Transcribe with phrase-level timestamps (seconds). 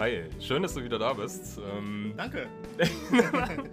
[0.00, 1.58] Hi, schön, dass du wieder da bist.
[1.58, 2.48] Ähm, Danke.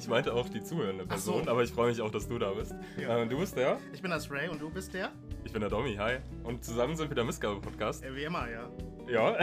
[0.00, 1.34] ich meinte auch die zuhörende Ach so.
[1.34, 2.74] Person, aber ich freue mich auch, dass du da bist.
[3.00, 3.18] Ja.
[3.18, 3.78] Äh, du bist der?
[3.92, 5.12] Ich bin das Ray und du bist der?
[5.44, 6.16] Ich bin der Domi, hi.
[6.42, 8.04] Und zusammen sind wir der Missgabe-Podcast.
[8.04, 8.68] Äh, wie immer, ja.
[9.08, 9.36] Ja.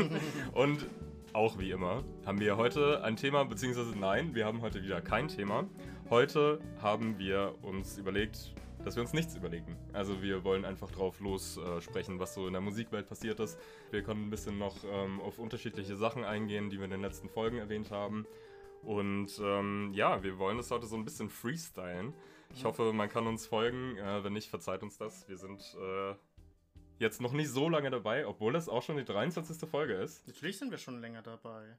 [0.52, 0.84] Und
[1.32, 5.28] auch wie immer haben wir heute ein Thema, beziehungsweise nein, wir haben heute wieder kein
[5.28, 5.64] Thema.
[6.10, 8.52] Heute haben wir uns überlegt,
[8.84, 9.76] dass wir uns nichts überlegen.
[9.92, 13.58] Also wir wollen einfach drauf los äh, sprechen, was so in der Musikwelt passiert ist.
[13.90, 17.28] Wir können ein bisschen noch ähm, auf unterschiedliche Sachen eingehen, die wir in den letzten
[17.28, 18.26] Folgen erwähnt haben.
[18.82, 22.14] Und ähm, ja, wir wollen das heute so ein bisschen freestylen.
[22.54, 23.96] Ich hoffe, man kann uns folgen.
[23.96, 25.28] Äh, wenn nicht, verzeiht uns das.
[25.28, 26.14] Wir sind äh,
[26.98, 29.68] jetzt noch nicht so lange dabei, obwohl es auch schon die 23.
[29.68, 30.26] Folge ist.
[30.26, 31.76] Natürlich sind wir schon länger dabei.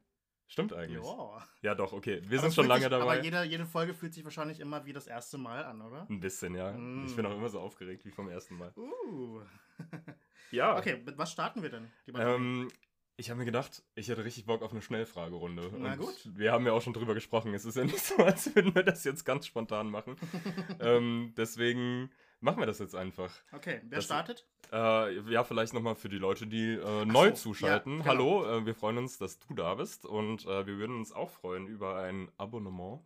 [0.51, 1.01] Stimmt eigentlich.
[1.01, 1.47] Ja.
[1.61, 2.21] Ja, doch, okay.
[2.25, 3.03] Wir Aber sind schon lange sich, dabei.
[3.03, 6.05] Aber jede, jede Folge fühlt sich wahrscheinlich immer wie das erste Mal an, oder?
[6.09, 6.73] Ein bisschen, ja.
[6.73, 7.05] Mm.
[7.05, 8.73] Ich bin auch immer so aufgeregt wie vom ersten Mal.
[8.75, 9.41] Uh.
[10.51, 10.77] Ja.
[10.77, 11.87] Okay, mit was starten wir denn?
[12.13, 12.69] Ähm,
[13.15, 15.71] ich habe mir gedacht, ich hätte richtig Bock auf eine Schnellfragerunde.
[15.77, 16.29] Na Und gut.
[16.35, 17.53] Wir haben ja auch schon drüber gesprochen.
[17.53, 20.17] Es ist ja nicht so, als würden wir das jetzt ganz spontan machen.
[20.81, 23.33] ähm, deswegen machen wir das jetzt einfach.
[23.53, 24.45] Okay, wer das- startet?
[24.71, 27.97] Äh, ja, vielleicht nochmal für die Leute, die äh, neu so, zuschalten.
[27.97, 28.09] ja, genau.
[28.09, 31.29] Hallo, äh, wir freuen uns, dass du da bist und äh, wir würden uns auch
[31.29, 33.01] freuen über ein Abonnement.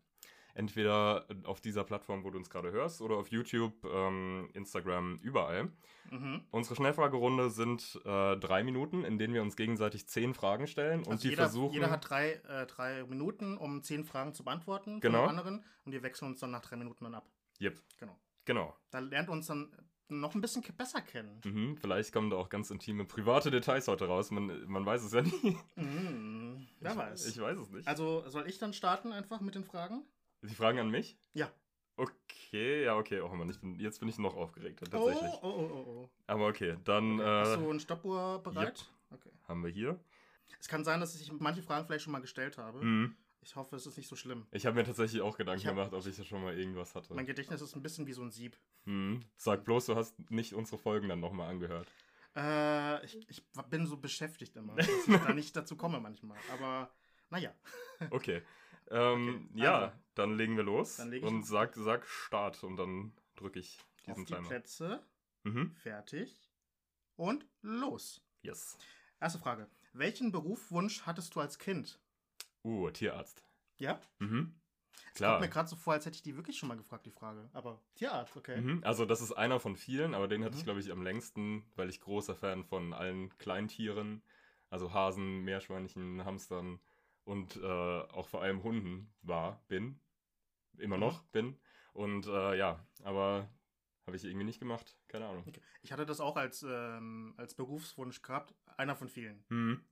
[0.57, 5.69] Entweder auf dieser Plattform, wo du uns gerade hörst, oder auf YouTube, ähm, Instagram, überall.
[6.11, 6.45] Mhm.
[6.49, 11.09] Unsere Schnellfragerunde sind äh, drei Minuten, in denen wir uns gegenseitig zehn Fragen stellen und
[11.11, 11.73] Also die jeder, versuchen.
[11.73, 15.25] jeder hat drei, äh, drei Minuten, um zehn Fragen zu beantworten Genau.
[15.25, 17.27] von den anderen und wir wechseln uns dann nach drei Minuten dann ab.
[17.59, 18.17] Yep, Genau.
[18.45, 18.77] genau.
[18.91, 19.75] Da lernt uns dann
[20.09, 21.41] noch ein bisschen besser kennen.
[21.43, 24.31] Mhm, vielleicht kommen da auch ganz intime, private Details heute raus.
[24.31, 25.57] Man, man weiß es ja nie.
[25.75, 26.67] Mhm.
[26.79, 27.25] Wer ich, weiß.
[27.27, 27.87] Ich weiß es nicht.
[27.87, 30.03] also soll ich dann starten einfach mit den Fragen?
[30.41, 31.17] die Fragen an mich?
[31.33, 31.51] Ja.
[31.97, 33.21] Okay, ja, okay.
[33.21, 35.31] Oh Mann, ich bin, jetzt bin ich noch aufgeregter, tatsächlich.
[35.41, 36.09] Oh, oh, oh, oh, oh.
[36.27, 38.85] Aber okay, dann Hast äh, du eine Stoppuhr bereit?
[39.11, 39.31] Okay.
[39.47, 39.99] haben wir hier.
[40.59, 42.83] Es kann sein, dass ich manche Fragen vielleicht schon mal gestellt habe.
[42.83, 43.15] Mhm.
[43.45, 44.47] Ich hoffe, es ist nicht so schlimm.
[44.51, 47.13] Ich habe mir tatsächlich auch Gedanken hab- gemacht, ob ich da schon mal irgendwas hatte.
[47.13, 48.57] Mein Gedächtnis ist ein bisschen wie so ein Sieb.
[48.85, 49.23] Mhm.
[49.37, 51.87] Sag bloß, du hast nicht unsere Folgen dann nochmal angehört.
[52.35, 56.37] Äh, ich, ich bin so beschäftigt immer, dass ich da nicht dazu komme manchmal.
[56.51, 56.91] Aber
[57.29, 57.53] naja.
[58.09, 58.41] Okay.
[58.89, 59.95] Ähm, Okay, ja, also.
[60.15, 60.97] dann legen wir los.
[60.97, 61.47] Dann leg ich und los.
[61.47, 64.47] sag, sag Start und dann drücke ich Auf diesen die Timer.
[64.49, 65.05] Plätze,
[65.43, 65.71] Mhm.
[65.75, 66.51] fertig
[67.15, 68.21] und los.
[68.41, 68.77] Yes.
[69.21, 69.69] Erste Frage.
[69.93, 71.99] Welchen Berufswunsch hattest du als Kind?
[72.65, 73.43] Uh, Tierarzt.
[73.77, 73.99] Ja?
[74.19, 74.55] Mhm.
[74.97, 75.39] Kommt Klar.
[75.39, 77.49] mir gerade so vor, als hätte ich die wirklich schon mal gefragt, die Frage.
[77.53, 78.59] Aber Tierarzt, okay.
[78.59, 78.81] Mhm.
[78.83, 80.65] Also das ist einer von vielen, aber den hatte ich, Mhm.
[80.65, 84.23] glaube ich, am längsten, weil ich großer Fan von allen Kleintieren,
[84.69, 86.79] also Hasen, Meerschweinchen, Hamstern
[87.23, 89.99] und äh, auch vor allem Hunden war, bin.
[90.77, 91.01] Immer Mhm.
[91.01, 91.57] noch bin.
[91.93, 93.47] Und äh, ja, aber
[94.05, 94.97] habe ich irgendwie nicht gemacht.
[95.07, 95.43] Keine Ahnung.
[95.47, 95.61] Okay.
[95.81, 98.53] Ich hatte das auch als, ähm, als Berufswunsch gehabt.
[98.77, 99.43] Einer von vielen.
[99.49, 99.85] Mhm.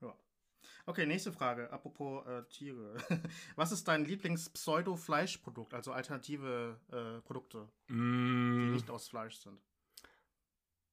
[0.86, 1.72] Okay, nächste Frage.
[1.72, 2.96] Apropos äh, Tiere.
[3.56, 7.70] Was ist dein Lieblings-Pseudo-Fleischprodukt, also alternative äh, Produkte,
[8.64, 9.60] die Mm, nicht aus Fleisch sind?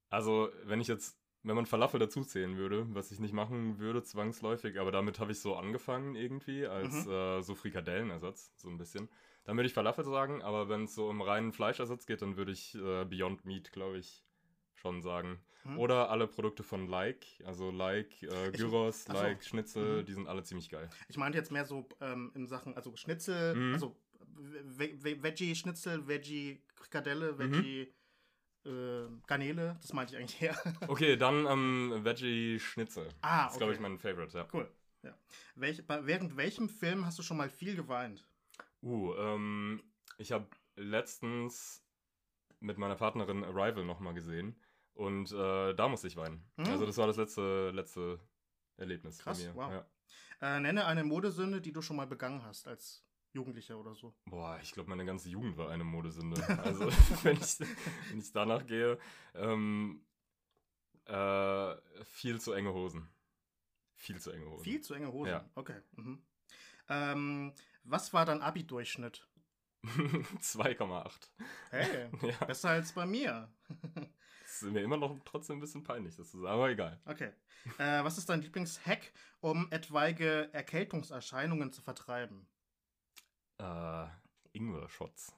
[0.09, 4.79] Also, wenn ich jetzt, wenn man Falafel dazuzählen würde, was ich nicht machen würde, zwangsläufig,
[4.79, 7.07] aber damit habe ich so angefangen irgendwie, als Mhm.
[7.07, 9.09] äh, so Frikadellenersatz, so ein bisschen.
[9.45, 12.53] Dann würde ich Falafel sagen, aber wenn es so um reinen Fleischersatz geht, dann würde
[12.53, 14.25] ich äh, Beyond Meat, glaube ich,
[14.81, 15.39] schon sagen.
[15.63, 15.79] Hm?
[15.79, 19.13] Oder alle Produkte von Like, also Like, äh, Ich- Gyros, so.
[19.13, 20.07] Like, Schnitzel, Mhm.
[20.07, 20.89] die sind alle ziemlich geil.
[21.09, 23.73] Ich meinte jetzt mehr so ähm, in Sachen, also Schnitzel, Mhm.
[23.75, 23.97] also
[24.43, 27.39] Ve- Ve- Veggie-Schnitzel, Veggie-Frikadelle, Mhm.
[27.39, 27.93] Veggie-
[28.65, 30.57] äh, Garnele, das meinte ich eigentlich eher.
[30.91, 33.09] Okay, dann ähm, Veggie Schnitzel.
[33.21, 33.77] ah, Das ist, glaube okay.
[33.77, 34.47] ich, mein Favorite, ja.
[34.53, 34.71] Cool.
[35.03, 35.15] Ja.
[35.57, 38.27] Welch, bei, während welchem Film hast du schon mal viel geweint?
[38.83, 39.83] Uh, ähm,
[40.19, 40.47] ich habe
[40.77, 41.83] letztens
[42.61, 44.59] mit meiner Partnerin Arrival nochmal gesehen
[45.00, 46.44] und äh, da musste ich weinen.
[46.56, 46.66] Mhm.
[46.66, 48.21] Also das war das letzte, letzte
[48.77, 49.55] Erlebnis Krass, bei mir.
[49.56, 49.72] wow.
[49.72, 50.56] Ja.
[50.56, 53.03] Äh, nenne eine Modesünde, die du schon mal begangen hast als
[53.33, 54.15] Jugendlicher oder so.
[54.27, 56.36] Boah, ich glaube, meine ganze Jugend war eine Modesünde.
[56.65, 56.84] Also
[57.22, 57.60] wenn, ich,
[58.10, 58.98] wenn ich danach gehe,
[59.34, 60.04] ähm,
[61.07, 63.09] äh, viel zu enge Hosen.
[63.95, 64.65] Viel zu enge Hosen.
[64.65, 65.30] Viel zu enge Hosen.
[65.30, 65.51] Ja.
[65.54, 65.80] Okay.
[65.92, 66.22] Mhm.
[66.91, 67.54] Ähm,
[67.84, 69.27] was war dein Abi-Durchschnitt?
[69.84, 71.30] 2,8.
[71.71, 73.51] Hey, Ja, besser als bei mir.
[74.62, 77.01] Ist mir immer noch trotzdem ein bisschen peinlich, das sagen, aber egal.
[77.04, 77.30] Okay.
[77.78, 82.47] Äh, was ist dein Lieblingshack, um etwaige Erkältungserscheinungen zu vertreiben?
[83.59, 84.07] Äh,
[84.53, 85.34] Ingwer-Shots.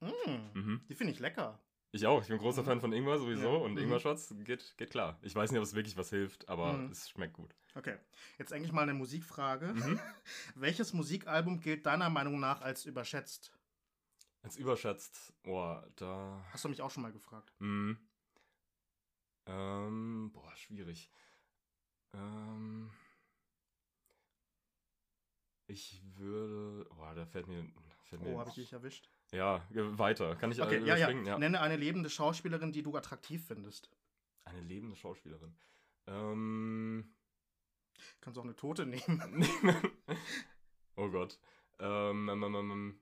[0.00, 0.06] Mm,
[0.54, 0.80] Mhm.
[0.88, 1.60] Die finde ich lecker.
[1.92, 2.22] Ich auch.
[2.22, 2.66] Ich bin großer Mhm.
[2.66, 3.58] Fan von Ingwer sowieso Ja.
[3.58, 3.78] und Mhm.
[3.78, 5.18] Ingwer-Shots geht, geht klar.
[5.22, 6.90] Ich weiß nicht, ob es wirklich was hilft, aber Mhm.
[6.90, 7.54] es schmeckt gut.
[7.74, 7.96] Okay.
[8.38, 9.66] Jetzt eigentlich mal eine Musikfrage.
[9.74, 10.00] Mhm.
[10.54, 13.52] Welches Musikalbum gilt deiner Meinung nach als überschätzt?
[14.42, 16.44] Als überschätzt, oh, da.
[16.52, 17.52] Hast du mich auch schon mal gefragt.
[17.60, 17.96] Mhm.
[19.46, 21.10] Ähm, boah, schwierig.
[22.12, 22.90] Ähm,
[25.66, 26.86] Ich würde.
[26.90, 27.66] Oh, da fällt mir.
[28.04, 29.08] Fällt Oh, habe ich dich erwischt?
[29.32, 30.36] Ja, weiter.
[30.36, 31.10] Kann ich Okay, äh, ja, ja.
[31.10, 31.40] überspringen?
[31.40, 33.90] Nenne eine lebende Schauspielerin, die du attraktiv findest.
[34.44, 35.56] Eine lebende Schauspielerin.
[36.06, 37.14] Ähm.
[38.20, 39.46] Kannst auch eine Tote nehmen.
[40.96, 41.38] oh Gott.
[41.78, 43.00] Ähm, ähm, ähm, ähm,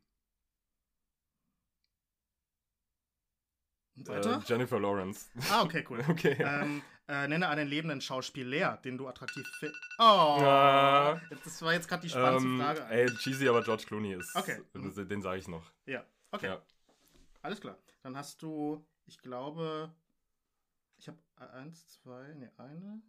[4.08, 4.42] äh, Weiter?
[4.46, 5.26] Jennifer Lawrence.
[5.50, 6.02] Ah, okay, cool.
[6.08, 6.36] Okay.
[6.38, 9.80] ähm, äh, nenne einen lebenden Schauspieler, den du attraktiv findest.
[9.98, 11.20] Oh, Ah.
[11.44, 12.86] das war jetzt gerade die spannendste Ähm, Frage.
[12.90, 14.34] ey, cheesy, aber George Clooney ist.
[14.36, 14.60] Okay.
[14.74, 15.64] Den, den sage ich noch.
[15.86, 16.46] Ja, okay.
[16.46, 16.62] Ja.
[17.42, 17.76] Alles klar.
[18.02, 19.92] Dann hast du, ich glaube,
[20.98, 21.18] ich habe
[21.54, 23.02] eins, zwei, ne, eine.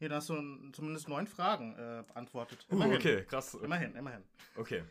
[0.00, 2.66] Nee, dann hast du zumindest neun Fragen äh, beantwortet.
[2.72, 3.54] Uh, okay, krass.
[3.54, 4.24] Immerhin, immerhin.
[4.56, 4.82] Okay.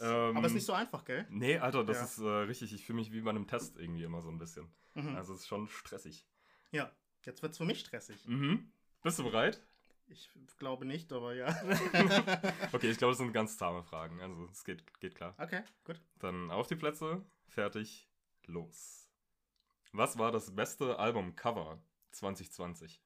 [0.00, 1.26] Aber Ähm, ist nicht so einfach, gell?
[1.30, 2.04] Nee, Alter, das Ja.
[2.04, 2.72] ist äh, richtig.
[2.74, 4.68] Ich fühle mich wie bei einem Test irgendwie immer so ein bisschen.
[4.94, 5.14] Mhm.
[5.16, 6.26] Also es ist schon stressig.
[6.72, 6.90] Ja,
[7.22, 8.26] jetzt wird's für mich stressig.
[8.26, 8.72] Mhm.
[9.02, 9.62] Bist du bereit?
[10.06, 11.46] Ich glaube nicht, aber ja.
[12.72, 14.20] Okay, ich glaube, das sind ganz zahme Fragen.
[14.20, 15.34] Also es geht, geht klar.
[15.38, 16.00] okay, gut.
[16.18, 18.08] Dann auf die Plätze, fertig,
[18.46, 19.08] los.
[19.92, 21.80] Was war das beste Albumcover
[22.10, 23.00] 2020?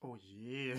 [0.00, 0.76] Oh je.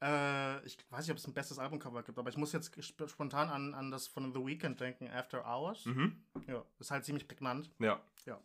[0.00, 3.08] Äh, ich weiß nicht, ob es ein bestes Albumcover gibt, aber ich muss jetzt sp
[3.08, 5.84] spontan an, an das von The Weeknd denken, After Hours.
[5.86, 6.22] Mhm.
[6.46, 7.70] Ja, ist halt ziemlich prägnant.
[7.78, 8.00] Ja.
[8.24, 8.40] Ja.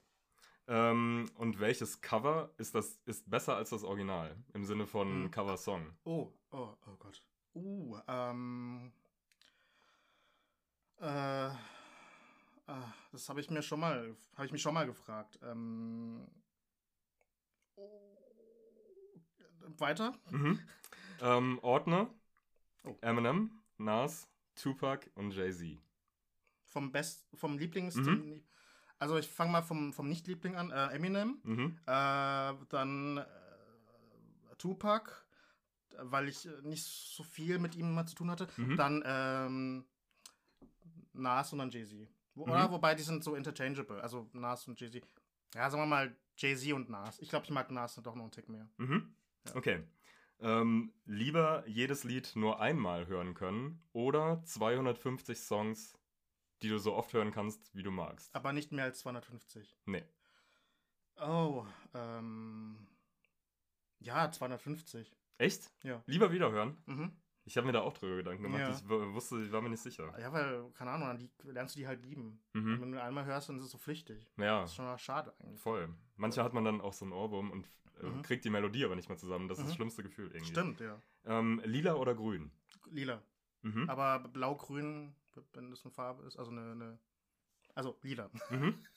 [0.67, 5.31] Ähm, und welches Cover ist das ist besser als das Original im Sinne von Hm.
[5.31, 5.94] Cover-Song?
[6.05, 7.21] Oh, oh, oh Gott.
[7.53, 8.91] Uh, ähm.
[11.00, 11.05] Äh.
[11.05, 11.57] ah,
[13.11, 15.38] das habe ich mir schon mal, habe ich mich schon mal gefragt.
[15.44, 16.25] Ähm.
[17.75, 18.15] oh,
[19.77, 20.13] Weiter?
[20.31, 20.59] Mhm.
[21.21, 22.10] ähm, Ordner,
[22.86, 22.98] Oh.
[23.01, 25.80] Eminem, Nas, Tupac und Jay-Z.
[26.65, 27.95] Vom Best, vom Lieblings.
[27.95, 28.44] Mhm.
[29.00, 30.71] Also ich fange mal vom, vom Nicht-Liebling an.
[30.71, 31.39] Äh, Eminem.
[31.44, 31.77] Mhm.
[31.86, 33.25] Äh, dann äh,
[34.57, 35.12] Tupac,
[35.98, 38.48] weil ich äh, nicht so viel mit ihm mal zu tun hatte.
[38.57, 38.75] Mhm.
[38.75, 39.86] Dann ähm,
[41.13, 42.10] Nas und dann Jay-Z.
[42.36, 42.68] Wo, Oder?
[42.68, 42.71] Mhm.
[42.74, 44.01] Wobei die sind so interchangeable.
[44.01, 45.04] Also Nas und Jay-Z.
[45.56, 47.19] Ja, sagen wir mal Jay-Z und Nas.
[47.19, 48.68] Ich glaube, ich mag Nas doch noch einen Tick mehr.
[48.77, 49.15] Mhm.
[49.48, 49.56] Ja.
[49.56, 49.83] Okay.
[50.44, 55.98] Ähm, lieber jedes Lied nur einmal hören können oder 250 Songs,
[56.62, 58.36] die du so oft hören kannst, wie du magst.
[58.36, 59.78] Aber nicht mehr als 250.
[59.86, 60.04] Nee.
[61.16, 62.88] Oh, ähm.
[64.00, 65.16] Ja, 250.
[65.38, 65.72] Echt?
[65.81, 66.04] Ja.
[66.07, 66.78] Lieber wieder hören?
[66.88, 67.23] Mhm.
[67.45, 68.62] Ich habe mir da auch drüber Gedanken gemacht.
[68.62, 68.69] Ja.
[68.69, 70.18] Ich wusste, ich war mir nicht sicher.
[70.19, 72.42] Ja, weil, keine Ahnung, dann die, lernst du die halt lieben.
[72.54, 72.81] Mhm.
[72.81, 74.25] wenn du einmal hörst, dann ist es so pflichtig.
[74.38, 75.60] Ja, Das ist schon mal schade eigentlich.
[75.60, 75.90] voll.
[76.16, 77.68] Manche hat man dann auch so einen Ohrwurm und
[78.01, 78.22] äh, Mhm.
[78.22, 79.48] kriegt die Melodie aber nicht mehr zusammen.
[79.50, 79.68] Das ist Mhm.
[79.68, 80.51] das schlimmste Gefühl irgendwie.
[80.51, 81.00] Stimmt, ja.
[81.25, 82.51] Ähm, lila oder grün?
[82.90, 83.22] Lila.
[83.62, 83.89] Mhm.
[83.89, 85.13] Aber blau-grün,
[85.54, 86.72] wenn das eine Farbe ist, also eine.
[86.72, 87.00] eine
[87.75, 88.30] also lila.
[88.50, 88.75] Mhm.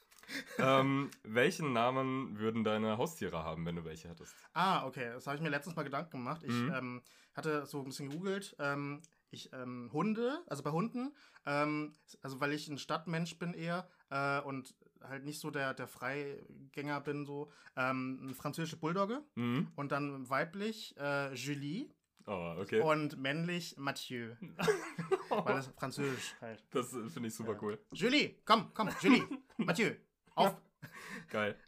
[0.59, 4.35] ähm, welchen Namen würden deine Haustiere haben, wenn du welche hättest?
[4.53, 5.11] Ah, okay.
[5.13, 6.43] Das habe ich mir letztens mal Gedanken gemacht.
[6.43, 6.73] Ich Mhm.
[6.75, 7.03] ähm,
[7.35, 8.57] hatte so ein bisschen gegoogelt.
[8.59, 11.15] Ähm, ich ähm, Hunde, also bei Hunden,
[11.45, 11.93] ähm,
[12.23, 17.01] also weil ich ein Stadtmensch bin eher äh, und halt nicht so der, der Freigänger
[17.01, 19.69] bin, so ähm, eine französische Bulldogge Mhm.
[19.77, 21.91] und dann weiblich äh, Julie
[22.29, 22.81] Oh, okay.
[22.81, 24.35] und männlich Mathieu,
[25.29, 26.65] weil das französisch halt.
[26.71, 27.59] Das äh, finde ich super Ja.
[27.63, 27.79] cool.
[27.93, 29.29] Julie, komm, komm, Julie,
[29.59, 29.93] Mathieu,
[30.37, 30.57] auf.
[31.31, 31.59] Geil.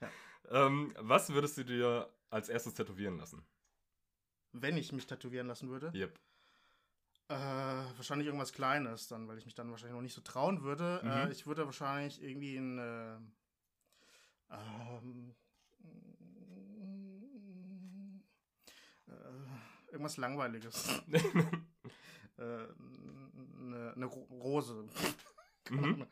[0.51, 3.45] Ähm, was würdest du dir als erstes tätowieren lassen?
[4.53, 5.93] Wenn ich mich tätowieren lassen würde.
[5.95, 6.19] Yep.
[7.29, 11.01] Äh, wahrscheinlich irgendwas Kleines dann, weil ich mich dann wahrscheinlich noch nicht so trauen würde.
[11.03, 11.11] Mhm.
[11.11, 13.17] Äh, ich würde wahrscheinlich irgendwie ein äh,
[14.51, 15.35] ähm,
[19.07, 21.03] äh, irgendwas Langweiliges.
[22.39, 22.67] äh,
[23.59, 24.89] eine, Ro Rose.
[25.71, 26.07] mhm.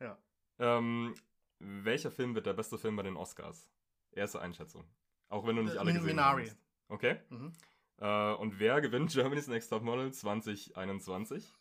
[0.00, 0.18] Ja.
[0.58, 1.14] ähm,
[1.58, 3.70] welcher Film wird der beste Film bei den Oscars?
[4.12, 4.84] Erste Einschätzung.
[5.28, 6.46] Auch wenn du nicht Äh, alle gesehen Minari.
[6.46, 6.58] hast.
[6.88, 7.20] Okay.
[7.30, 7.52] Mhm.
[7.98, 11.52] Äh, und wer gewinnt Germany's Next Top Model 2021?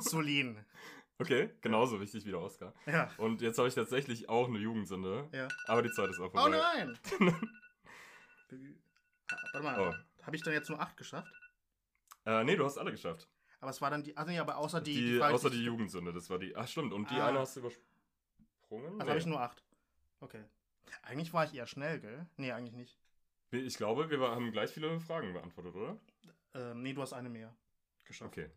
[0.00, 0.64] Solin.
[1.20, 2.72] Okay, genauso wichtig wie der Oscar.
[2.86, 3.10] Ja.
[3.16, 5.48] Und jetzt habe ich tatsächlich auch eine Jugendsünde, Ja.
[5.66, 6.50] aber die Zeit ist auch Oh vorbei.
[6.76, 6.96] nein!
[7.18, 7.34] Ah,
[9.52, 10.24] Warte mal, Oh.
[10.24, 11.32] habe ich dann jetzt nur acht geschafft?
[12.24, 13.28] Äh, nee, du hast alle geschafft.
[13.60, 15.64] Aber es war dann die, also nee, aber außer die, Die, Frage, außer die die
[15.64, 16.54] Jugendsünde, das war die.
[16.54, 17.26] Ach stimmt, und die Ah.
[17.26, 17.88] eine hast du übersprungen?
[18.70, 19.08] Also Nee.
[19.08, 19.62] habe ich nur acht.
[20.20, 20.42] Okay.
[21.02, 22.26] Eigentlich war ich eher schnell, gell?
[22.36, 22.98] Nee, eigentlich nicht.
[23.50, 25.98] Ich glaube, wir haben gleich viele Fragen beantwortet, oder?
[26.54, 27.54] Ähm, nee, du hast eine mehr
[28.04, 28.32] geschafft.
[28.32, 28.50] Okay.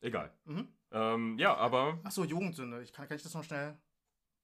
[0.00, 0.32] Egal.
[0.44, 0.68] Mhm.
[0.90, 2.00] Ähm, ja, aber.
[2.02, 2.82] Achso, Jugendsünde.
[2.82, 3.76] Ich kann, kann ich das noch schnell.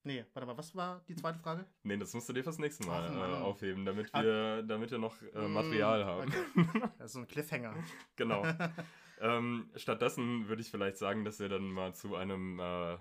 [0.05, 1.67] Nee, warte mal, was war die zweite Frage?
[1.83, 4.23] Nee, das musst du dir fürs nächste Mal äh, aufheben, damit Ah.
[4.23, 6.29] wir, damit wir noch äh, Mm, Material haben.
[6.29, 6.81] okay.
[6.99, 7.75] Das ist so ein Cliffhanger.
[8.15, 8.45] genau.
[9.21, 12.97] ähm, stattdessen würde ich vielleicht sagen, dass wir dann mal zu einem äh,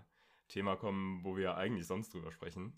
[0.47, 2.77] Thema kommen, wo wir eigentlich sonst drüber sprechen.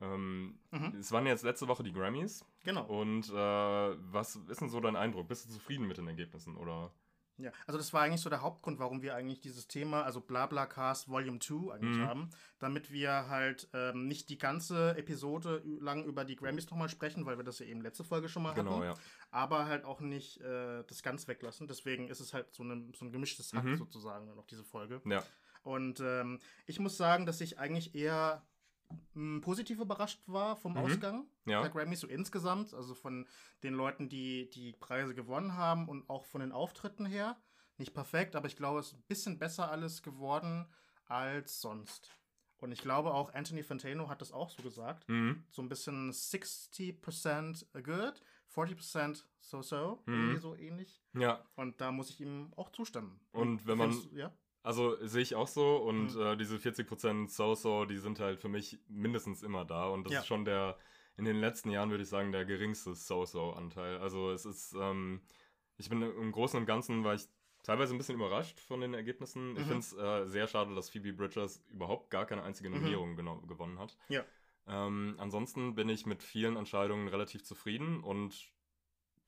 [0.00, 0.96] Ähm, Mhm.
[1.00, 2.44] Es waren jetzt letzte Woche die Grammys.
[2.64, 2.84] Genau.
[2.86, 5.26] Und äh, was ist denn so dein Eindruck?
[5.28, 6.56] Bist du zufrieden mit den Ergebnissen?
[6.56, 6.92] Oder?
[7.40, 11.08] Ja, also das war eigentlich so der Hauptgrund, warum wir eigentlich dieses Thema, also Blablacast
[11.08, 12.02] Volume 2 eigentlich Mhm.
[12.06, 17.26] haben, damit wir halt ähm, nicht die ganze Episode lang über die Grammys nochmal sprechen,
[17.26, 18.94] weil wir das ja eben letzte Folge schon mal Genau, hatten, ja.
[19.30, 21.68] aber halt auch nicht äh, das ganz weglassen.
[21.68, 23.76] Deswegen ist es halt so, eine, so ein gemischtes Hack Mhm.
[23.76, 25.00] sozusagen auf diese Folge.
[25.04, 25.22] Ja.
[25.62, 28.44] Und ähm, ich muss sagen, dass ich eigentlich eher
[29.14, 30.78] mh, positiv überrascht war vom Mhm.
[30.78, 31.60] Ausgang Ja.
[31.60, 33.26] der Grammys so insgesamt, also von
[33.62, 37.36] den Leuten, die die Preise gewonnen haben und auch von den Auftritten her.
[37.76, 40.66] Nicht perfekt, aber ich glaube, es ist ein bisschen besser alles geworden
[41.06, 42.10] als sonst.
[42.60, 45.08] Und ich glaube auch Anthony Fantano hat das auch so gesagt.
[45.08, 45.44] Mhm.
[45.50, 48.22] So ein bisschen 60% good,
[48.54, 50.14] 40% so-so, Mhm.
[50.14, 51.02] irgendwie so ähnlich.
[51.14, 53.20] Ja, Und da muss ich ihm auch zustimmen.
[53.32, 54.32] Und wenn man- Findest Ja?
[54.62, 56.20] Also sehe ich auch so und Mhm.
[56.20, 60.20] äh, diese 40% So-So, die sind halt für mich mindestens immer da und das Ja.
[60.20, 60.76] ist schon der,
[61.16, 63.98] in den letzten Jahren würde ich sagen, der geringste So-So-Anteil.
[63.98, 65.20] Also es ist, ähm,
[65.78, 67.28] ich bin im Großen und Ganzen, war ich
[67.62, 69.56] teilweise ein bisschen überrascht von den Ergebnissen.
[69.56, 69.66] Ich Mhm.
[69.66, 72.76] finde es äh, sehr schade, dass Phoebe Bridgers überhaupt gar keine einzige Mhm.
[72.76, 73.96] Nominierung geno- gewonnen hat.
[74.08, 74.24] Ja.
[74.66, 78.52] Ähm, ansonsten bin ich mit vielen Entscheidungen relativ zufrieden und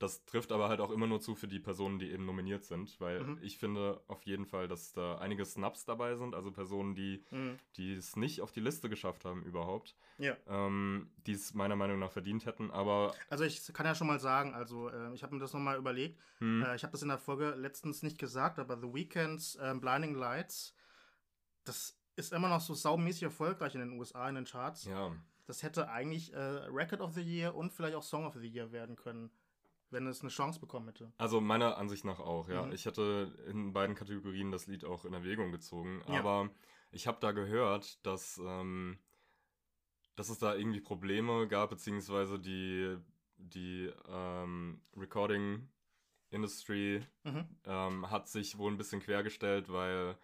[0.01, 2.99] das trifft aber halt auch immer nur zu für die Personen, die eben nominiert sind,
[2.99, 3.39] weil Mhm.
[3.41, 7.59] ich finde auf jeden Fall, dass da einige Snaps dabei sind, also Personen, die, Mhm.
[7.97, 10.35] es nicht auf die Liste geschafft haben überhaupt, Ja.
[10.47, 14.19] ähm, die es meiner Meinung nach verdient hätten, aber Also ich kann ja schon mal
[14.19, 16.19] sagen, also äh, ich habe mir das nochmal überlegt.
[16.39, 19.79] hm, Äh, ich habe das in der Folge letztens nicht gesagt, aber The Weeknd's ähm,
[19.81, 20.75] Blinding Lights,
[21.63, 24.85] das ist immer noch so saumäßig erfolgreich in den USA in den Charts.
[24.85, 25.11] ja,
[25.47, 28.71] Das hätte eigentlich äh, Record of the Year und vielleicht auch Song of the Year
[28.71, 29.31] werden können,
[29.91, 31.11] wenn es eine Chance bekommen hätte.
[31.17, 32.65] also meiner Ansicht nach auch, ja.
[32.65, 32.71] Mhm.
[32.73, 36.19] Ich hätte in beiden Kategorien das Lied auch in Erwägung gezogen, Ja.
[36.19, 36.49] aber
[36.91, 38.97] ich habe da gehört, dass, ähm,
[40.15, 42.97] dass es da irgendwie Probleme gab, beziehungsweise die,
[43.37, 45.69] die ähm, Recording
[46.29, 47.45] Industry Mhm.
[47.65, 50.17] ähm, hat sich wohl ein bisschen quergestellt, weil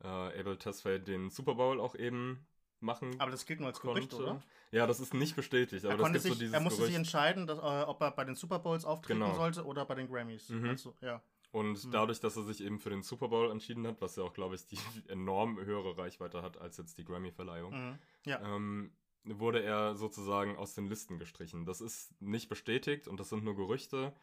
[0.00, 0.06] äh,
[0.40, 2.46] Abel Tesfaye den Super Bowl auch eben
[2.80, 4.24] machen Aber das gilt nur als Gerücht, konnte.
[4.24, 4.42] oder?
[4.70, 6.86] Ja, das ist nicht bestätigt, aber Er, das gibt so sich, dieses er musste sich
[6.92, 6.98] Gerücht.
[6.98, 9.34] entscheiden, dass, äh, ob er bei den Super Bowls auftreten Genau.
[9.34, 10.48] sollte oder bei den Grammys.
[10.50, 10.68] Mhm.
[10.68, 11.22] Also, ja.
[11.50, 11.90] Und Hm.
[11.90, 14.54] dadurch, dass er sich eben für den Super Bowl entschieden hat, was ja auch, glaube
[14.54, 14.76] ich, die
[15.08, 17.98] enorm höhere Reichweite hat als jetzt die Grammy-Verleihung, Mhm.
[18.26, 18.40] Ja.
[18.54, 18.92] ähm,
[19.24, 21.64] wurde er sozusagen aus den Listen gestrichen.
[21.66, 24.14] Das ist nicht bestätigt und das sind nur Gerüchte.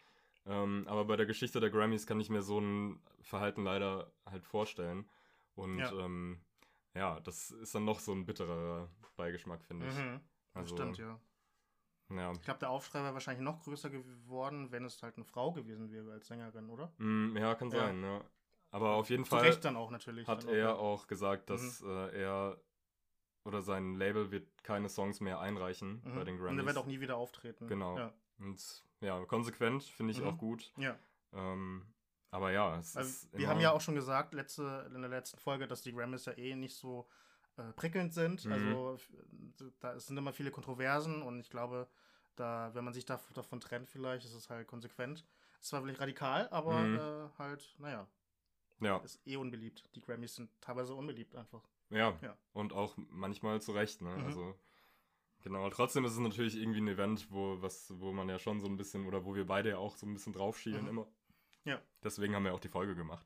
[0.48, 4.46] Ähm, aber bei der Geschichte der Grammys kann ich mir so ein Verhalten leider halt
[4.46, 5.10] vorstellen.
[5.56, 6.40] Und ja, ähm,
[6.96, 9.94] ja das ist dann noch so ein bitterer Beigeschmack, finde ich.
[9.96, 10.20] Mhm.
[10.54, 11.20] Das Also, stimmt, ja.
[12.10, 12.32] ja.
[12.32, 15.92] Ich glaube, der Aufschrei wäre wahrscheinlich noch größer geworden, wenn es halt eine Frau gewesen
[15.92, 16.92] wäre als Sängerin, oder?
[16.98, 18.22] Mm, ja, kann sein, ja.
[18.72, 19.42] Aber auf jeden Zu Fall.
[19.44, 20.28] Recht dann auch natürlich.
[20.28, 20.74] hat dann er ja.
[20.76, 22.60] auch gesagt, dass äh, er
[23.46, 26.16] oder sein Label wird keine Songs mehr einreichen Mhm.
[26.16, 26.66] bei den Und er Grammys.
[26.66, 27.68] wird auch nie wieder auftreten.
[27.68, 27.98] Genau.
[27.98, 28.14] Ja.
[28.40, 30.28] Und ja, konsequent finde ich Mhm.
[30.28, 30.74] auch gut.
[30.78, 30.98] ja.
[31.32, 31.86] Ähm,
[32.32, 35.40] aber ja, es Also, ist wir haben ja auch schon gesagt, letzte, in der letzten
[35.40, 37.08] Folge, dass die Grammys ja eh nicht so
[37.58, 38.44] äh, prickelnd sind.
[38.46, 38.52] Mhm.
[38.52, 38.98] Also
[39.80, 41.88] da sind immer viele Kontroversen und ich glaube,
[42.36, 45.26] da, wenn man sich da, davon trennt, vielleicht ist es halt konsequent.
[45.62, 46.96] Es war vielleicht radikal, aber Mhm.
[46.98, 48.08] äh, halt, naja,
[48.82, 49.90] ja, ist eh unbeliebt.
[49.96, 51.64] Die Grammys sind teilweise unbeliebt einfach.
[51.90, 52.36] ja, Ja.
[52.52, 54.10] und auch manchmal zu Recht, ne?
[54.18, 54.26] Mhm.
[54.26, 54.60] Also
[55.42, 55.70] genau.
[55.70, 58.76] Trotzdem ist es natürlich irgendwie ein Event, wo was, wo man ja schon so ein
[58.76, 60.90] bisschen oder wo wir beide ja auch so ein bisschen draufschielen Mhm.
[60.90, 61.08] immer.
[61.66, 61.82] Ja.
[62.04, 63.26] Deswegen haben wir auch die Folge gemacht.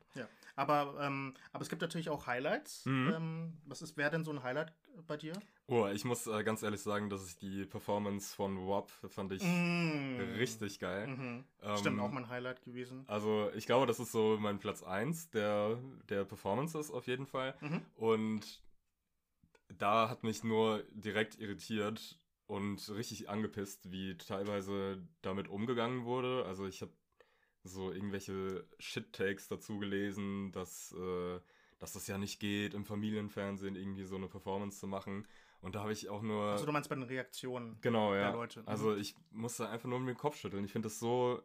[0.56, 2.84] Aber, ähm, aber es gibt natürlich auch Highlights.
[2.84, 3.12] Mhm.
[3.14, 4.74] Ähm, was ist, wäre denn so ein Highlight
[5.06, 5.32] bei dir?
[5.68, 9.42] Oh, ich muss äh, ganz ehrlich sagen, dass ich die Performance von WAP fand ich
[9.42, 10.18] Mm.
[10.38, 11.06] richtig geil.
[11.06, 11.44] Mhm.
[11.62, 13.04] Ähm, Stimmt, auch mein Highlight gewesen.
[13.06, 15.78] Also ich glaube, das ist so mein Platz 1 der,
[16.08, 17.54] der Performances auf jeden Fall.
[17.60, 17.82] Mhm.
[17.94, 18.62] Und
[19.78, 26.44] da hat mich nur direkt irritiert und richtig angepisst, wie teilweise damit umgegangen wurde.
[26.46, 26.92] Also ich habe
[27.64, 31.40] so irgendwelche Shit-Takes dazu gelesen, dass, äh,
[31.78, 35.26] dass das ja nicht geht, im Familienfernsehen irgendwie so eine Performance zu machen.
[35.60, 36.44] Und da habe ich auch nur...
[36.44, 37.76] Also du meinst bei den Reaktionen.
[37.82, 38.22] Genau, ja.
[38.22, 38.60] der Leute.
[38.60, 38.68] Mhm.
[38.68, 40.64] Also ich musste einfach nur mit dem Kopf schütteln.
[40.64, 41.42] Ich finde das so,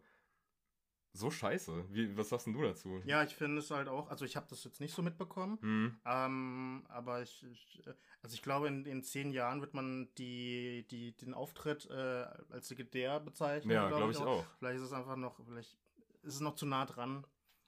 [1.12, 1.86] so scheiße.
[1.90, 3.02] Wie, was sagst denn du dazu?
[3.06, 6.00] Ja, ich finde es halt auch, also ich habe das jetzt nicht so mitbekommen, Hm,
[6.06, 7.84] ähm, aber ich, ich,
[8.22, 12.70] also ich glaube, in, in zehn Jahren wird man die, die, den Auftritt äh, als
[12.70, 13.72] legendär bezeichnen.
[13.72, 14.46] ja, glaub glaube ich auch.
[14.60, 15.78] Vielleicht ist es einfach noch, vielleicht
[16.26, 17.26] ist es noch zu nah dran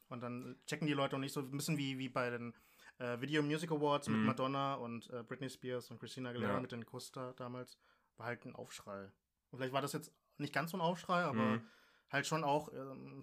[0.10, 2.54] und dann checken die Leute auch nicht so ein bisschen wie, wie bei den
[3.00, 4.26] äh, Video Music Awards mit Mhm.
[4.26, 6.60] Madonna und äh, Britney Spears und Christina Aguilera Ja.
[6.60, 7.78] mit den Costa damals,
[8.18, 9.12] war halt ein Aufschrei.
[9.52, 11.62] Und vielleicht war das jetzt nicht ganz so ein Aufschrei, aber Mhm.
[12.10, 13.22] halt schon auch ähm,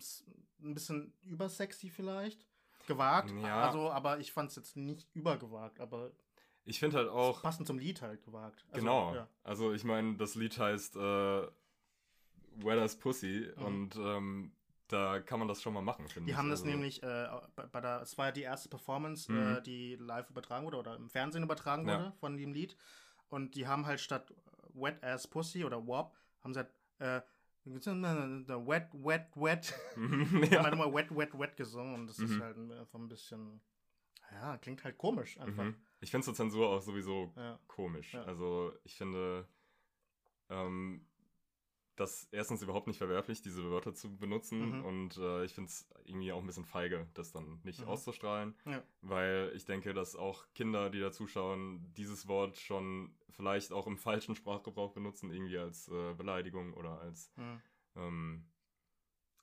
[0.63, 2.47] ein bisschen übersexy vielleicht.
[2.87, 3.63] Gewagt, Ja.
[3.63, 6.13] also, aber ich fand es jetzt nicht übergewagt, aber
[6.67, 8.65] Ich finde halt auch, passend zum Lied halt gewagt.
[8.71, 9.15] Also, genau.
[9.15, 9.29] Ja.
[9.43, 11.47] Also ich meine, das Lied heißt äh,
[12.57, 13.65] Wet as Pussy Mhm.
[13.65, 14.53] und ähm,
[14.95, 16.39] da kann man das schon mal machen, finde Die ich.
[16.39, 17.29] haben das Also, nämlich, äh,
[17.73, 19.57] bei, der, es war ja die erste Performance, Mhm.
[19.57, 21.99] äh, die live übertragen wurde oder im Fernsehen übertragen Ja.
[21.99, 22.77] wurde von dem Lied.
[23.29, 24.33] Und die haben halt statt
[24.73, 26.71] Wet Ass Pussy oder WAP, haben sie halt,
[27.01, 27.21] äh,
[27.65, 29.75] Wet, Wet, Wet.
[29.97, 30.01] Die
[30.53, 30.59] ja.
[30.59, 32.43] haben halt immer Wet, Wet, Wet gesungen und das ist Mhm.
[32.43, 33.61] halt einfach ein bisschen,
[34.33, 35.65] ja, klingt halt komisch einfach.
[35.65, 35.75] Mhm.
[36.01, 37.59] Ich finde so Zensur auch sowieso Ja.
[37.67, 38.13] komisch.
[38.15, 38.23] Ja.
[38.25, 39.49] Also ich finde
[40.51, 41.07] ähm,
[41.97, 44.85] das erstens überhaupt nicht verwerflich, diese Wörter zu benutzen Mhm.
[44.85, 47.89] und äh, ich finde es irgendwie auch ein bisschen feige, das dann nicht Mhm.
[47.89, 48.83] auszustrahlen, Ja.
[49.03, 53.97] weil ich denke, dass auch Kinder, die da zuschauen, dieses Wort schon vielleicht auch im
[53.97, 57.61] falschen Sprachgebrauch benutzen, irgendwie als äh, Beleidigung oder als Mhm.
[57.97, 58.47] ähm,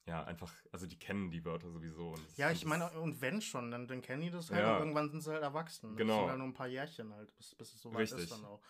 [0.08, 2.16] ja, einfach, also die kennen die Wörter sowieso.
[2.16, 4.74] Das- Ja, ich das- meine, und wenn schon, dann, dann kennen die das halt Ja.
[4.76, 5.92] und irgendwann sind sie halt erwachsen.
[5.92, 6.20] Das Genau.
[6.22, 8.24] sind halt nur ein paar Jährchen halt, bis, bis es so weit Richtig.
[8.24, 8.62] ist dann auch.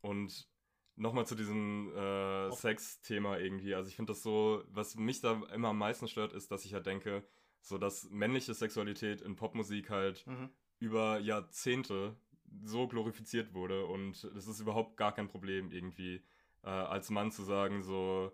[0.00, 0.48] Und
[0.96, 3.74] nochmal zu diesem äh, Sex-Thema irgendwie.
[3.74, 6.74] Also ich finde das so, was mich da immer am meisten stört, ist, dass ich
[6.74, 7.24] halt denke,
[7.60, 10.50] so dass männliche Sexualität in Popmusik halt Mhm.
[10.78, 12.16] über Jahrzehnte
[12.62, 16.22] so glorifiziert wurde und es ist überhaupt gar kein Problem irgendwie
[16.62, 18.32] äh, als Mann zu sagen so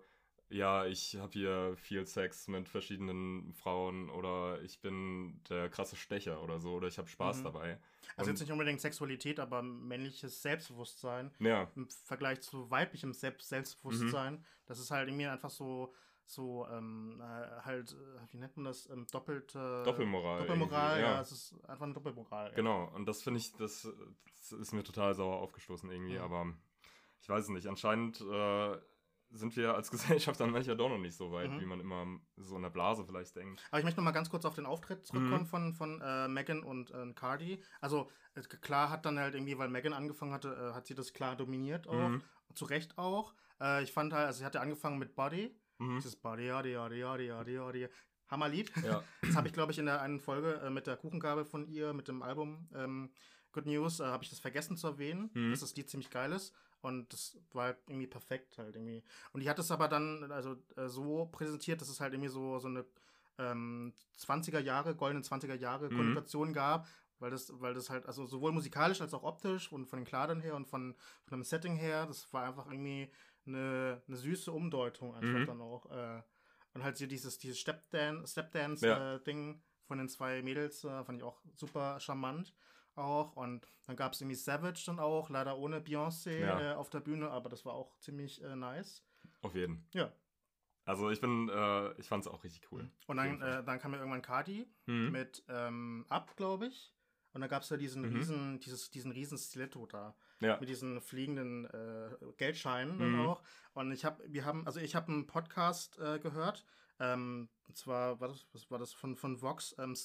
[0.51, 6.41] ja ich habe hier viel Sex mit verschiedenen Frauen oder ich bin der krasse Stecher
[6.43, 7.43] oder so oder ich habe Spaß Mhm.
[7.43, 7.79] dabei
[8.17, 13.49] Also Und- jetzt nicht unbedingt Sexualität, aber männliches Selbstbewusstsein ja im Vergleich zu weiblichem Selbst
[13.49, 14.43] Selbstbewusstsein.
[14.65, 15.93] Das ist halt irgendwie einfach so,
[16.25, 19.83] so ähm, äh, halt, äh, wie nennt man das, ähm, doppelte...
[19.83, 21.05] Doppelmoral Doppelmoral, ja.
[21.13, 21.21] ja.
[21.21, 22.49] es ist einfach eine Doppelmoral.
[22.49, 22.55] ja.
[22.55, 23.87] Genau, und das finde ich, das,
[24.37, 26.23] das ist mir total sauer aufgestoßen irgendwie, Ja.
[26.23, 26.53] aber
[27.21, 27.67] ich weiß es nicht.
[27.67, 28.77] Anscheinend äh,
[29.31, 31.59] sind wir als Gesellschaft dann manchmal doch noch nicht so weit, Mhm.
[31.61, 32.05] wie man immer
[32.37, 33.63] so in der Blase vielleicht denkt.
[33.71, 35.47] Aber ich möchte noch mal ganz kurz auf den Auftritt zurückkommen Mhm.
[35.47, 37.63] von, von äh, Megan und äh, Cardi.
[37.79, 41.13] Also äh, klar hat dann halt irgendwie, weil Megan angefangen hatte, äh, hat sie das
[41.13, 42.09] klar dominiert auch.
[42.09, 42.21] Mhm.
[42.53, 43.33] Zu Recht auch.
[43.61, 45.55] Äh, ich fand halt, also sie hatte angefangen mit Body.
[45.77, 45.95] Mhm.
[45.97, 47.87] Dieses Body, yadi, yadi, yadi, yadi, yadi.
[48.29, 48.71] Hammerlied.
[48.85, 49.03] Ja.
[49.21, 52.07] Das habe ich, glaube ich, in der einen Folge mit der Kuchengabel von ihr, mit
[52.07, 53.11] dem Album ähm,
[53.53, 55.51] Good News, habe ich das vergessen zu erwähnen, Mhm.
[55.51, 56.53] dass das Lied ziemlich geil ist.
[56.81, 59.03] Und das war halt irgendwie perfekt halt irgendwie.
[59.33, 62.57] Und die hat es aber dann also äh, so präsentiert, dass es halt irgendwie so,
[62.59, 62.85] so eine
[63.37, 65.95] ähm, 20er Jahre, goldene 20er Jahre Mhm.
[65.95, 66.87] Konnotation gab,
[67.19, 70.41] weil das, weil das halt, also sowohl musikalisch als auch optisch und von den Kleidern
[70.41, 73.11] her und von, von dem Setting her, das war einfach irgendwie
[73.45, 75.45] eine, eine süße Umdeutung einfach Mhm.
[75.45, 75.85] dann auch.
[75.91, 76.21] Äh,
[76.73, 78.27] und halt hier dieses, dieses Stepdan- Ja.
[78.27, 82.55] Stepdance-Ding von den zwei Mädels äh, fand ich auch super charmant
[83.01, 83.35] auch.
[83.35, 86.71] Und dann gab es irgendwie Savage dann auch, leider ohne Beyoncé Ja.
[86.71, 89.03] äh, auf der Bühne, aber das war auch ziemlich äh, nice.
[89.41, 89.87] Auf jeden.
[89.93, 90.11] Ja.
[90.85, 92.89] Also ich bin, äh, ich fand es auch richtig cool.
[93.07, 95.11] Und dann, äh, dann kam ja irgendwann Cardi Mhm.
[95.11, 96.93] mit ähm, Up, glaube ich.
[97.33, 98.15] Und da gab es ja diesen Mhm.
[98.17, 100.15] riesen, dieses, diesen riesen Stiletto da.
[100.41, 100.59] Ja.
[100.59, 103.19] Mit diesen fliegenden äh, Geldscheinen dann Mhm.
[103.27, 103.43] auch.
[103.73, 106.65] Und ich habe, wir haben, also ich habe einen Podcast äh, gehört.
[106.99, 109.95] Ähm, und zwar war das, was war das von, von Vox, ähm,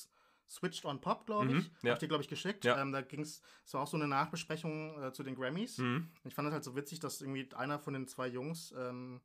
[0.49, 1.71] Switched on Pop, glaube Mhm, ich.
[1.83, 1.91] ja.
[1.91, 2.65] Hab ich dir, glaube ich, geschickt.
[2.65, 2.81] Ja.
[2.81, 5.79] Ähm, da ging es, es war auch so eine Nachbesprechung äh, zu den Grammys.
[5.79, 6.11] Mhm.
[6.25, 9.21] Ich fand es halt so witzig, dass irgendwie einer von den zwei Jungs ähm,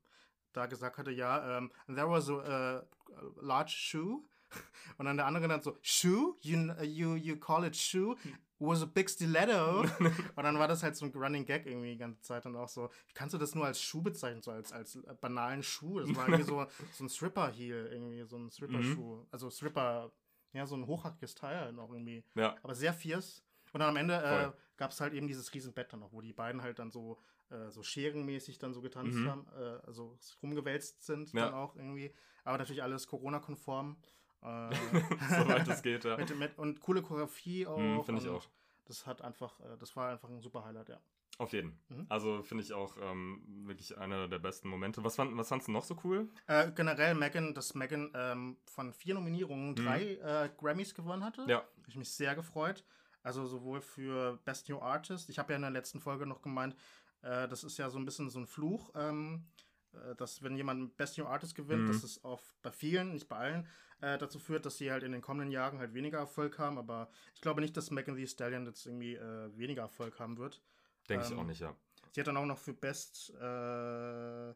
[0.54, 4.24] da gesagt hatte, ja, ähm, there was a uh, large shoe.
[4.98, 6.36] Und dann der andere dann so, shoe?
[6.42, 8.16] You, you, you call it shoe?
[8.60, 9.82] Was a big stiletto.
[10.36, 12.68] und dann war das halt so ein Running Gag irgendwie die ganze Zeit und auch
[12.70, 16.02] so, kannst du das nur als Schuh bezeichnen, so als, als äh, banalen Schuh?
[16.02, 19.26] Das war irgendwie so, so ein Stripper-Heel, irgendwie, so ein Stripper-Schuh.
[19.32, 20.12] Also Stripper,
[20.54, 22.56] ja, so ein hochhackiges Teil halt noch irgendwie Ja.
[22.64, 23.44] aber sehr fierce.
[23.74, 26.34] Und dann am Ende äh, gab es halt eben dieses Riesenbett dann noch, wo die
[26.34, 29.30] beiden halt dann so, äh, so scherenmäßig dann so getanzt Mhm.
[29.30, 31.46] haben, äh, also rumgewälzt sind Ja.
[31.46, 32.14] dann auch irgendwie.
[32.44, 33.98] Aber natürlich alles Corona-konform.
[34.42, 34.72] Äh,
[35.30, 36.18] Soweit es geht, ja.
[36.18, 37.78] mit, mit, und coole Choreografie auch.
[37.78, 38.46] Mhm, Finde ich auch.
[38.86, 41.00] Das hat einfach, äh, das war einfach ein super Highlight, ja.
[41.38, 41.80] Auf jeden.
[41.89, 42.06] Mhm.
[42.10, 45.04] Also finde ich auch ähm, wirklich einer der besten Momente.
[45.04, 46.30] Was, fand, was fandst du noch so cool?
[46.48, 51.41] Äh, generell Megan, dass Megan ähm, von vier Nominierungen drei äh, Grammys gewonnen hatte.
[51.44, 51.50] Mhm.
[51.50, 51.58] Ja.
[51.58, 52.84] Habe ich mich sehr gefreut.
[53.24, 55.30] Also sowohl für Best New Artist.
[55.30, 56.76] Ich habe ja in der letzten Folge noch gemeint,
[57.22, 59.46] äh, das ist ja so ein bisschen so ein Fluch, ähm,
[59.94, 61.88] äh, dass wenn jemand Best New Artist gewinnt, Mhm.
[61.88, 63.67] dass es auf, bei vielen, nicht bei allen,
[64.02, 66.78] äh, dazu führt, dass sie halt in den kommenden Jahren halt weniger Erfolg haben.
[66.80, 70.62] Aber ich glaube nicht, dass Megan Thee Stallion jetzt irgendwie äh, weniger Erfolg haben wird.
[71.10, 71.76] Denke ich Ähm, auch nicht, ja.
[72.14, 74.54] Sie hat dann auch noch für Best, äh,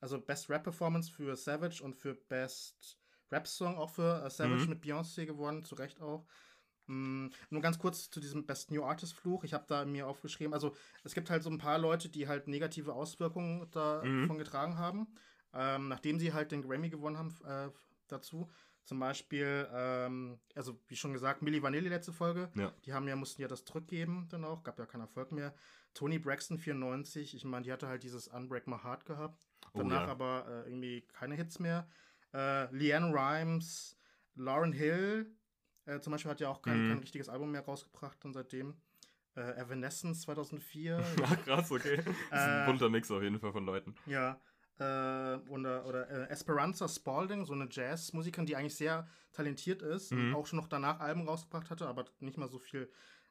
[0.00, 2.98] also Best Rap Performance für Savage und für Best
[3.30, 4.70] Rap Song auch für äh, Savage Mhm.
[4.70, 6.26] mit Beyoncé gewonnen, zu Recht auch.
[6.86, 9.44] Mm, nur ganz kurz zu diesem Best New Artist Fluch.
[9.44, 12.48] Ich habe da mir aufgeschrieben, also es gibt halt so ein paar Leute, die halt
[12.48, 14.38] negative Auswirkungen davon Mhm.
[14.38, 15.14] getragen haben,
[15.54, 17.70] ähm, nachdem sie halt den Grammy gewonnen haben äh,
[18.08, 18.50] dazu.
[18.84, 22.50] Zum Beispiel, ähm, also wie schon gesagt, Milli Vanilli letzte Folge.
[22.56, 22.72] Ja.
[22.84, 25.54] Die haben ja, mussten ja das zurückgeben dann auch, gab ja keinen Erfolg mehr.
[25.94, 29.46] Tony Braxton 94, ich meine, die hatte halt dieses Unbreak My Heart gehabt.
[29.74, 30.08] Oh, Danach ja.
[30.08, 31.86] aber äh, irgendwie keine Hits mehr.
[32.34, 33.96] Äh, Leanne Rhymes,
[34.34, 35.30] Lauren Hill
[35.84, 36.88] äh, zum Beispiel hat ja auch kein, Mhm.
[36.90, 38.74] kein richtiges Album mehr rausgebracht dann seitdem.
[39.34, 41.02] Äh, Evanescence 2004.
[41.24, 41.96] Ach, krass, okay.
[42.30, 43.94] Das ist ein Äh, bunter Mix auf jeden Fall von Leuten.
[44.06, 44.40] Ja.
[44.78, 44.84] Äh,
[45.48, 50.18] oder oder äh, Esperanza Spalding, so eine Jazzmusikerin, die eigentlich sehr talentiert ist Mhm.
[50.28, 52.90] und auch schon noch danach Alben rausgebracht hatte, aber nicht mal so viel,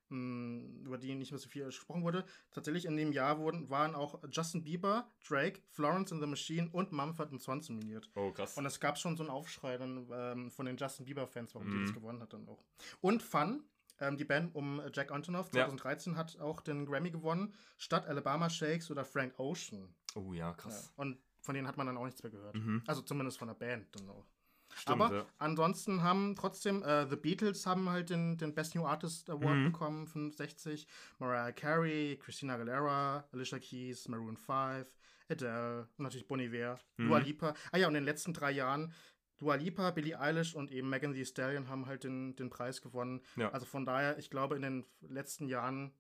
[0.10, 2.26] mh, über die nicht mehr so viel gesprochen wurde.
[2.52, 6.92] Tatsächlich in dem Jahr wurden, waren auch Justin Bieber, Drake, Florence and the Machine und
[6.92, 8.10] Mumford Sons nominiert.
[8.16, 8.58] Oh, krass.
[8.58, 11.78] Und es gab schon so einen Aufschrei dann ähm, von den Justin Bieber-Fans, warum die
[11.78, 11.86] Mhm.
[11.86, 12.64] das gewonnen hat dann auch.
[13.02, 13.64] Und Fun,
[14.00, 15.66] ähm, die Band um Jack Antonoff Ja.
[15.66, 19.94] 2013 hat auch den Grammy gewonnen, statt Alabama Shakes oder Frank Ocean.
[20.16, 20.54] oh ja, Ja.
[20.54, 20.92] krass.
[20.98, 22.56] Und von denen hat man dann auch nichts mehr gehört.
[22.56, 22.84] Mhm.
[22.88, 24.26] Also zumindest von der Band dann auch.
[24.74, 25.26] Stimmt, Aber ja.
[25.38, 29.66] ansonsten haben trotzdem äh, The Beatles haben halt den, den Best New Artist Award Mhm.
[29.66, 30.88] bekommen, 65.
[31.20, 34.88] Mariah Carey, Christina Aguilera, Alicia Keys, Maroon 5,
[35.30, 37.08] Adele und natürlich Bon Iver, Mhm.
[37.08, 37.54] Dua Lipa.
[37.74, 38.94] Ah ja, und in den letzten drei Jahren
[39.40, 43.22] Dua Lipa, Billie Eilish und eben Megan Thee Stallion haben halt den, den Preis gewonnen.
[43.36, 43.50] Ja.
[43.52, 45.92] Also von daher, ich glaube, in den letzten Jahren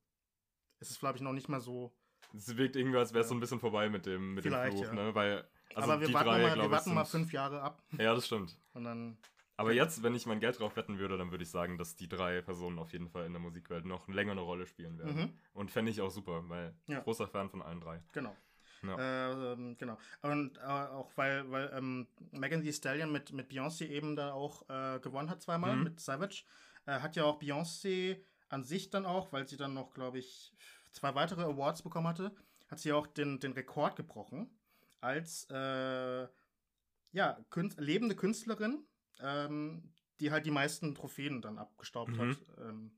[0.79, 1.91] ist es, glaube ich, noch nicht mal so.
[2.35, 4.83] Es wirkt irgendwie, als wäre es so ein bisschen vorbei mit dem, mit dem Fluch,
[4.85, 4.93] ja.
[4.93, 5.13] ne?
[5.15, 7.81] Weil, also Aber wir die warten, drei, mal, wir ich, warten mal fünf Jahre ab
[7.97, 8.57] Ja, das stimmt.
[8.73, 9.17] und dann.
[9.57, 12.07] Aber jetzt, wenn ich mein Geld drauf wetten würde, dann würde ich sagen, dass die
[12.09, 15.15] drei Personen auf jeden Fall in der Musikwelt noch länger eine Rolle spielen werden.
[15.15, 17.01] Mhm, Und fände ich auch super, weil Ja.
[17.01, 18.01] großer Fan von allen drei.
[18.11, 18.35] genau.
[18.83, 19.51] Ja.
[19.53, 19.95] Ähm, genau.
[20.23, 24.67] Und äh, auch weil, weil ähm, Megan Thee Stallion mit, mit Beyoncé eben da auch
[24.69, 25.83] äh, gewonnen hat zweimal Mhm.
[25.83, 26.45] mit Savage,
[26.87, 28.17] äh, hat ja auch Beyoncé
[28.49, 30.51] an sich dann auch, weil sie dann noch, glaube ich,
[30.91, 32.35] zwei weitere Awards bekommen hatte,
[32.69, 34.49] hat sie auch den, den Rekord gebrochen
[35.01, 36.27] als äh,
[37.11, 38.85] ja, Künst lebende Künstlerin,
[39.19, 42.19] ähm, die halt die meisten Trophäen dann abgestaubt Mhm.
[42.19, 42.37] hat.
[42.59, 42.91] Ähm,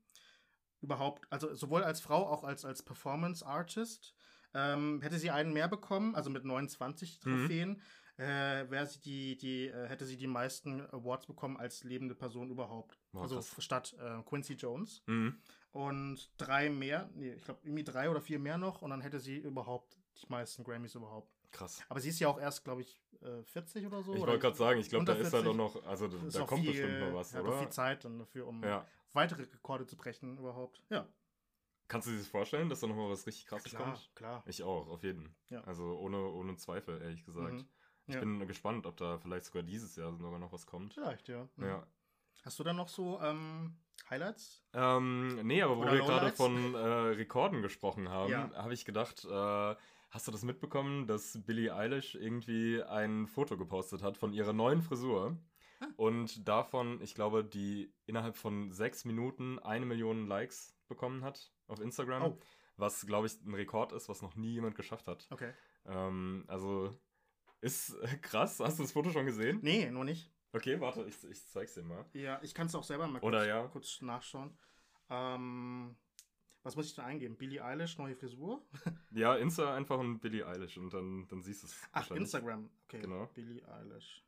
[0.80, 4.14] überhaupt, also sowohl als Frau auch als, als Performance Artist.
[4.56, 7.30] Ähm, hätte sie einen mehr bekommen, also mit 29 Mhm.
[7.30, 7.82] Trophäen,
[8.18, 12.50] äh, wäre sie die, die, äh, hätte sie die meisten Awards bekommen als lebende Person
[12.50, 13.00] überhaupt.
[13.12, 13.64] Wow, also krass.
[13.64, 15.02] statt äh, Quincy Jones.
[15.06, 15.40] Mhm.
[15.74, 19.18] Und drei mehr, nee, ich glaube irgendwie drei oder vier mehr noch und dann hätte
[19.18, 21.28] sie überhaupt die meisten Grammys überhaupt.
[21.50, 21.82] Krass.
[21.88, 24.14] Aber sie ist ja auch erst, glaube ich, äh, 40 oder so.
[24.14, 25.50] Ich oder wollte gerade sagen, ich glaube, da ist halt 40.
[25.50, 27.70] auch noch, also da, da kommt viel, bestimmt noch was, hat noch viel oder?
[27.72, 28.86] Zeit dann dafür, um Ja.
[29.14, 30.80] weitere Rekorde zu brechen überhaupt.
[30.90, 31.08] Ja,
[31.88, 34.10] Kannst du dir das vorstellen, dass da noch mal was richtig krasses klar, kommt?
[34.14, 34.42] klar.
[34.46, 35.34] Ich auch, auf jeden.
[35.50, 35.60] Ja.
[35.64, 37.52] Also ohne, ohne Zweifel, ehrlich gesagt.
[37.52, 37.68] Mhm.
[38.06, 38.20] Ich Ja.
[38.20, 40.94] bin gespannt, ob da vielleicht sogar dieses Jahr sogar noch was kommt.
[40.94, 41.48] Vielleicht, ja.
[41.56, 41.64] Mhm.
[41.66, 41.86] Ja.
[42.44, 43.76] Hast du dann noch so ähm,
[44.10, 44.62] Highlights?
[44.74, 48.50] Ähm, nee, aber wo Oder wir gerade von äh, Rekorden gesprochen haben, Ja.
[48.54, 49.74] habe ich gedacht, äh,
[50.10, 54.82] hast du das mitbekommen, dass Billie Eilish irgendwie ein Foto gepostet hat von ihrer neuen
[54.82, 55.38] Frisur
[55.80, 55.86] Ah.
[55.96, 61.80] und davon, ich glaube, die innerhalb von sechs Minuten eine Million Likes bekommen hat auf
[61.80, 62.38] Instagram, Oh.
[62.76, 65.26] was, glaube ich, ein Rekord ist, was noch nie jemand geschafft hat.
[65.30, 65.52] Okay.
[65.86, 66.96] Ähm, also
[67.60, 68.60] ist krass.
[68.60, 69.60] Hast du das Foto schon gesehen?
[69.62, 70.30] Nee, noch nicht.
[70.54, 72.04] Okay, warte, ich, ich zeig's dir mal.
[72.12, 73.68] Ja, ich kann es auch selber mal Oder kurz, ja.
[73.68, 74.56] kurz nachschauen.
[75.10, 75.96] Ähm,
[76.62, 77.36] was muss ich da eingeben?
[77.36, 78.64] Billie Eilish, neue Frisur?
[79.10, 81.76] Ja, Insta einfach und Billie Eilish und dann, dann siehst du es.
[81.92, 82.10] Ach.
[82.10, 82.70] Instagram.
[82.84, 83.00] Okay.
[83.00, 83.26] Genau.
[83.34, 84.24] Billie Eilish.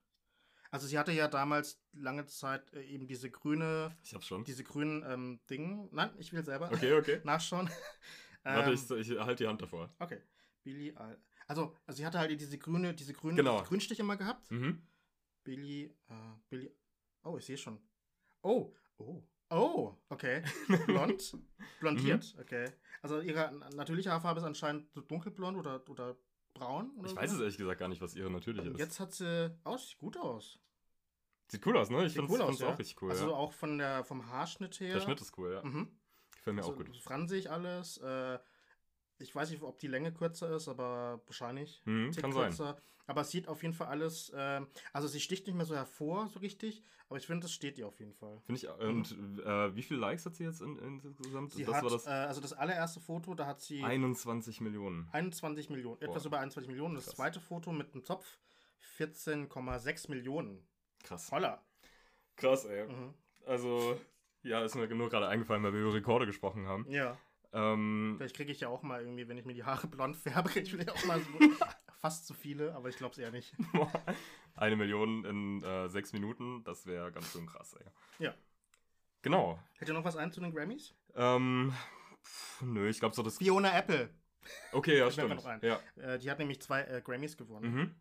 [0.71, 4.45] Also sie hatte ja damals lange Zeit äh, eben diese grüne, Ich hab's schon.
[4.45, 5.89] diese grünen ähm, Dinge.
[5.93, 7.21] Nein, ich will selber Okay, okay.
[7.25, 7.71] nachschauen.
[8.43, 9.95] Warte, Ähm, ich, ich halte die Hand davor.
[9.99, 10.21] Okay.
[10.62, 11.21] Billie Eilish.
[11.49, 13.62] Also, also sie hatte halt diese grüne, diese grünen Genau.
[13.62, 14.51] Grünstich immer gehabt.
[14.51, 14.83] Mhm.
[15.47, 16.15] Billie, äh,
[16.51, 16.71] Billie.
[17.23, 17.79] Oh, ich sehe schon.
[18.43, 20.43] Oh, oh, oh, okay.
[20.87, 21.37] Blond,
[21.81, 22.41] blondiert, Mhm.
[22.41, 22.73] okay.
[23.03, 26.17] Also ihre natürliche Haarfarbe ist anscheinend so dunkelblond oder, oder
[26.55, 26.91] braun.
[26.97, 27.17] Oder Ich so.
[27.17, 28.79] weiß es ehrlich gesagt gar nicht, was ihre natürliche ist.
[28.79, 30.59] jetzt hat sie, oh, sieht gut aus.
[31.49, 32.05] Sieht cool aus, ne?
[32.07, 32.69] Ich Sieht finde cool es aus, ja.
[32.73, 33.11] auch richtig cool.
[33.11, 33.37] also ja.
[33.37, 34.95] auch von der, vom Haarschnitt her.
[34.95, 35.63] Der Schnitt ist cool, ja.
[35.63, 35.97] Mhm.
[36.35, 36.97] Gefällt mir Also, auch gut.
[36.97, 37.99] fransig alles.
[37.99, 38.39] Äh,
[39.19, 41.83] ich weiß nicht, ob die Länge kürzer ist, aber wahrscheinlich.
[41.85, 42.45] Mhm, kann sein.
[42.45, 42.77] kürzer.
[43.09, 46.29] Aber es sieht auf jeden Fall alles, ähm, also sie sticht nicht mehr so hervor,
[46.29, 48.41] so richtig, aber ich finde, das steht ihr auf jeden Fall.
[48.47, 51.53] Finde ich, und äh, wie viele Likes hat sie jetzt in, insgesamt?
[51.53, 55.09] Sie das hat, war das äh, also das allererste Foto, da hat sie 21 Millionen.
[55.13, 56.29] 21 Millionen, etwas Boah.
[56.29, 56.97] über 21 Millionen.
[56.97, 57.15] Das Krass.
[57.15, 58.41] zweite Foto mit einem Zopf
[58.99, 60.67] 14,6 Millionen.
[61.05, 61.31] Krass.
[61.31, 61.65] Holla.
[62.35, 62.89] Krass, ey.
[62.89, 63.15] Mhm.
[63.47, 64.01] Also,
[64.43, 66.91] ja, ist mir nur gerade eingefallen, weil wir über Rekorde gesprochen haben.
[66.91, 67.17] Ja,
[67.53, 70.49] Ähm, vielleicht kriege ich ja auch mal irgendwie, wenn ich mir die Haare blond färbe,
[70.49, 71.39] kriege ich vielleicht auch mal so
[72.01, 73.55] fast zu viele, aber ich glaube es eher nicht.
[74.55, 77.87] eine Million in äh, sechs Minuten, das wäre ganz schön krass, ey.
[78.25, 78.35] Ja.
[79.23, 79.59] Genau.
[79.79, 80.95] Hätte noch was ein zu den Grammys?
[81.15, 81.73] Ähm,
[82.23, 83.39] pff, nö, ich glaube so das.
[83.39, 84.11] Fiona Apple.
[84.73, 85.35] Okay, ja, stimmt.
[85.35, 85.61] noch ein.
[85.63, 85.81] Ja.
[85.97, 87.75] Äh, die hat nämlich zwei äh, Grammys gewonnen.
[87.75, 87.95] Mhm.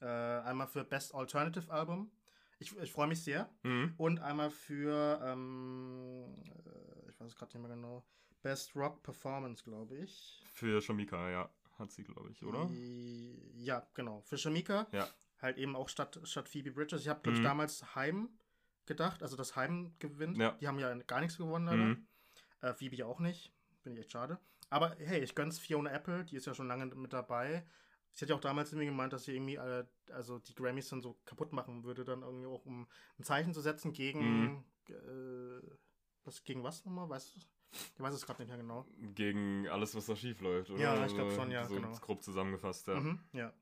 [0.00, 2.10] Äh, einmal für Best Alternative Album.
[2.58, 3.48] Ich, ich freue mich sehr.
[3.62, 3.94] Mhm.
[3.96, 6.24] Und einmal für, ähm,
[6.66, 8.04] äh, ich weiß es gerade nicht mehr genau,
[8.42, 10.42] Best Rock Performance, glaube ich.
[10.52, 11.50] Für Shamika, ja.
[11.78, 12.68] Hat sie, glaube ich, oder?
[13.54, 14.20] Ja, genau.
[14.22, 15.08] Für Shamika Ja.
[15.38, 17.00] halt eben auch statt, statt Phoebe Bridges.
[17.02, 17.44] Ich habe, glaube ich, Mhm.
[17.44, 18.28] damals Heim
[18.86, 20.36] gedacht, also dass Heim gewinnt.
[20.36, 20.52] Ja.
[20.60, 21.84] Die haben ja gar nichts gewonnen, leider.
[21.84, 22.06] Mhm.
[22.60, 23.52] Äh, Phoebe ja auch nicht.
[23.82, 24.38] Finde ich echt schade.
[24.68, 27.64] Aber hey, ich gönn's Fiona Apple, die ist ja schon lange mit dabei.
[28.12, 31.00] Sie hat ja auch damals irgendwie gemeint, dass sie irgendwie äh, also die Grammys dann
[31.00, 32.86] so kaputt machen würde, dann irgendwie auch um
[33.18, 34.64] ein Zeichen zu setzen gegen Mhm.
[34.90, 35.76] äh,
[36.24, 37.08] was gegen was nochmal?
[37.08, 37.40] Weißt du?
[37.72, 38.86] Ich weiß es gerade nicht mehr genau.
[39.14, 40.80] Gegen alles, was da schief läuft, oder?
[40.80, 41.92] Ja, ich glaub schon, ja, so genau.
[42.00, 42.96] grob zusammengefasst, ja.
[43.00, 43.52] Mhm, ja.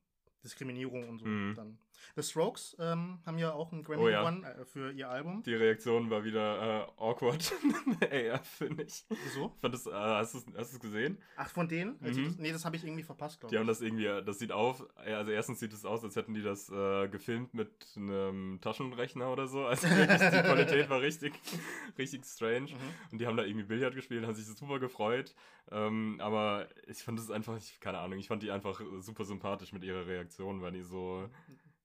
[0.42, 1.54] Diskriminierung und so Mhm.
[1.54, 1.78] dann.
[2.16, 4.20] The Strokes ähm, haben ja auch einen Grammy Oh ja.
[4.20, 5.42] gewonnen äh, für ihr Album.
[5.42, 7.52] Die Reaktion war wieder äh, awkward.
[8.10, 9.04] AF, finde ich.
[9.24, 9.54] Wieso?
[9.60, 11.18] Fand das, äh, hast du es gesehen?
[11.36, 11.96] Ach, von denen?
[12.02, 12.24] Also Mhm.
[12.26, 13.60] das, nee, das habe ich irgendwie verpasst, glaube Die ich.
[13.60, 16.34] haben das irgendwie, äh, das sieht auf, äh, also erstens sieht es aus, als hätten
[16.34, 16.68] die das
[17.10, 19.64] gefilmt mit einem Taschenrechner oder so.
[19.66, 21.34] Also die Qualität war richtig,
[21.98, 22.70] richtig strange.
[22.72, 22.76] Mhm.
[23.12, 25.34] Und die haben da irgendwie Billard gespielt, haben sich super gefreut.
[25.70, 29.72] Ähm, aber ich fand es einfach, ich, keine Ahnung, ich fand die einfach super sympathisch
[29.72, 31.28] mit ihrer Reaktion, weil die so,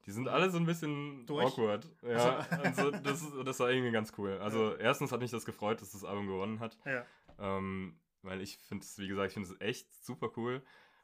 [0.05, 1.45] die sind alle so ein bisschen Durch?
[1.45, 1.87] awkward.
[2.01, 4.37] Ja, also das, ist- das war irgendwie ganz cool.
[4.41, 6.77] Also erstens hat mich das gefreut, dass das Album gewonnen hat.
[6.85, 7.05] Ja.
[7.39, 10.61] Ähm, weil ich finde es, wie gesagt, ich finde es echt super cool.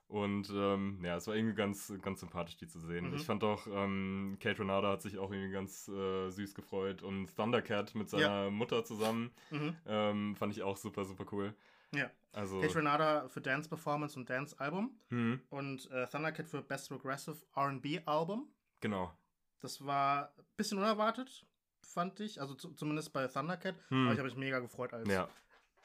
[0.08, 3.10] Und ähm, ja, es war irgendwie ganz, ganz sympathisch, die zu sehen.
[3.10, 3.16] Mhm.
[3.16, 7.04] Ich fand auch, ähm, Kate Renata hat sich auch irgendwie ganz äh, süß gefreut.
[7.04, 9.76] Und Thundercat mit seiner Mutter zusammen Mhm.
[9.86, 11.54] ähm, fand ich auch super, super cool.
[11.94, 12.10] Ja.
[12.34, 16.90] Also, Kate Renata für Dance Performance und Dance Album hm, und äh, Thundercat für Best
[16.90, 18.48] Progressive R&B Album.
[18.82, 19.14] Genau.
[19.60, 21.46] Das war ein bisschen unerwartet,
[21.82, 22.40] fand ich.
[22.40, 23.76] Also zu, zumindest bei Thundercat.
[23.90, 24.06] Hm.
[24.06, 25.30] Aber ich habe mich mega gefreut als Ja.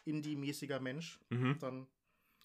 [0.04, 1.18] Indie-mäßiger Mensch.
[1.30, 1.58] Mhm.
[1.58, 1.86] Dann.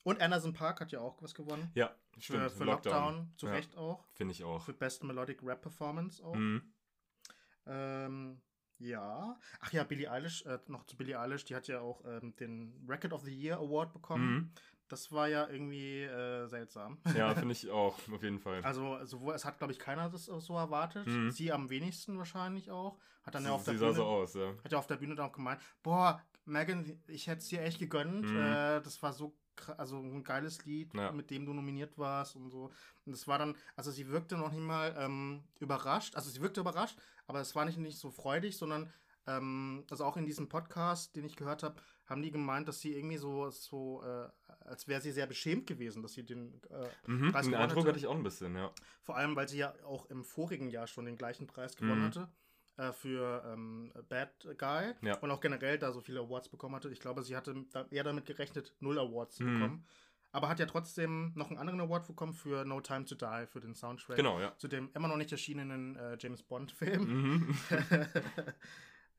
[0.04, 1.70] Und Anderson Park hat ja auch was gewonnen.
[1.76, 2.52] Ja, Für, stimmt.
[2.54, 3.34] für Lockdown.
[3.38, 3.52] Zu Ja.
[3.54, 4.08] Recht auch.
[4.14, 4.64] Finde ich auch.
[4.64, 6.36] Für Best Melodic Rap Performance auch.
[6.36, 6.74] Mhm.
[7.66, 8.42] Ähm,
[8.80, 9.38] ja.
[9.60, 12.74] Ach ja, Billie Eilish, äh, noch zu Billie Eilish, die hat ja auch ähm, den
[12.88, 14.34] Record of the Year Award bekommen.
[14.34, 14.52] Mhm.
[14.90, 16.98] Das war ja irgendwie äh, seltsam.
[17.16, 18.62] Ja, finde ich auch, auf jeden Fall.
[18.64, 21.08] Also, sowohl, es hat, glaube ich, keiner das so erwartet.
[21.08, 21.32] Mhm.
[21.32, 22.98] Sie am wenigsten wahrscheinlich auch.
[23.24, 24.54] Hat dann Sie, ja auf der sie sah Bühne, so aus, ja.
[24.64, 27.80] hat ja auf der Bühne dann auch gemeint, boah, Megan, ich hätte es dir echt
[27.80, 28.26] gegönnt.
[28.26, 28.38] Mhm.
[28.38, 29.36] Äh, das war so
[29.78, 31.12] also ein geiles Lied, Ja.
[31.12, 32.72] mit dem du nominiert warst und so.
[33.06, 36.16] Und das war dann, also sie wirkte noch nicht mal ähm, überrascht.
[36.16, 36.98] Also sie wirkte überrascht,
[37.28, 38.92] aber es war nicht, nicht so freudig, sondern
[39.28, 41.76] ähm, also auch in diesem Podcast, den ich gehört habe,
[42.06, 44.30] haben die gemeint, dass sie irgendwie so, so äh,
[44.70, 47.32] als wäre sie sehr beschämt gewesen, dass sie den äh, Mhm.
[47.32, 47.88] Preis gewonnen Eindruck hatte.
[47.90, 48.72] hatte ich auch ein bisschen, ja.
[49.02, 52.06] vor allem, weil sie ja auch im vorigen Jahr schon den gleichen Preis gewonnen Mhm.
[52.06, 52.30] hatte
[52.78, 55.18] äh, für ähm, Bad Guy Ja.
[55.20, 56.90] und auch generell da so viele Awards bekommen hatte.
[56.90, 59.54] Ich glaube, sie hatte da eher damit gerechnet, null Awards zu Mhm.
[59.60, 59.86] bekommen.
[60.32, 63.60] Aber hat ja trotzdem noch einen anderen Award bekommen für No Time to Die, für
[63.60, 64.16] den Soundtrack.
[64.16, 64.56] Genau, ja.
[64.60, 67.02] Zu dem immer noch nicht erschienenen äh, James Bond-Film.
[67.02, 67.58] Mhm.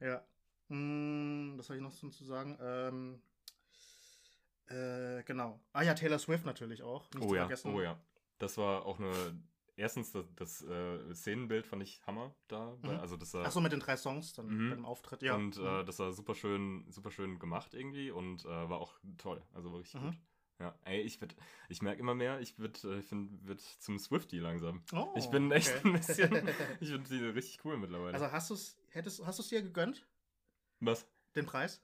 [0.00, 0.24] ja.
[0.68, 2.56] Hm, was soll ich noch so zu sagen?
[2.60, 3.20] Ähm,
[4.70, 5.60] äh, genau.
[5.72, 7.10] Ah ja, Taylor Swift natürlich auch.
[7.12, 7.74] Nicht Oh ja, vergessen.
[7.74, 8.00] oh ja.
[8.38, 9.38] Das war auch eine.
[9.76, 12.76] Erstens, das, das äh, Szenenbild fand ich Hammer da.
[12.82, 12.90] Mhm.
[12.90, 14.68] Also das sah, Ach so, mit den drei Songs dann Mhm.
[14.68, 15.34] bei dem Auftritt, ja.
[15.34, 15.64] Und Mhm.
[15.64, 19.42] äh, das war super schön, super schön gemacht irgendwie und äh, war auch toll.
[19.54, 20.06] Also war richtig Mhm.
[20.06, 20.18] gut.
[20.58, 21.34] Ja, ey, ich werd,
[21.70, 24.82] ich merke immer mehr, ich wird, äh, ich find, wird zum Swifty langsam.
[24.92, 25.80] Oh, ich bin echt okay.
[25.88, 26.32] ein bisschen,
[26.80, 28.12] ich finde die richtig cool mittlerweile.
[28.12, 30.06] Also hast du es, hättest, hast du es dir gegönnt,
[30.80, 31.06] Was?
[31.34, 31.80] den Preis?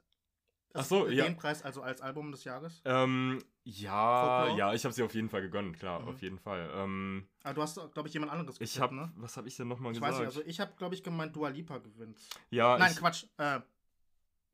[0.74, 1.24] Ach so, den ja.
[1.24, 2.82] Den Preis, also als Album des Jahres?
[2.84, 6.08] Ähm, ja, ja, ich habe sie auf jeden Fall gegönnt, klar, Mhm.
[6.08, 6.70] auf jeden Fall.
[6.74, 9.12] Ähm, Aber du hast, glaube ich, jemand anderes ich getippt, habe, ne?
[9.16, 10.12] was habe ich denn nochmal Ich gesagt?
[10.12, 12.18] weiß nicht, also ich habe, glaube ich, gemeint, Dua Lipa gewinnt.
[12.50, 13.60] ja, nein, ich, Quatsch, äh,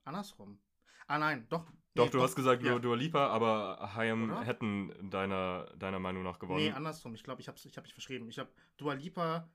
[0.04, 0.58] andersrum.
[1.06, 1.66] Ah nein, doch.
[1.94, 2.78] Doch, nee, du hast gesagt ja.
[2.78, 6.64] Dua, Lipa, aber Hayam hätten deiner, deiner Meinung nach gewonnen.
[6.64, 7.14] Nee, andersrum.
[7.14, 8.28] Ich glaube, ich habe ich hab mich verschrieben.
[8.30, 9.50] Ich habe Dua Lipa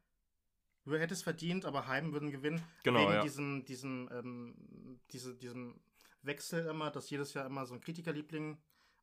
[0.87, 2.61] du hätte es verdient, aber Heim würden gewinnen.
[2.83, 3.21] Genau, wegen ja.
[3.21, 5.79] diesem, diesem, ähm, diese, diesem
[6.27, 8.57] Wechsel immer, dass jedes Jahr immer so ein Kritikerliebling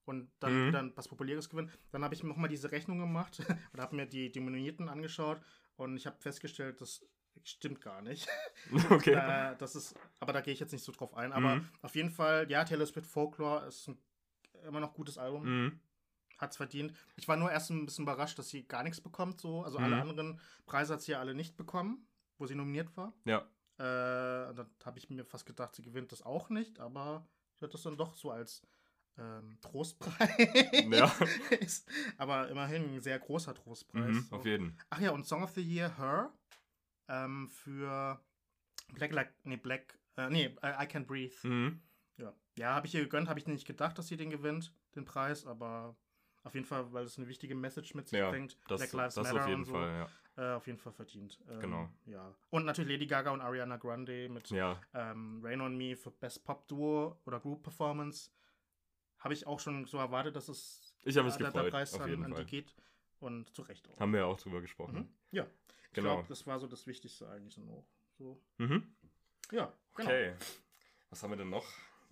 [0.04, 0.68] und dann Mhm.
[0.68, 1.70] wieder was Populäres gewinnt.
[1.90, 3.38] Dann habe ich nochmal diese Rechnung gemacht
[3.72, 5.40] und habe mir die, die Nominierten angeschaut
[5.76, 7.04] und ich habe festgestellt, das
[7.42, 8.28] stimmt gar nicht.
[8.90, 9.14] okay.
[9.14, 11.32] Äh, das ist, aber da gehe ich jetzt nicht so drauf ein.
[11.32, 11.68] Aber Mhm.
[11.82, 13.98] auf jeden Fall, ja, Taylor Swift Folklore ist ein
[14.66, 15.44] immer noch gutes Album.
[15.64, 15.80] Mhm.
[16.38, 16.92] Hat's verdient.
[17.16, 19.40] Ich war nur erst ein bisschen überrascht, dass sie gar nichts bekommt.
[19.40, 19.62] So.
[19.62, 20.00] Also alle Mhm.
[20.02, 22.06] anderen Preise hat sie ja alle nicht bekommen,
[22.38, 23.12] wo sie nominiert war.
[23.24, 23.46] Ja.
[23.78, 27.74] Äh, da habe ich mir fast gedacht, sie gewinnt das auch nicht, aber sie hat
[27.74, 28.62] das dann doch so als
[29.18, 30.84] ähm, Trostpreis.
[30.90, 31.12] Ja.
[32.18, 34.14] Aber immerhin ein sehr großer Trostpreis.
[34.14, 34.78] Mhm, auf jeden.
[34.90, 36.32] Ach ja, und Song of the Year Her
[37.08, 38.20] ähm, für
[38.92, 41.36] Black, like, nee, Black, äh, nee, I, I Can Breathe.
[41.42, 41.82] Mhm.
[42.16, 45.04] Ja, ja habe ich ihr gegönnt, habe ich nicht gedacht, dass sie den gewinnt, den
[45.04, 45.96] Preis, aber
[46.42, 48.58] auf jeden Fall, weil es eine wichtige Message mit sich Ja, bringt.
[48.68, 49.72] Das, Black Lives das Matter auf jeden und so.
[49.72, 50.08] Fall, ja.
[50.36, 51.38] Äh, auf jeden Fall verdient.
[51.48, 51.88] Ähm, Genau.
[52.06, 52.34] Ja.
[52.50, 56.44] Und natürlich Lady Gaga und Ariana Grande mit Ja, ähm, Rain on Me für Best
[56.44, 58.30] Pop Duo oder Group Performance.
[59.18, 62.00] Habe ich auch schon so erwartet, dass es ich habe mich gefreut, der Preis auf
[62.00, 62.74] an, jeden an die geht.
[63.20, 63.98] Und zu Recht auch.
[64.00, 64.96] Haben wir ja auch drüber gesprochen.
[64.96, 65.08] Mhm.
[65.30, 65.46] Ja.
[65.88, 66.14] Ich Genau.
[66.14, 67.86] glaube, das war so das Wichtigste eigentlich dann auch.
[68.18, 68.40] So.
[68.58, 68.94] Mhm.
[69.52, 70.08] Ja, genau.
[70.10, 70.34] Okay.
[71.10, 71.64] Was haben wir denn noch,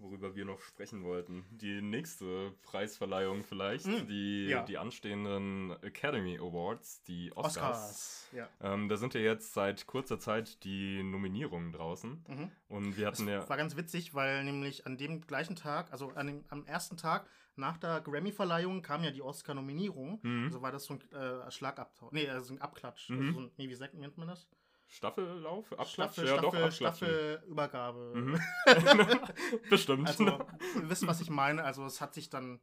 [0.02, 1.44] worüber wir noch sprechen wollten?
[1.50, 4.62] Die nächste Preisverleihung vielleicht, Mm, die, ja.
[4.64, 7.56] die anstehenden Academy Awards, die Oscars.
[7.56, 8.28] Oscars.
[8.32, 8.48] Ja.
[8.60, 12.24] Ähm, da sind ja jetzt seit kurzer Zeit die Nominierungen draußen.
[12.28, 12.50] Mhm.
[12.68, 13.48] Und wir Das hatten ja.
[13.48, 17.26] war ganz witzig, weil nämlich an dem gleichen Tag, also an dem, am ersten Tag
[17.54, 20.20] nach der Grammy-Verleihung kam ja die Oscar-Nominierung.
[20.22, 20.44] Mhm.
[20.46, 22.12] Also war das so ein äh, Schlagabtausch.
[22.12, 23.10] Nee, also ein Abklatsch.
[23.10, 23.18] Mhm.
[23.20, 24.48] Also so ein, nee, wie sagt, nennt man das?
[24.92, 25.72] Staffellauf?
[25.72, 25.92] Abklatsch?
[26.12, 27.08] Staffel, ja, doch, Staffel, Abklatschen.
[27.08, 28.12] Staffelübergabe.
[28.14, 28.40] Mhm.
[29.70, 30.06] Bestimmt.
[30.08, 30.24] Also,
[30.76, 31.64] ihr wisst, was ich meine.
[31.64, 32.60] Also, es hat sich dann,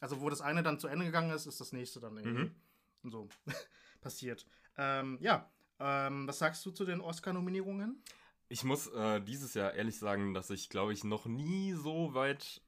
[0.00, 2.52] also, wo das eine dann zu Ende gegangen ist, ist das nächste dann irgendwie
[3.02, 3.10] Mhm.
[3.10, 3.28] so
[4.00, 4.46] passiert.
[4.76, 8.02] Ähm, ja, ähm, was sagst du zu den Oscar-Nominierungen?
[8.48, 12.62] Ich muss äh, dieses Jahr ehrlich sagen, dass ich, glaube ich, noch nie so weit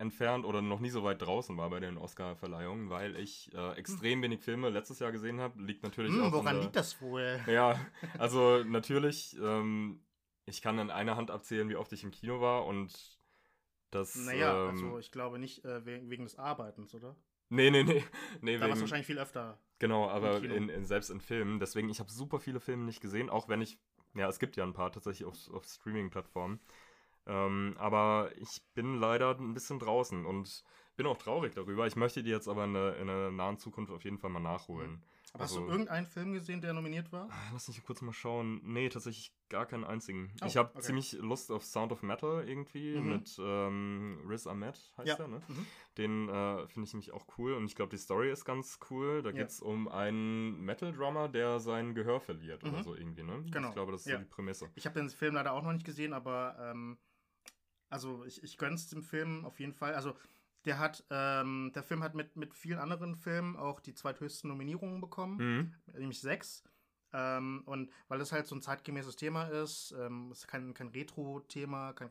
[0.00, 4.22] entfernt oder noch nie so weit draußen war bei den Oscar-Verleihungen, weil ich äh, extrem
[4.22, 5.62] wenig Filme letztes Jahr gesehen habe.
[5.62, 7.40] Liegt natürlich Hm, auch an woran der, liegt das wohl?
[7.46, 7.80] Ja,
[8.18, 10.00] also natürlich, ähm,
[10.46, 13.18] ich kann an einer Hand abzählen, wie oft ich im Kino war und
[13.90, 14.14] das.
[14.16, 17.16] Naja, ähm, also ich glaube nicht äh, wegen, des Arbeitens, oder?
[17.48, 18.04] Nee, nee, nee.
[18.42, 19.58] nee Da war es wahrscheinlich viel öfter.
[19.78, 21.58] genau, aber in, in, selbst in Filmen.
[21.60, 23.78] Deswegen, ich habe super viele Filme nicht gesehen, auch wenn ich.
[24.14, 26.60] Ja, es gibt ja ein paar tatsächlich auf, auf Streaming-Plattformen.
[27.30, 30.64] Ähm, aber ich bin leider ein bisschen draußen und
[30.96, 31.86] bin auch traurig darüber.
[31.86, 34.40] Ich möchte die jetzt aber in der, in der nahen Zukunft auf jeden Fall mal
[34.40, 35.02] nachholen.
[35.32, 37.28] Aber hast Also- du irgendeinen Film gesehen, der nominiert war?
[37.30, 38.60] Ah, Lass mich kurz mal schauen.
[38.64, 40.32] Nee, tatsächlich gar keinen einzigen.
[40.42, 40.80] Oh, ich habe okay.
[40.80, 43.08] ziemlich Lust auf Sound of Metal irgendwie Mhm.
[43.08, 45.14] mit ähm, Riz Ahmed, heißt Ja.
[45.14, 45.40] der, ne?
[45.46, 45.66] Mhm.
[45.98, 49.22] Den äh, finde ich nämlich auch cool und ich glaube, die Story ist ganz cool.
[49.22, 49.36] Da Ja.
[49.36, 52.82] geht es um einen Metal-Drummer, der sein Gehör verliert oder Mhm.
[52.82, 53.44] so irgendwie, ne?
[53.52, 53.68] Genau.
[53.68, 54.16] Ich glaube, das ist Ja.
[54.18, 54.68] so die Prämisse.
[54.74, 56.98] Ich habe den Film leider auch noch nicht gesehen, aber ähm,
[57.90, 59.94] also ich, ich gönn's dem Film auf jeden Fall.
[59.94, 60.14] Also
[60.64, 65.00] der hat, ähm, der Film hat mit, mit vielen anderen Filmen auch die zweithöchsten Nominierungen
[65.00, 65.98] bekommen, Mhm.
[65.98, 66.62] nämlich sechs.
[67.12, 70.88] Ähm, und weil es halt so ein zeitgemäßes Thema ist, ähm, es ist kein, kein
[70.88, 72.08] Retro-Thema, kein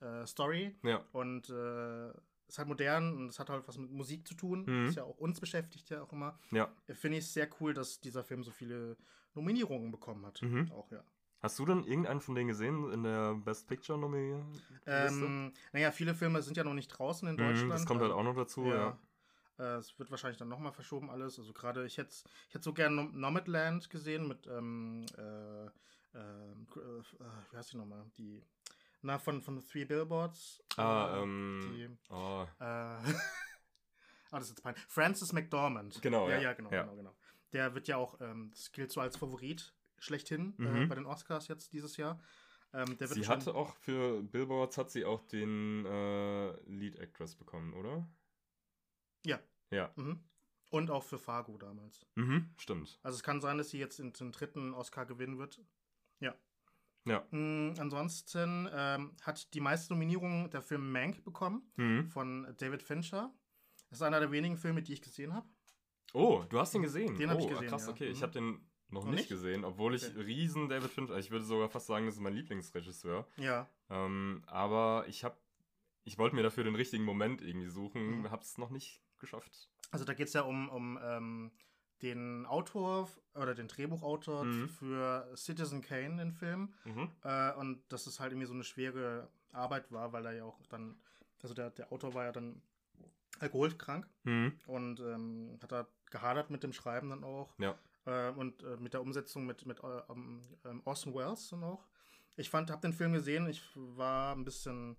[0.00, 0.76] Retro-Story.
[0.82, 1.04] Ja.
[1.12, 2.10] und äh,
[2.48, 4.64] ist halt modern und es hat halt was mit Musik zu tun.
[4.66, 4.88] Mhm.
[4.88, 6.38] Ist ja auch uns beschäftigt ja auch immer.
[6.50, 6.70] Ja.
[6.92, 8.98] Finde ich sehr cool, dass dieser Film so viele
[9.34, 10.42] Nominierungen bekommen hat.
[10.42, 10.70] Mhm.
[10.72, 11.02] Auch ja.
[11.42, 14.40] Hast du denn irgendeinen von denen gesehen in der Best Picture Nominee?
[14.86, 17.64] Ähm, naja, viele Filme sind ja noch nicht draußen in Deutschland.
[17.66, 18.96] Mhm, das kommt halt also, auch noch dazu, ja.
[19.58, 21.38] Äh, es wird wahrscheinlich dann nochmal verschoben alles.
[21.38, 22.14] Also gerade, ich hätte
[22.48, 25.64] ich hätt so gerne Nom- Nomadland gesehen mit, ähm, äh,
[26.14, 28.04] ähm, äh, äh, wie heißt die nochmal?
[28.16, 28.42] Die,
[29.02, 30.62] na, von, von Three Billboards.
[30.76, 31.60] Ah, Äh, ähm.
[31.64, 33.02] Die, Oh, ah,
[34.30, 34.84] das ist jetzt peinlich.
[34.86, 36.00] Francis McDormand.
[36.02, 36.36] Genau, ja.
[36.36, 36.42] ja.
[36.42, 36.82] Ja, genau, Ja.
[36.82, 37.14] genau, genau.
[37.52, 40.88] Der wird ja auch, ähm, das gilt so als Favorit schlechthin äh, Mhm.
[40.88, 42.20] bei den Oscars jetzt dieses Jahr.
[42.74, 48.08] Ähm, sie hatte auch für Billboards hat sie auch den äh, Lead Actress bekommen, oder?
[49.26, 49.38] Ja.
[49.70, 49.92] Ja.
[49.96, 50.20] Mhm.
[50.70, 52.06] Und auch für Fargo damals.
[52.14, 52.98] Mhm, stimmt.
[53.02, 55.60] Also es kann sein, dass sie jetzt in den dritten Oscar gewinnen wird.
[56.20, 56.34] Ja.
[57.04, 57.26] Ja.
[57.30, 62.08] Mm, ansonsten ähm, hat die meisten Nominierungen der Film Mank bekommen Mhm.
[62.08, 63.34] von David Fincher.
[63.90, 65.46] Das ist einer der wenigen Filme, die ich gesehen habe.
[66.14, 67.16] Oh, du hast den gesehen.
[67.18, 67.92] Den oh, ich gesehen, Krass, ja.
[67.92, 68.06] okay.
[68.08, 68.22] Ich Mhm.
[68.22, 69.28] habe den noch nicht nicht?
[69.28, 70.20] gesehen, obwohl ich Okay.
[70.20, 73.26] riesen David Fincher, ich würde sogar fast sagen, das ist mein Lieblingsregisseur.
[73.36, 73.68] Ja.
[73.90, 75.36] Ähm, aber ich habe,
[76.04, 78.30] ich wollte mir dafür den richtigen Moment irgendwie suchen, Mhm.
[78.30, 79.68] habe es noch nicht geschafft.
[79.90, 81.52] Also da geht es ja um, um ähm,
[82.02, 84.68] den Autor oder den Drehbuchautor Mhm.
[84.68, 86.74] für Citizen Kane, den Film.
[86.84, 87.10] Mhm.
[87.22, 90.58] Äh, und dass es halt irgendwie so eine schwere Arbeit war, weil er ja auch
[90.66, 91.00] dann,
[91.42, 92.60] also der, der Autor war ja dann
[93.38, 94.52] alkoholkrank Mhm.
[94.66, 97.54] und ähm, hat da gehadert mit dem Schreiben dann auch.
[97.58, 97.76] Ja.
[98.04, 101.86] Äh, und äh, mit der Umsetzung mit, mit äh, ähm, ähm, Orson Welles auch.
[102.36, 104.96] Ich fand, habe den Film gesehen, ich war ein bisschen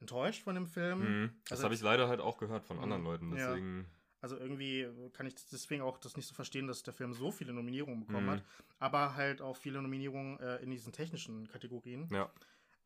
[0.00, 0.98] enttäuscht von dem Film.
[1.00, 1.30] Mhm.
[1.44, 3.08] Das Also- habe ich leider halt auch gehört von anderen Mhm.
[3.08, 3.48] Leuten, Ja.
[3.48, 3.86] deswegen.
[4.20, 7.52] Also irgendwie kann ich deswegen auch das nicht so verstehen, dass der Film so viele
[7.52, 8.30] Nominierungen bekommen Mhm.
[8.30, 8.44] hat,
[8.78, 12.08] aber halt auch viele Nominierungen äh, in diesen technischen Kategorien.
[12.10, 12.30] Ja.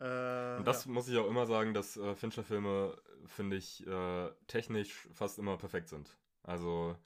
[0.00, 0.90] Äh, Und das ja.
[0.90, 5.88] muss ich auch immer sagen, dass äh, Fincher-Filme, finde ich, äh, technisch fast immer perfekt
[5.88, 6.16] sind.
[6.42, 6.96] Also,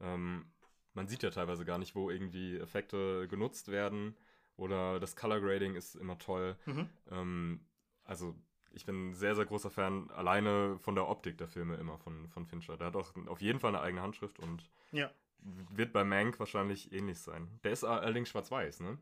[0.00, 0.50] ähm,
[0.94, 4.16] man sieht ja teilweise gar nicht, wo irgendwie Effekte genutzt werden.
[4.56, 6.56] Oder das Color Grading ist immer toll.
[6.66, 6.88] Mhm.
[7.10, 7.66] Ähm,
[8.04, 8.34] also,
[8.72, 12.46] ich bin sehr, sehr großer Fan alleine von der Optik der Filme immer von, von
[12.46, 12.76] Fincher.
[12.76, 15.10] Der hat auch auf jeden Fall eine eigene Handschrift und Ja.
[15.38, 17.48] wird bei Mank wahrscheinlich ähnlich sein.
[17.64, 18.98] Der ist allerdings schwarz-weiß, ne?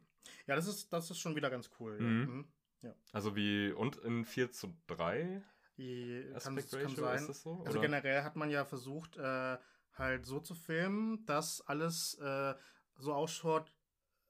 [0.47, 1.99] ja, das ist, das ist schon wieder ganz cool.
[1.99, 2.49] Mhm.
[2.83, 2.91] Ja.
[2.91, 2.95] Mhm.
[3.13, 5.43] Also wie, und in 4 zu 3
[5.77, 7.17] Die, kann, kann sein.
[7.17, 7.63] ist das so?
[7.65, 9.59] Also generell hat man ja versucht, äh,
[9.95, 12.55] halt so zu filmen, dass alles äh,
[12.97, 13.73] so ausschaut,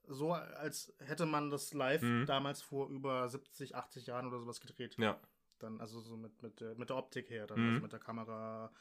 [0.07, 2.27] so als hätte man das live Mhm.
[2.27, 4.97] damals vor über 70, 80 Jahren oder sowas gedreht.
[4.99, 5.21] Ja.
[5.59, 7.69] Dann, also so mit, mit, der- mit der Optik her, dann, Mhm.
[7.69, 8.73] also mit der Kamera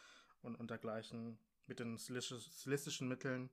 [0.42, 1.38] und, und dergleichen.
[1.70, 3.50] mit den stilistisch- stilistischen Mitteln.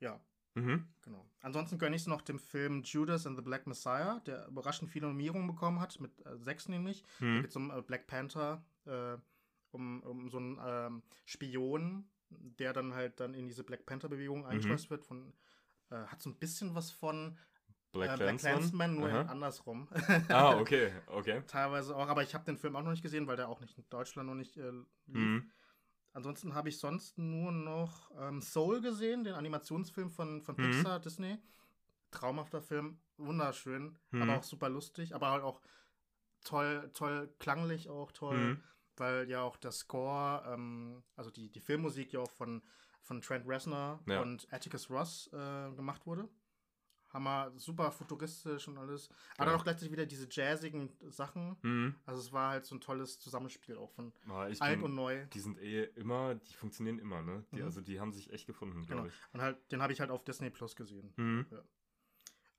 [0.00, 0.20] Ja,
[0.54, 0.88] Mhm.
[1.02, 1.24] genau.
[1.40, 5.06] Ansonsten gönne ich es noch dem Film Judas and the Black Messiah, der überraschend viele
[5.06, 7.04] Nominierungen bekommen hat, mit äh, sechs nämlich.
[7.20, 7.40] Da Mhm.
[7.42, 9.16] geht es um äh, Black Panther, äh,
[9.70, 14.46] um, um so einen ähm, Spion, der dann halt dann in diese Black Panther-Bewegung Mhm.
[14.46, 15.04] eingeschleust wird.
[15.04, 15.32] Von,
[15.90, 17.38] äh, hat so ein bisschen was von
[17.92, 18.96] Black äh, Black Clansman.
[18.96, 19.22] Nur Aha.
[19.22, 19.88] andersrum.
[20.28, 21.42] Ah, okay, okay.
[21.46, 23.76] Teilweise auch, aber ich habe den Film auch noch nicht gesehen, weil der auch nicht
[23.78, 24.70] in Deutschland noch nicht äh,
[25.06, 25.16] lief.
[25.16, 25.50] Mhm.
[26.12, 30.62] Ansonsten habe ich sonst nur noch ähm, Soul gesehen, den Animationsfilm von, von Mhm.
[30.70, 31.38] Pixar, Disney.
[32.10, 34.22] Traumhafter Film, wunderschön, Mhm.
[34.22, 35.60] aber auch super lustig, aber halt auch
[36.42, 38.62] toll, toll klanglich auch toll, Mhm.
[39.00, 42.62] Weil ja auch der Score, ähm, also die, die Filmmusik ja auch von,
[43.02, 44.22] von Trent Reznor Ja.
[44.22, 46.28] und Atticus Ross äh, gemacht wurde.
[47.10, 49.08] Hammer, super futuristisch und alles.
[49.08, 49.46] Aber Geil.
[49.46, 51.56] dann auch gleichzeitig wieder diese jazzigen Sachen.
[51.62, 51.94] Mhm.
[52.04, 54.94] Also es war halt so ein tolles Zusammenspiel auch von Ah, ich alt bin, und
[54.94, 55.24] neu.
[55.32, 57.46] Die sind eh immer, die funktionieren immer, ne?
[57.52, 57.62] Die, Mhm.
[57.64, 58.86] Also die haben sich echt gefunden, Genau.
[59.04, 59.14] glaube ich.
[59.32, 61.14] Und halt, den habe ich halt auf Disney Plus gesehen.
[61.16, 61.46] Mhm.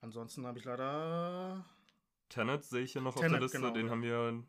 [0.00, 1.64] Ansonsten habe ich leider.
[2.28, 3.92] Tenet sehe ich hier noch auf Tenet, der Liste, genau, den ja.
[3.92, 4.42] haben wir,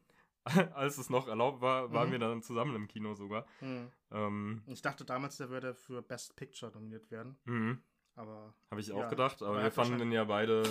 [0.73, 2.11] als es noch erlaubt war, waren Mhm.
[2.13, 3.45] wir dann zusammen im Kino sogar.
[3.59, 3.91] Hm.
[4.11, 7.37] Ähm, Ich dachte damals, der würde für Best Picture nominiert werden.
[7.45, 7.81] mhm.
[8.15, 10.63] Aber, Habe ich auch Ja, gedacht, aber wir hat fanden den ja beide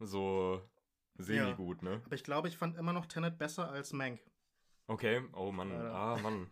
[0.00, 0.62] so
[1.18, 1.24] Ja.
[1.24, 2.00] semi-gut, ne?
[2.04, 4.20] aber ich glaube, ich fand immer noch Tenet besser als Mank.
[4.86, 5.92] Okay, oh Mann, Leider.
[5.94, 6.50] ah Mann.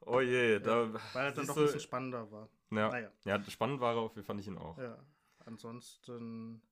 [0.00, 0.92] Oh je, da.
[1.14, 2.48] Weil er dann doch ein bisschen spannender war.
[2.70, 4.76] ja, Naja, ja, spannend war er auf, fand ich ihn auch.
[4.78, 4.98] ja.
[5.46, 6.62] Ansonsten.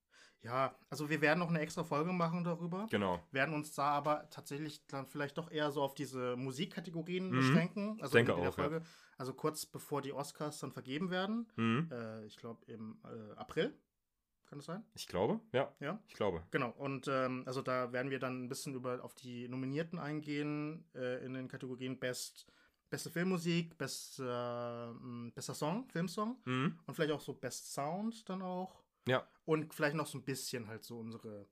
[0.42, 2.86] Ja, also wir werden noch eine extra Folge machen darüber.
[2.90, 3.20] Genau.
[3.30, 7.36] werden uns da aber tatsächlich dann vielleicht doch eher so auf diese Musikkategorien Mhm.
[7.36, 7.98] beschränken.
[8.02, 8.62] Also denke in der auch, ja.
[8.64, 8.82] Folge.
[9.18, 11.48] Also kurz bevor die Oscars dann vergeben werden.
[11.56, 11.88] Mhm.
[11.92, 13.72] Äh, ich glaube im äh, April.
[14.46, 14.84] Kann das sein?
[14.94, 15.72] Ich glaube, ja.
[15.80, 15.98] Ja.
[16.08, 16.42] Ich glaube.
[16.50, 16.70] Genau.
[16.70, 21.24] Und ähm, also da werden wir dann ein bisschen über auf die Nominierten eingehen äh,
[21.24, 22.46] in den Kategorien Best
[22.90, 24.86] beste Filmmusik, best, äh,
[25.34, 26.78] bester Song, Filmsong Mhm.
[26.84, 28.81] und vielleicht auch so Best Sound dann auch.
[29.06, 29.26] Ja.
[29.44, 31.46] Und vielleicht noch so ein bisschen halt so unsere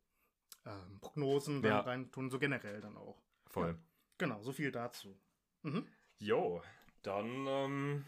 [0.64, 1.80] ähm, Prognosen Ja.
[1.80, 3.22] reintun, so generell dann auch.
[3.46, 3.76] Voll.
[4.18, 5.18] Genau, so viel dazu.
[5.62, 5.86] Mhm.
[6.18, 6.62] Jo,
[7.02, 8.04] dann ähm,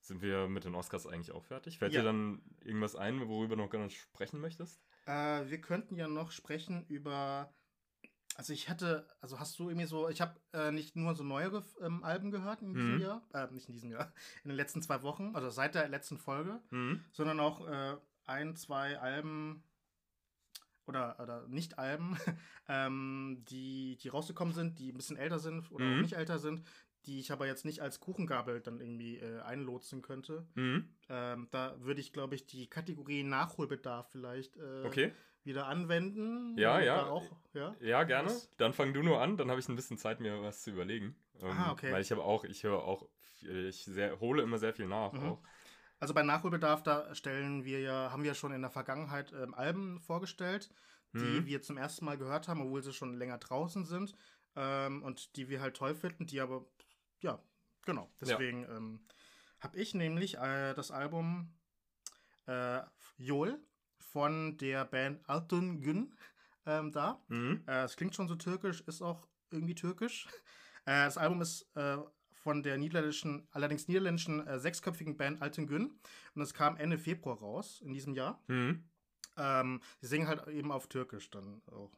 [0.00, 1.78] sind wir mit den Oscars eigentlich auch fertig.
[1.78, 2.00] Fällt Ja.
[2.00, 4.80] dir dann irgendwas ein, worüber du noch gerne sprechen möchtest?
[5.06, 7.52] Äh, wir könnten ja noch sprechen über.
[8.34, 11.64] Also ich hätte, also hast du irgendwie so, ich habe äh, nicht nur so neuere
[11.82, 13.00] ähm, Alben gehört in diesem Mhm.
[13.02, 14.10] Jahr, äh, nicht in diesem Jahr,
[14.44, 17.04] in den letzten zwei Wochen, also seit der letzten Folge, Mhm.
[17.12, 17.96] sondern auch äh,
[18.26, 19.62] ein, zwei Alben
[20.86, 22.16] oder, oder nicht Alben,
[22.68, 26.02] ähm, die, die rausgekommen sind, die ein bisschen älter sind oder Mhm.
[26.02, 26.62] nicht älter sind,
[27.06, 30.46] die ich aber jetzt nicht als Kuchengabel dann irgendwie äh, einlotsen könnte.
[30.54, 30.88] Mhm.
[31.08, 35.12] Ähm, da würde ich, glaube ich, die Kategorie Nachholbedarf vielleicht äh, Okay.
[35.44, 36.56] wieder anwenden.
[36.58, 37.06] Ja, ja.
[37.08, 37.22] Auch,
[37.54, 37.74] ja.
[37.80, 38.28] Ja, gerne.
[38.28, 38.48] Was?
[38.56, 41.16] Dann fang du nur an, dann habe ich ein bisschen Zeit, mir was zu überlegen.
[41.40, 41.92] Ähm, Ah, okay.
[41.92, 43.08] Weil ich habe auch, ich höre auch,
[43.42, 45.18] ich sehr, hole immer sehr viel nach Mhm.
[45.18, 45.38] auch.
[46.02, 50.00] Also bei Nachholbedarf, da stellen wir ja, haben wir schon in der Vergangenheit ähm, Alben
[50.00, 50.68] vorgestellt,
[51.12, 51.46] die Mhm.
[51.46, 54.16] wir zum ersten Mal gehört haben, obwohl sie schon länger draußen sind.
[54.56, 56.66] Ähm, und die wir halt toll finden, die aber,
[57.20, 57.40] ja,
[57.86, 58.12] genau.
[58.20, 59.06] Deswegen ähm,
[59.60, 61.54] habe ich nämlich äh, das Album
[62.46, 62.80] äh,
[63.18, 63.64] Yol
[64.00, 66.16] von der Band Altun Gün
[66.66, 67.24] ähm, da.
[67.28, 67.62] Mhm.
[67.68, 70.26] Äh, es klingt schon so türkisch, ist auch irgendwie türkisch.
[70.84, 71.98] Äh, das Album ist äh,
[72.42, 75.92] von der niederländischen, allerdings niederländischen äh, sechsköpfigen Band Alten Gün
[76.34, 78.42] und es kam Ende Februar raus in diesem Jahr.
[78.48, 78.84] Mhm.
[79.36, 81.92] Ähm, sie singen halt eben auf Türkisch dann auch.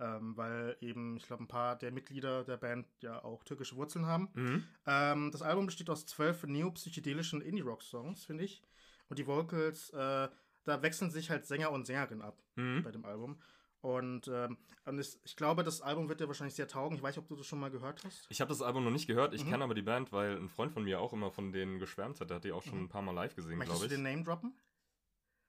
[0.00, 4.06] Ähm, weil eben, ich glaube, ein paar der Mitglieder der Band ja auch türkische Wurzeln
[4.06, 4.28] haben.
[4.34, 4.64] Mhm.
[4.86, 8.62] Ähm, das Album besteht aus zwölf neopsychedelischen Indie-Rock-Songs, finde ich.
[9.08, 10.28] Und die Vocals, äh,
[10.64, 12.84] da wechseln sich halt Sänger und Sängerin ab Mhm.
[12.84, 13.40] bei dem Album.
[13.80, 16.96] Und, ähm, und es, ich glaube, das Album wird dir wahrscheinlich sehr taugen.
[16.96, 18.26] Ich weiß nicht, ob du das schon mal gehört hast.
[18.28, 19.50] Ich habe das Album noch nicht gehört, ich Mhm.
[19.50, 22.30] kenne aber die Band, weil ein Freund von mir auch immer von denen geschwärmt hat.
[22.30, 22.84] Der hat die auch schon Mhm.
[22.84, 24.00] ein paar Mal live gesehen, Möchtest glaube du ich.
[24.02, 24.52] den Name droppen?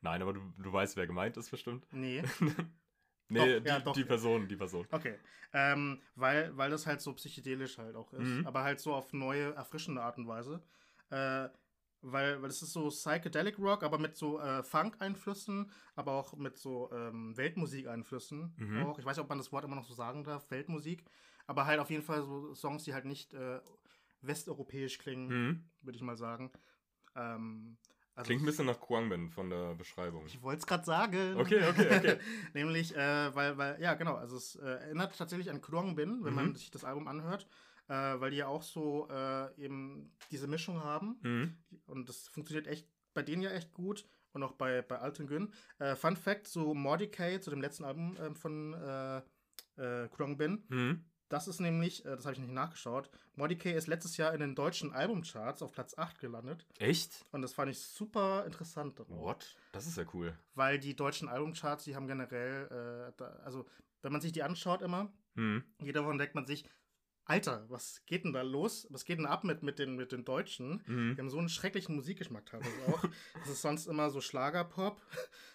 [0.01, 1.87] Nein, aber du, du weißt, wer gemeint ist bestimmt.
[1.91, 2.23] Nee.
[3.31, 3.93] Nee, Doch, die, ja, doch.
[3.93, 4.87] die Person, die Person.
[4.89, 5.19] Okay.
[5.53, 8.21] Ähm, weil, weil das halt so psychedelisch halt auch ist.
[8.27, 8.47] Mhm.
[8.47, 10.63] Aber halt so auf neue, erfrischende Art und Weise.
[11.11, 11.47] Äh,
[12.01, 16.57] weil, weil es ist so Psychedelic Rock, aber mit so äh, Funk-Einflüssen, aber auch mit
[16.57, 18.53] so ähm, Weltmusik-Einflüssen.
[18.57, 18.83] Mhm.
[18.83, 18.99] Auch.
[18.99, 21.03] Ich weiß nicht, ob man das Wort immer noch so sagen darf, Weltmusik.
[21.47, 23.59] Aber halt auf jeden Fall so Songs, die halt nicht äh,
[24.21, 25.69] westeuropäisch klingen, Mhm.
[25.81, 26.51] würde ich mal sagen.
[27.15, 27.77] Ähm,
[28.15, 30.25] also Klingt ein bisschen nach Kwangben von der Beschreibung.
[30.25, 31.37] Ich wollte es gerade sagen.
[31.37, 32.17] Okay, okay, okay.
[32.53, 36.31] Nämlich, äh, weil, weil, ja, genau, also es äh, erinnert tatsächlich an Krong Bin, wenn
[36.31, 36.35] Mhm.
[36.35, 37.47] man sich das Album anhört,
[37.89, 41.19] äh, weil die ja auch so äh, eben diese Mischung haben.
[41.21, 41.57] Mhm.
[41.85, 45.51] Und das funktioniert echt bei denen ja echt gut und auch bei, bei Alten Gün.
[45.79, 49.17] Äh, Fun Fact: so Mordecai zu dem letzten Album ähm, von äh,
[49.77, 51.03] äh, Krong Bin, Mhm.
[51.29, 54.55] das ist nämlich, äh, das habe ich nicht nachgeschaut, Modicay ist letztes Jahr in den
[54.55, 56.65] deutschen Albumcharts auf Platz 8 gelandet.
[56.79, 57.25] Echt?
[57.31, 58.99] Und das fand ich super interessant.
[59.07, 59.55] What?
[59.71, 60.37] Das ist ja cool.
[60.53, 63.65] Weil die deutschen Albumcharts, die haben generell, äh, da, also
[64.01, 65.63] wenn man sich die anschaut immer, Hm.
[65.81, 66.65] jeder davon denkt man sich,
[67.29, 68.87] Alter, was geht denn da los?
[68.89, 70.83] Was geht denn ab mit, mit, den, mit den Deutschen?
[70.87, 71.15] Mhm.
[71.15, 73.03] Die haben so einen schrecklichen Musikgeschmack teilweise auch.
[73.41, 74.99] Das ist sonst immer so Schlagerpop,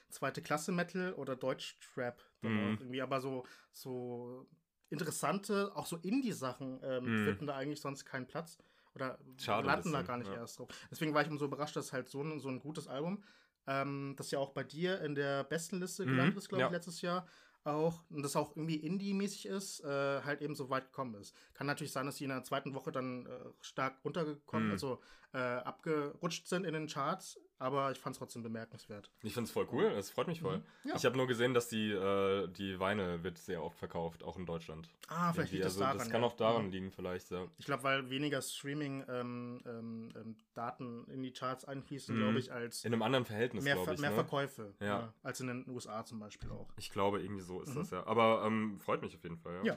[0.09, 2.23] zweite Klasse Metal oder Deutschtrap.
[2.43, 2.79] Mhm.
[2.79, 4.47] Irgendwie, aber so, so
[4.89, 7.17] interessante, auch so Indie-Sachen ähm, Mhm.
[7.17, 8.59] finden da eigentlich sonst keinen Platz.
[8.95, 10.37] Oder Schade landen da bisschen, gar nicht ja.
[10.37, 10.69] erst drauf.
[10.93, 13.25] Deswegen war ich immer so überrascht, dass halt so ein, so ein gutes Album,
[13.67, 16.67] ähm, das ja auch bei dir in der besten Liste Mhm, gelandet ist, glaube ja.
[16.67, 17.27] ich, letztes Jahr
[17.65, 21.35] auch, und das auch irgendwie Indie-mäßig ist, äh, halt eben so weit gekommen ist.
[21.55, 24.73] Kann natürlich sein, dass die in der zweiten Woche dann äh, stark runtergekommen, Mhm.
[24.73, 25.01] also
[25.35, 29.11] äh, abgerutscht sind in den Charts, aber ich fand es trotzdem bemerkenswert.
[29.23, 30.59] Ich finde es voll cool, es freut mich voll.
[30.59, 30.65] Mhm.
[30.91, 30.97] Ja.
[30.97, 34.47] Ich habe nur gesehen, dass die, äh, die Weine wird sehr oft verkauft, auch in
[34.47, 34.89] Deutschland.
[35.09, 35.99] Ah, vielleicht liegt das also daran.
[35.99, 36.27] das kann ja.
[36.29, 37.47] auch daran liegen, vielleicht, ja.
[37.59, 42.21] Ich glaube, weil weniger Streaming-Daten ähm, ähm, Daten in die Charts einfließen, Mhm.
[42.21, 43.99] glaube ich, als In einem anderen Verhältnis, mehr, ich.
[44.01, 44.15] mehr ne?
[44.17, 44.75] Verkäufe.
[44.81, 44.87] Ja.
[44.87, 45.15] Ja.
[45.23, 46.69] Als in den USA zum Beispiel auch.
[46.77, 47.79] Ich glaube, irgendwie so ist Mhm.
[47.81, 48.07] das ja.
[48.07, 49.77] Aber ähm, freut mich auf jeden Fall, ja.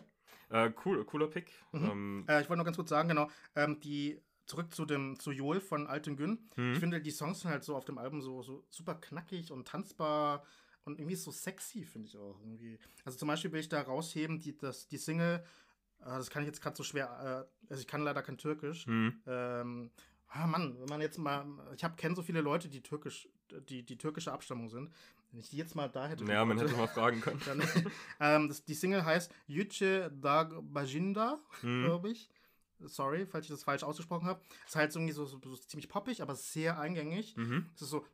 [0.49, 1.51] Äh, cool, cooler Pick.
[1.73, 1.85] Mhm.
[1.85, 5.31] Ähm, Äh, ich wollte noch ganz kurz sagen, genau, ähm, die zurück zu dem zu
[5.31, 6.49] Joel von Alten Gün.
[6.55, 6.73] hm?
[6.73, 9.67] Ich finde, die Songs sind halt so auf dem Album so, so super knackig und
[9.67, 10.43] tanzbar
[10.85, 12.79] und irgendwie so sexy, finde ich auch irgendwie.
[13.03, 15.43] Also zum Beispiel will ich da rausheben, die, das, die Single,
[15.99, 18.85] äh, das kann ich jetzt gerade so schwer, äh, also ich kann leider kein Türkisch.
[18.87, 19.21] Hm.
[19.27, 19.91] Ähm,
[20.29, 21.45] ah Mann, wenn man jetzt mal,
[21.75, 23.27] ich habe kenne so viele Leute, die türkisch,
[23.69, 24.89] die, die türkische Abstammung sind.
[25.31, 26.23] Wenn ich die jetzt mal da hätte.
[26.23, 27.41] Ja, man hätte mal fragen können.
[27.45, 27.61] Dann,
[28.21, 31.83] ähm, das, die Single heißt Yüce Dag Bajinda, Hm.
[31.83, 32.29] glaube ich.
[32.80, 34.41] Sorry, falls ich das falsch ausgesprochen habe.
[34.63, 37.36] Es Ist halt so, so, so, so ziemlich poppig, aber sehr eingängig.
[37.36, 37.65] Mhm.
[37.75, 38.05] Es ist so.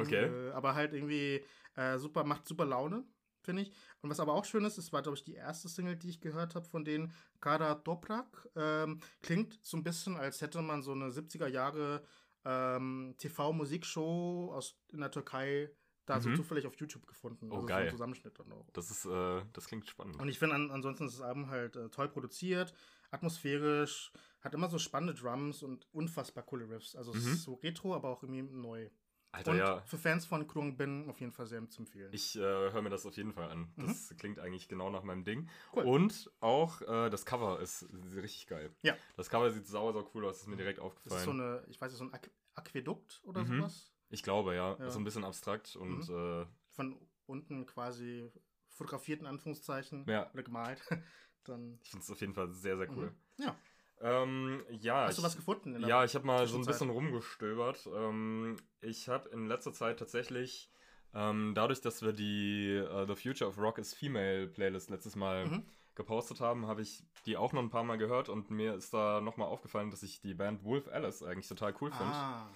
[0.00, 0.50] Okay.
[0.52, 1.44] Aber halt irgendwie
[1.74, 3.04] äh, super, macht super Laune,
[3.42, 3.72] finde ich.
[4.00, 6.20] Und was aber auch schön ist, es war, glaube ich, die erste Single, die ich
[6.20, 7.12] gehört habe von denen.
[7.40, 8.48] Kara Dobrak.
[8.54, 12.02] Ähm, klingt so ein bisschen, als hätte man so eine 70er Jahre
[12.44, 15.70] ähm, TV-Musikshow aus in der Türkei
[16.06, 16.36] da so Mhm.
[16.36, 17.50] zufällig auf YouTube gefunden.
[17.50, 17.84] Oh, also So geil.
[17.84, 18.66] ein Zusammenschnitt dann auch.
[18.72, 20.18] Das ist, äh, das klingt spannend.
[20.20, 22.72] Und ich finde an, ansonsten ist das Album halt äh, toll produziert,
[23.10, 26.94] atmosphärisch, hat immer so spannende Drums und unfassbar coole Riffs.
[26.94, 27.32] Also es Mhm.
[27.32, 28.88] ist so retro, aber auch irgendwie neu.
[29.32, 29.80] Alter, und ja.
[29.82, 32.10] für Fans von Krung Bin auf jeden Fall sehr zu empfehlen.
[32.12, 33.70] Ich äh, höre mir das auf jeden Fall an.
[33.76, 35.40] Das klingt eigentlich genau nach meinem Ding.
[35.42, 35.48] Mhm.
[35.74, 35.82] Cool.
[35.84, 38.70] Und auch äh, das Cover ist richtig geil.
[38.82, 38.96] Ja.
[39.16, 41.18] Das Cover sieht sauer, sau cool aus, ist mir direkt das aufgefallen.
[41.18, 43.58] ist so eine, ich weiß nicht, so ein Aqu Aquädukt oder Mhm.
[43.58, 43.92] sowas.
[44.08, 44.76] Ich glaube, ja.
[44.78, 44.84] Ja.
[44.86, 44.90] Mhm.
[44.90, 48.30] So ein bisschen abstrakt und äh, Von unten quasi
[48.68, 50.30] fotografiert in Anführungszeichen Ja.
[50.32, 50.82] oder gemalt.
[51.44, 51.78] Dann.
[51.82, 53.10] ich finde es auf jeden Fall sehr, sehr cool.
[53.38, 53.44] Mhm.
[53.44, 53.56] Ja.
[54.00, 55.80] Ähm, ja, Hast du was gefunden?
[55.86, 57.88] ja, ich habe mal so ein bisschen rumgestöbert.
[57.94, 60.70] Ähm, ich habe in letzter Zeit tatsächlich,
[61.14, 65.46] ähm, dadurch, dass wir die äh, The Future of Rock is Female Playlist letztes Mal
[65.46, 65.62] Mhm.
[65.94, 69.20] gepostet haben, habe ich die auch noch ein paar Mal gehört und mir ist da
[69.22, 72.12] nochmal aufgefallen, dass ich die Band Wolf Alice eigentlich total cool finde.
[72.12, 72.50] Ah.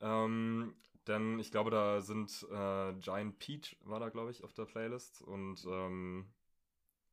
[0.00, 0.74] Ähm,
[1.06, 5.22] denn ich glaube, da sind äh, Giant Peach war da, glaube ich, auf der Playlist
[5.22, 6.26] und ähm,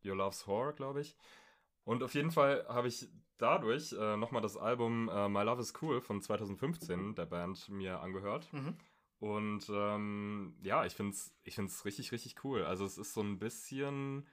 [0.03, 1.15] Your Love's Horror, glaube ich.
[1.83, 3.07] Und auf jeden Fall habe ich
[3.37, 7.99] dadurch äh, nochmal das Album äh, My Love is Cool von 2015 der Band mir
[7.99, 8.51] angehört.
[8.53, 8.77] Mhm.
[9.19, 12.63] Und ähm, ja, ich finde es ich find's richtig, richtig cool.
[12.63, 14.27] Also es ist so ein bisschen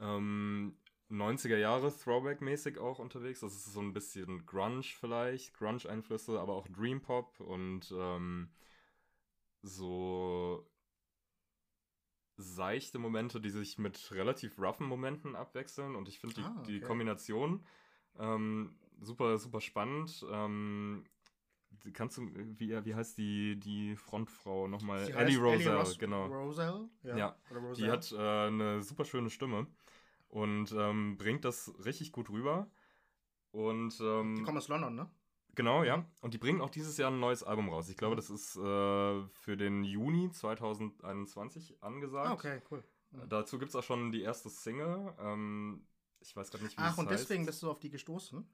[0.00, 0.76] ähm,
[1.08, 3.40] 90er Jahre Throwback-mäßig auch unterwegs.
[3.40, 8.50] Das ist so ein bisschen Grunge vielleicht, Grunge-Einflüsse, aber auch Dream Pop und ähm,
[9.62, 10.66] so
[12.36, 15.96] seichte Momente, die sich mit relativ roughen Momenten abwechseln.
[15.96, 16.86] Und ich finde die, Ah, die okay.
[16.86, 17.64] Kombination
[18.18, 20.24] ähm, super, super spannend.
[20.30, 21.04] Ähm,
[21.92, 22.22] kannst du,
[22.58, 25.10] wie, wie heißt die, die Frontfrau nochmal?
[25.10, 26.26] Ellie Roselle, Ros- genau.
[26.26, 26.88] Roselle?
[27.04, 27.36] Ja.
[27.50, 28.16] Oder Die hat äh,
[28.48, 29.66] eine super schöne Stimme
[30.36, 32.70] und ähm, bringt das richtig gut rüber.
[33.52, 35.10] Und ähm, Die kommen aus London, ne?
[35.54, 36.04] genau, ja.
[36.20, 37.88] Und die bringen auch dieses Jahr ein neues Album raus.
[37.88, 38.18] Ich glaube, Mhm.
[38.18, 38.60] das ist äh,
[39.32, 42.28] für den Juni 2021 angesagt.
[42.28, 42.84] Ah, okay, cool.
[43.12, 43.28] Mhm.
[43.30, 45.14] Dazu gibt es auch schon die erste Single.
[45.18, 45.86] Ähm,
[46.20, 47.22] ich weiß gerade nicht, wie Ach, und heißt.
[47.22, 48.46] deswegen bist du auf die gestoßen?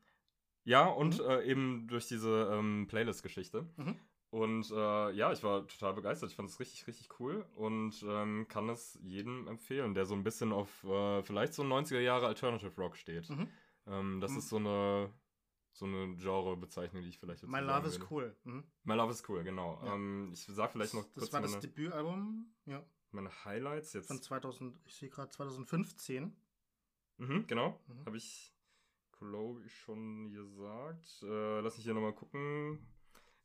[0.65, 1.25] Ja, und Mhm.
[1.31, 3.67] äh, eben durch diese ähm, Playlist-Geschichte.
[3.77, 3.97] Mhm.
[4.33, 6.31] Und äh, ja, ich war total begeistert.
[6.31, 10.23] Ich fand es richtig, richtig cool und ähm, kann es jedem empfehlen, der so ein
[10.25, 13.29] bisschen auf äh, vielleicht so 90er Jahre Alternative Rock steht.
[13.29, 13.47] Mhm.
[13.87, 14.39] Ähm, das Mhm.
[14.39, 15.13] ist so eine
[15.75, 18.35] so eine Genre-Bezeichnung, die ich vielleicht dazu My Love is cool.
[18.45, 18.65] Mhm.
[18.85, 19.79] My Love is cool, genau.
[19.85, 19.95] Ja.
[19.95, 24.07] Ähm, ich sag vielleicht noch Das kurz war das meine, Debütalbum, ja, meine Highlights jetzt.
[24.09, 26.35] von 2000, ich sehe gerade 2015.
[27.19, 27.79] Mhm, genau.
[27.87, 28.07] Mhm.
[28.07, 28.55] Habe ich,
[29.19, 31.23] glaube ich, schon gesagt.
[31.23, 32.87] Äh, lass mich hier nochmal gucken.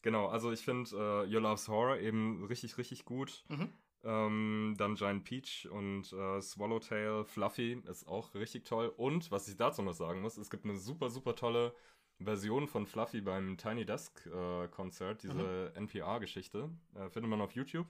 [0.02, 3.44] Genau, also ich finde äh, Your Love's Horror eben richtig, richtig gut.
[3.50, 3.70] Mhm.
[4.04, 8.94] Ähm, dann Giant Peach und äh, Swallowtail Fluffy ist auch richtig toll.
[8.96, 11.74] Und was ich dazu noch sagen muss, es gibt eine super, super tolle
[12.20, 15.84] Version von Fluffy beim Tiny Desk äh, Konzert, diese mhm.
[15.84, 16.70] NPR-Geschichte.
[16.96, 17.88] Äh, findet man auf YouTube.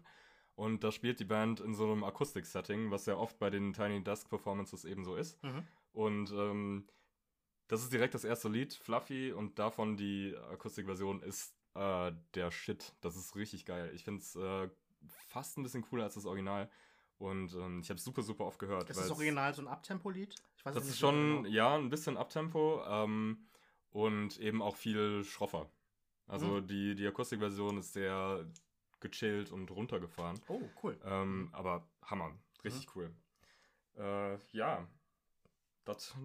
[0.55, 4.03] Und da spielt die Band in so einem Akustik-Setting, was ja oft bei den Tiny
[4.03, 5.41] Desk Performances eben so ist.
[5.43, 5.64] Mhm.
[5.91, 6.88] Und ähm,
[7.68, 12.93] das ist direkt das erste Lied, Fluffy, und davon die Akustikversion ist äh, der Shit.
[13.01, 13.91] Das ist richtig geil.
[13.93, 14.69] Ich finde es äh,
[15.28, 16.69] fast ein bisschen cooler als das Original.
[17.17, 18.89] Und ähm, ich habe es super, super oft gehört.
[18.89, 20.36] Ist das Original so ein Abtempo-Lied?
[20.63, 21.55] Das ist schon, genau.
[21.55, 23.47] ja, ein bisschen Abtempo ähm,
[23.89, 25.69] und eben auch viel schroffer.
[26.28, 26.67] Also mhm.
[26.67, 28.45] die, die Akustikversion ist sehr
[28.99, 30.39] gechillt und runtergefahren.
[30.47, 30.99] Oh, cool.
[31.05, 32.38] Ähm, aber Hammer.
[32.63, 32.91] Richtig mhm.
[32.95, 33.15] cool.
[33.97, 34.88] Äh, ja,
[35.88, 36.15] das,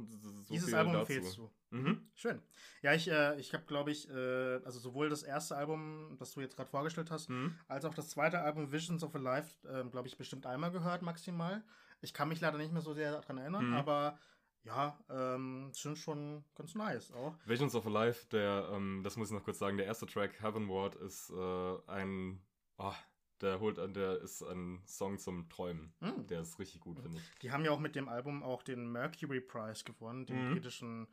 [0.44, 1.12] so Dieses Album dazu.
[1.12, 1.50] empfehlst du.
[1.70, 2.10] Mhm.
[2.14, 2.42] Schön.
[2.82, 6.40] Ja, ich, äh, ich habe, glaube ich, äh, also sowohl das erste Album, das du
[6.40, 7.56] jetzt gerade vorgestellt hast, mhm.
[7.68, 11.02] als auch das zweite Album Visions of a Life, äh, glaube ich, bestimmt einmal gehört,
[11.02, 11.64] maximal.
[12.00, 13.74] Ich kann mich leider nicht mehr so sehr daran erinnern, mhm.
[13.74, 14.18] aber
[14.64, 17.34] ja, ähm, sind schon ganz nice auch.
[17.46, 20.40] Visions of a Life, der, ähm, das muss ich noch kurz sagen, der erste Track,
[20.40, 22.40] Heavenward, ist äh, ein,
[22.78, 22.92] oh,
[23.42, 25.92] der holt an, der ist ein Song zum Träumen.
[26.00, 26.26] Mhm.
[26.28, 27.38] Der ist richtig gut, finde ich.
[27.40, 30.52] Die haben ja auch mit dem Album auch den Mercury Prize gewonnen, den mhm.
[30.52, 31.08] britischen,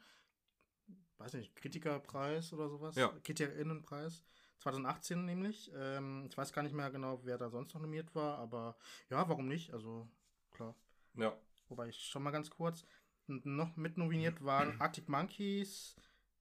[1.18, 2.96] weiß nicht, Kritikerpreis oder sowas.
[2.96, 3.10] Ja.
[3.24, 4.24] Kritikerinnenpreis.
[4.60, 5.72] 2018 nämlich.
[5.74, 8.78] Ähm, ich weiß gar nicht mehr genau, wer da sonst noch nominiert war, aber
[9.10, 9.74] ja, warum nicht?
[9.74, 10.08] Also,
[10.52, 10.76] klar.
[11.16, 11.36] Ja.
[11.70, 12.86] Wobei ich schon mal ganz kurz
[13.28, 15.96] noch mit nominiert waren Arctic Monkeys,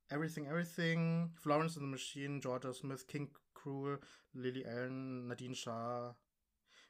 [0.09, 4.01] Everything Everything, Florence and the Machine, Georgia Smith, King Cruel,
[4.33, 6.17] Lily Allen, Nadine Shah.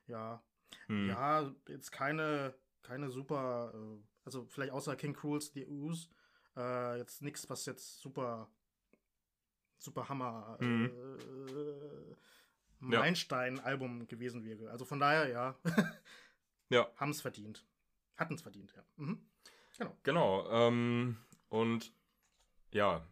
[0.06, 0.42] Ja.
[0.86, 1.08] Hm.
[1.08, 6.08] Ja, jetzt keine, keine super, äh, also vielleicht außer King Cruels The Ooze,
[6.56, 8.50] äh, jetzt nichts, was jetzt super,
[9.78, 10.86] super Hammer hm.
[10.86, 12.16] äh,
[12.80, 14.70] Meilenstein-Album gewesen wäre.
[14.70, 15.58] Also von daher, ja.
[16.68, 16.90] ja.
[16.96, 17.66] Haben es verdient.
[18.16, 18.84] Hatten es verdient, ja.
[18.96, 19.26] Mhm.
[19.78, 19.96] Genau.
[20.02, 20.50] Genau.
[20.50, 21.16] Ähm,
[21.48, 21.92] und
[22.72, 23.06] ja,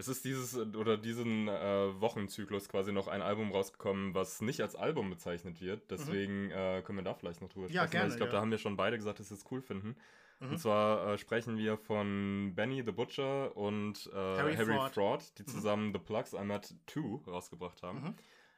[0.00, 4.74] es ist dieses oder diesen äh, Wochenzyklus quasi noch ein Album rausgekommen, was nicht als
[4.74, 5.90] Album bezeichnet wird.
[5.90, 6.52] Deswegen mhm.
[6.52, 7.76] äh, können wir da vielleicht noch drüber sprechen.
[7.76, 8.36] Ja, gerne, ich glaube, ja.
[8.36, 9.96] da haben wir schon beide gesagt, dass wir es cool finden.
[10.40, 10.50] Mhm.
[10.50, 14.92] Und zwar äh, sprechen wir von Benny the Butcher und äh, Harry, Harry Fraud.
[14.92, 15.38] Fraud.
[15.38, 15.46] die mhm.
[15.48, 18.00] zusammen The Plugs I'm at 2 rausgebracht haben.
[18.00, 18.14] Mhm.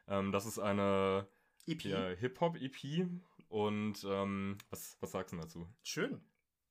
[0.06, 1.26] Ähm, das ist eine
[1.66, 1.84] EP.
[1.84, 3.08] Ja, Hip-Hop-EP.
[3.48, 5.68] Und ähm, was, was sagst du dazu?
[5.82, 6.20] Schön.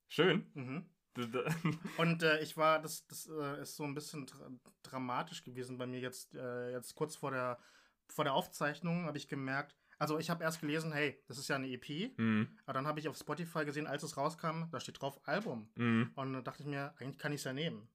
[0.07, 0.45] Schön?
[0.53, 0.85] Mhm.
[1.97, 4.49] und äh, ich war, das, das äh, ist so ein bisschen dra
[4.83, 7.59] dramatisch gewesen bei mir jetzt, äh, jetzt kurz vor der,
[8.07, 11.57] vor der Aufzeichnung habe ich gemerkt, also ich habe erst gelesen, hey, das ist ja
[11.57, 12.57] eine EP, mhm.
[12.65, 15.69] aber dann habe ich auf Spotify gesehen, als es rauskam, da steht drauf Album.
[15.75, 16.11] Mhm.
[16.15, 17.87] Und dann dachte ich mir, eigentlich kann ich es ja nehmen.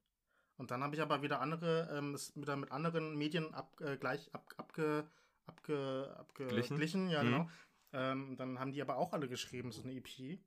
[0.56, 3.96] Und dann habe ich aber wieder andere, ähm, es wieder mit anderen Medien ab, äh,
[3.96, 5.10] gleich ab, abge,
[5.46, 7.26] abge, abgeglichen, ja mhm.
[7.26, 7.50] genau.
[7.92, 10.38] Ähm, dann haben die aber auch alle geschrieben, es ist eine EP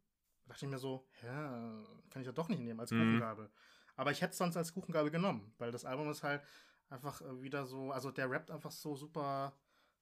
[0.49, 2.99] dachte ich mir so, ja, kann ich ja doch nicht nehmen als mhm.
[2.99, 3.49] Kuchengabel.
[3.95, 6.41] Aber ich hätte es sonst als Kuchengabel genommen, weil das Album ist halt
[6.89, 9.53] einfach äh, wieder so, also der rappt einfach so super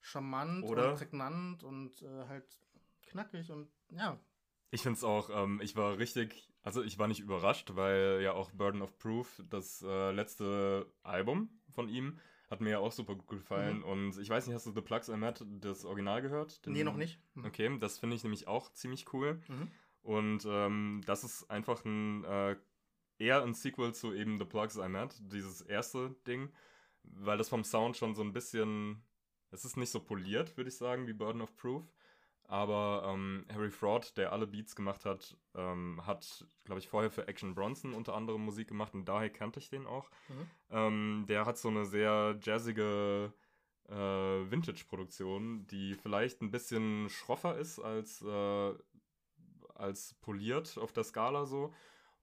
[0.02, 0.92] charmant Oder?
[0.92, 2.46] und prägnant und äh, halt
[3.08, 4.20] knackig und ja.
[4.70, 8.34] Ich finde es auch, ähm, ich war richtig, also ich war nicht überrascht, weil ja
[8.34, 12.20] auch Burden of Proof, das äh, letzte Album von ihm,
[12.50, 13.80] hat mir ja auch super gut gefallen.
[13.80, 13.84] Mhm.
[13.84, 16.66] Und ich weiß nicht, hast du The Plugs I Met, das Original gehört?
[16.66, 17.20] Den, nee, noch nicht.
[17.34, 17.46] Mhm.
[17.46, 19.42] Okay, das finde ich nämlich auch ziemlich cool.
[19.48, 19.72] Mhm.
[20.08, 22.56] Und ähm, das ist einfach ein äh,
[23.20, 26.50] eher ein Sequel zu eben The Plugs I Met, dieses erste Ding,
[27.04, 29.04] weil das vom Sound schon so ein bisschen,
[29.52, 31.84] es ist nicht so poliert, würde ich sagen, wie Burden of Proof.
[32.46, 37.28] Aber ähm, Harry Fraud, der alle Beats gemacht hat, ähm, hat, glaube ich, vorher für
[37.28, 40.10] Action Bronson unter anderem Musik gemacht und daher kannte ich den auch.
[40.30, 40.48] Mhm.
[40.70, 43.34] Ähm, der hat so eine sehr jazzige
[43.90, 48.74] äh, Vintage-Produktion, die vielleicht ein bisschen schroffer ist als äh,
[49.80, 51.74] als poliert auf der Skala so.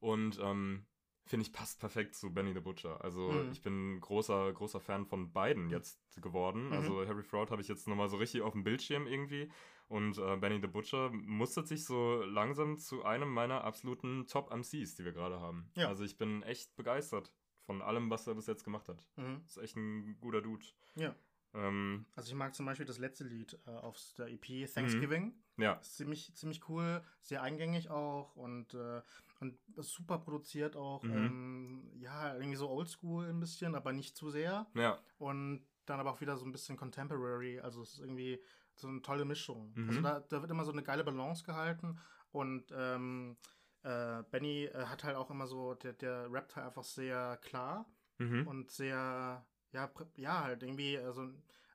[0.00, 0.86] Und ähm,
[1.26, 3.02] finde ich, passt perfekt zu Benny the Butcher.
[3.02, 3.50] Also mhm.
[3.50, 6.66] ich bin großer, großer Fan von beiden jetzt geworden.
[6.66, 6.72] Mhm.
[6.72, 9.50] Also Harry Fraud habe ich jetzt nochmal so richtig auf dem Bildschirm irgendwie.
[9.88, 15.04] Und äh, Benny the Butcher mustert sich so langsam zu einem meiner absoluten Top-MCs, die
[15.04, 15.70] wir gerade haben.
[15.76, 15.88] Ja.
[15.88, 17.32] Also ich bin echt begeistert
[17.62, 19.06] von allem, was er bis jetzt gemacht hat.
[19.16, 19.42] Mhm.
[19.46, 20.64] Ist echt ein guter Dude.
[20.96, 21.14] Ja.
[21.54, 25.34] Ähm, also ich mag zum Beispiel das letzte Lied äh, auf der EP Thanksgiving.
[25.56, 25.62] Mhm.
[25.62, 25.74] Ja.
[25.74, 29.02] Ist ziemlich, ziemlich cool, sehr eingängig auch und, äh,
[29.40, 31.02] und super produziert auch.
[31.04, 31.12] Mhm.
[31.12, 34.66] Ähm, ja, irgendwie so oldschool ein bisschen, aber nicht zu sehr.
[34.74, 34.98] Ja.
[35.18, 37.60] Und dann aber auch wieder so ein bisschen contemporary.
[37.60, 38.42] Also es ist irgendwie
[38.74, 39.72] so eine tolle Mischung.
[39.74, 39.88] Mhm.
[39.88, 42.00] Also da, da wird immer so eine geile Balance gehalten
[42.32, 43.36] und ähm,
[43.82, 47.86] äh, Benny äh, hat halt auch immer so, der, der rappt halt einfach sehr klar
[48.18, 48.46] mhm.
[48.46, 51.30] und sehr ja, ja, halt irgendwie, also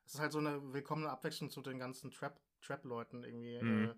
[0.06, 3.62] es ist halt so eine willkommene Abwechslung zu den ganzen Trap, Trap-Leuten irgendwie.
[3.62, 3.84] Mhm.
[3.90, 3.94] Äh,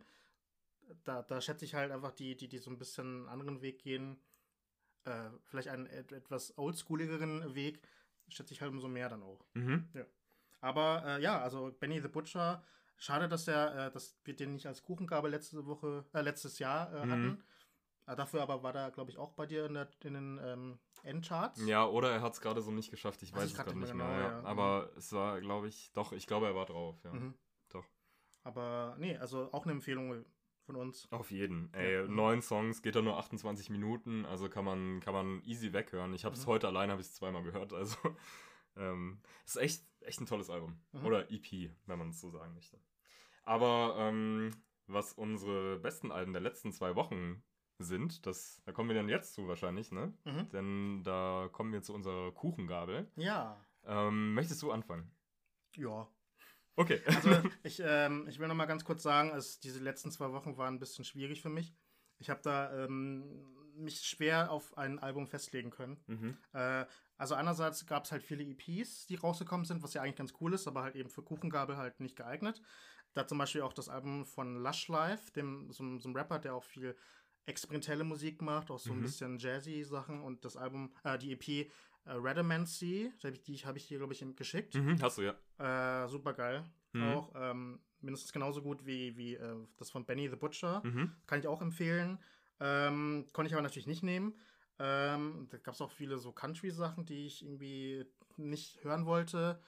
[1.04, 3.78] da, da schätze ich halt einfach die, die, die so ein bisschen einen anderen Weg
[3.78, 4.20] gehen,
[5.04, 7.80] äh, vielleicht einen et etwas oldschooligeren Weg,
[8.28, 9.44] schätze ich halt umso mehr dann auch.
[9.54, 9.88] Mhm.
[10.60, 12.62] Aber äh, ja, also Benny the Butcher,
[12.96, 16.90] schade, dass der, äh, dass wir den nicht als Kuchengabe letzte Woche, äh, letztes Jahr
[16.90, 17.10] Mhm.
[17.10, 17.44] hatten.
[18.04, 21.64] Dafür aber war der, glaube ich, auch bei dir in, der, in den ähm, Endcharts.
[21.66, 23.22] Ja, oder er hat es gerade so nicht geschafft.
[23.22, 24.40] Ich Weiß weiß ich es gerade nicht nicht mehr genau, ja.
[24.40, 24.44] ja.
[24.44, 26.96] Aber es war, glaube ich, doch, ich glaube, er war drauf.
[27.04, 27.12] Ja.
[27.12, 27.34] Mhm.
[27.70, 27.84] Doch.
[28.44, 30.24] Aber nee, also auch eine Empfehlung
[30.64, 31.10] von uns.
[31.10, 31.72] Auf jeden.
[31.74, 36.12] Ey, neun Songs, geht da nur 28 Minuten, also kann man, kann man easy weghören.
[36.14, 36.50] Ich habe es Mhm.
[36.50, 37.72] heute allein, habe ich es zweimal gehört.
[37.72, 37.96] Also
[38.76, 40.80] ähm, ist echt, echt ein tolles Album.
[40.92, 41.04] Mhm.
[41.04, 42.78] Oder EP, wenn man es so sagen möchte.
[43.42, 44.50] Aber ähm,
[44.86, 47.42] was unsere besten Alben der letzten zwei Wochen
[47.82, 50.12] sind, das, da kommen wir dann jetzt zu wahrscheinlich, ne?
[50.24, 50.48] Mhm.
[50.50, 53.10] Denn da kommen wir zu unserer Kuchengabel.
[53.16, 53.60] Ja.
[53.84, 55.10] Ähm, möchtest du anfangen?
[55.76, 56.08] Ja.
[56.76, 57.00] Okay.
[57.06, 57.30] Also
[57.62, 60.74] ich, ähm, ich will noch mal ganz kurz sagen, es, diese letzten zwei Wochen waren
[60.74, 61.74] ein bisschen schwierig für mich.
[62.18, 66.02] Ich habe da ähm, mich schwer auf ein Album festlegen können.
[66.06, 66.36] mhm.
[66.52, 66.86] Äh,
[67.18, 70.54] also einerseits gab es halt viele EPs, die rausgekommen sind, was ja eigentlich ganz cool
[70.54, 72.60] ist, aber halt eben für Kuchengabel halt nicht geeignet.
[73.14, 76.56] Da zum Beispiel auch das Album von Lush Life, dem so, so einem Rapper, der
[76.56, 76.96] auch viel
[77.46, 79.02] experimentelle Musik macht, auch so ein Mhm.
[79.02, 81.66] bisschen jazzy Sachen und das Album, äh, die EP äh,
[82.06, 83.12] Radamancy,
[83.46, 84.74] die habe ich dir, glaube ich, geschickt.
[84.74, 86.04] Mhm, hast du ja.
[86.04, 86.64] Äh, super geil.
[86.92, 87.02] Mhm.
[87.02, 90.82] Auch ähm, mindestens genauso gut wie, wie äh, das von Benny the Butcher.
[90.84, 91.12] Mhm.
[91.26, 92.18] Kann ich auch empfehlen.
[92.60, 94.38] Ähm, konnte ich aber natürlich nicht nehmen.
[94.78, 98.04] Ähm, da gab es auch viele so Country-Sachen, die ich irgendwie
[98.36, 99.60] nicht hören wollte.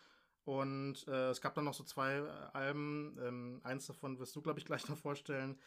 [0.44, 3.16] Und äh, es gab dann noch so zwei äh, Alben.
[3.22, 5.58] Ähm, eins davon wirst du, glaube ich, gleich noch vorstellen,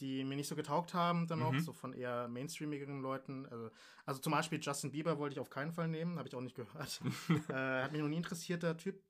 [0.00, 1.60] die mir nicht so getaugt haben, dann noch, Mhm.
[1.60, 3.46] so von eher mainstreamigeren Leuten.
[3.46, 3.70] Also,
[4.04, 6.56] also zum Beispiel Justin Bieber wollte ich auf keinen Fall nehmen, habe ich auch nicht
[6.56, 7.00] gehört.
[7.50, 9.00] äh, hat mich noch nie interessiert, der Typ.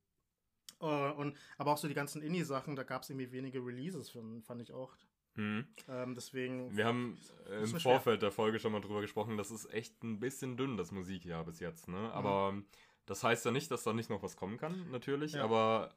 [0.81, 4.45] Äh, und, aber auch so die ganzen Indie-Sachen, da gab es irgendwie wenige Releases, fand,
[4.45, 4.95] fand ich auch.
[5.37, 5.67] Mhm.
[5.89, 6.77] Ähm, deswegen.
[6.77, 7.19] Wir haben
[7.49, 7.81] äh, im schwer.
[7.81, 11.45] Vorfeld der Folge schon mal drüber gesprochen, das ist echt ein bisschen dünn, das Musikjahr
[11.45, 11.95] bis jetzt, Mhm.
[11.95, 12.13] ne?
[12.13, 12.63] Aber
[13.07, 15.45] das heißt ja nicht, dass da nicht noch was kommen kann, natürlich, Ja.
[15.45, 15.95] aber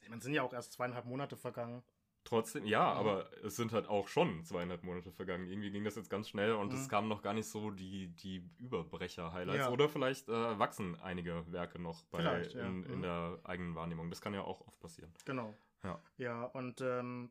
[0.00, 1.82] Ich meine, es sind ja auch erst zweieinhalb Monate vergangen.
[2.24, 2.98] Trotzdem, ja, Mhm.
[3.00, 5.46] aber es sind halt auch schon zweieinhalb Monate vergangen.
[5.46, 6.88] Irgendwie ging das jetzt ganz schnell und es Mhm.
[6.90, 9.58] kamen noch gar nicht so die, die Überbrecher-Highlights.
[9.66, 9.70] Ja.
[9.70, 12.36] Oder vielleicht äh, wachsen einige Werke noch bei, ja.
[12.66, 13.02] in, in Mhm.
[13.02, 14.10] der eigenen Wahrnehmung.
[14.10, 15.12] Das kann ja auch oft passieren.
[15.24, 15.54] Genau.
[15.82, 16.00] Ja.
[16.16, 17.30] Ja, und ähm,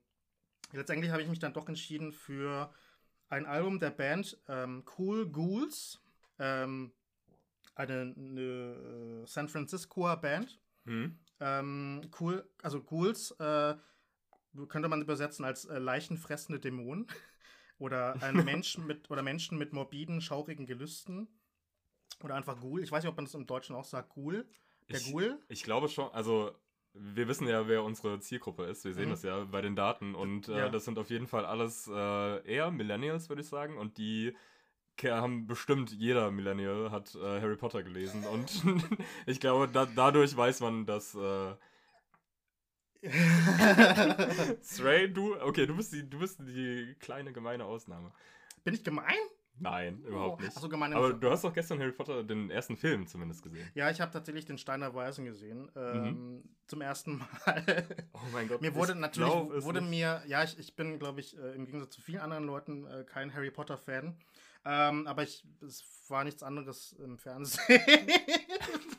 [0.72, 2.72] letztendlich habe ich mich dann doch entschieden für
[3.30, 6.00] ein Album der Band ähm, Cool Ghouls.
[6.40, 6.92] Ähm,
[7.76, 10.60] eine, eine äh, San Franciscoer Band.
[10.86, 11.18] Mhm.
[11.40, 13.76] Ähm, cool, also Ghouls äh,
[14.68, 17.08] könnte man übersetzen als äh, leichenfressende Dämonen.
[17.80, 21.28] oder ein Mensch mit oder Menschen mit morbiden, schaurigen Gelüsten.
[22.24, 22.84] Oder einfach Ghoul.
[22.84, 24.48] Ich weiß nicht, ob man das im Deutschen auch sagt, Ghoul.
[24.90, 25.40] Der Ich- Ghoul.
[25.50, 26.52] Ich glaube schon, also
[26.94, 28.86] wir wissen ja, wer unsere Zielgruppe ist.
[28.86, 29.12] Wir sehen Mhm.
[29.12, 30.70] das ja bei den Daten und äh, Ja.
[30.70, 33.78] das sind auf jeden Fall alles äh, eher Millennials, würde ich sagen.
[33.80, 34.36] Und die
[35.04, 38.62] haben bestimmt jeder Millennial hat äh, Harry Potter gelesen und
[39.26, 41.56] ich glaube, da, dadurch weiß man, dass äh,
[44.64, 48.12] Stray, du, okay, du bist die, du bist die kleine gemeine Ausnahme.
[48.64, 49.16] Bin ich gemein?
[49.60, 50.54] Nein, überhaupt nicht.
[50.56, 50.70] Ach so.
[50.72, 53.70] Aber du hast doch gestern Harry Potter den ersten Film zumindest gesehen.
[53.76, 55.72] Ja, ich habe tatsächlich den Stein der Weisen gesehen.
[55.76, 56.44] Ähm, Mhm.
[56.66, 57.28] Zum ersten Mal.
[58.14, 58.62] Oh mein Gott.
[58.62, 59.90] mir wurde ich natürlich, glaub wurde nicht.
[59.92, 63.04] mir, ja, ich, ich bin, glaube ich, äh, im Gegensatz zu vielen anderen Leuten äh,
[63.04, 64.18] kein Harry Potter-Fan.
[64.66, 67.80] Ähm, aber ich, es war nichts anderes im Fernsehen.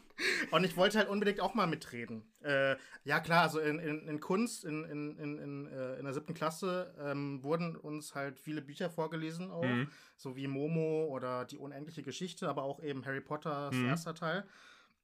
[0.51, 2.23] Und ich wollte halt unbedingt auch mal mitreden.
[2.43, 6.35] Äh, ja, klar, also in, in, in Kunst, in, in, in, äh, in der siebten
[6.35, 9.63] Klasse, ähm, wurden uns halt viele Bücher vorgelesen, auch.
[9.63, 9.89] Mhm.
[10.17, 13.87] So wie Momo oder Die unendliche Geschichte, aber auch eben Harry Potters Mhm.
[13.87, 14.45] erster Teil.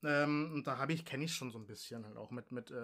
[0.02, 2.70] Ähm, und da habe ich, kenne ich schon so ein bisschen halt auch mit, mit
[2.70, 2.74] äh,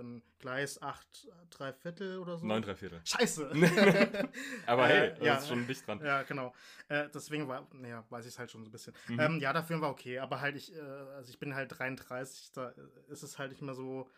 [0.00, 2.44] ähm, Gleis 8, 3 Viertel oder so.
[2.46, 3.00] Neun, drei Viertel.
[3.04, 3.50] Scheiße!
[4.66, 5.34] Aber Äh, hey, das ja.
[5.36, 6.00] ist schon dicht dran.
[6.04, 6.52] Ja, genau.
[6.88, 8.92] Äh, deswegen war, naja, weiß ich es halt schon so ein bisschen.
[9.08, 9.20] Mhm.
[9.20, 12.50] Ähm, ja, der Film war okay, aber halt ich, äh, also ich bin halt 33,
[12.52, 12.74] da
[13.08, 14.10] ist es halt nicht mehr so,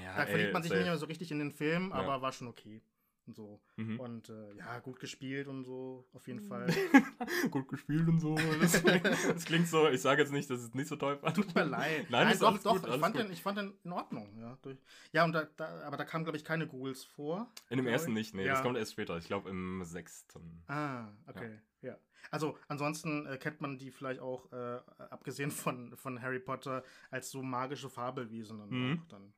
[0.00, 0.80] Ja, da verliebt man sich safe.
[0.82, 1.96] nicht mehr so richtig in den Film, Ja.
[1.96, 2.80] aber war schon okay.
[3.24, 3.60] Und so.
[3.76, 4.00] Mhm.
[4.00, 6.66] Und äh, ja, gut gespielt und so, auf jeden Fall.
[7.52, 8.34] Gut gespielt und so.
[8.60, 11.36] Das, das klingt so, ich sage jetzt nicht, dass es nicht so toll fand.
[11.36, 12.06] Tut mir leid.
[12.10, 12.82] Nein, ist doch, doch.
[12.82, 13.24] gut, ich, fand gut.
[13.24, 14.28] Den, ich fand den in Ordnung.
[14.40, 14.76] Ja, durch,
[15.12, 17.48] ja und da, da, aber da kamen, glaube ich, keine Ghouls vor.
[17.70, 18.14] In dem ersten ich.
[18.16, 18.54] nicht, nee, Ja.
[18.54, 19.16] das kommt erst später.
[19.18, 20.64] Ich glaube im sechsten.
[20.66, 21.60] Ah, okay.
[21.82, 21.96] Ja.
[22.32, 27.30] Also ansonsten äh, kennt man die vielleicht auch, äh, abgesehen von, von Harry Potter, als
[27.30, 29.00] so magische Fabelwesen dann Mhm.
[29.00, 29.32] auch dann.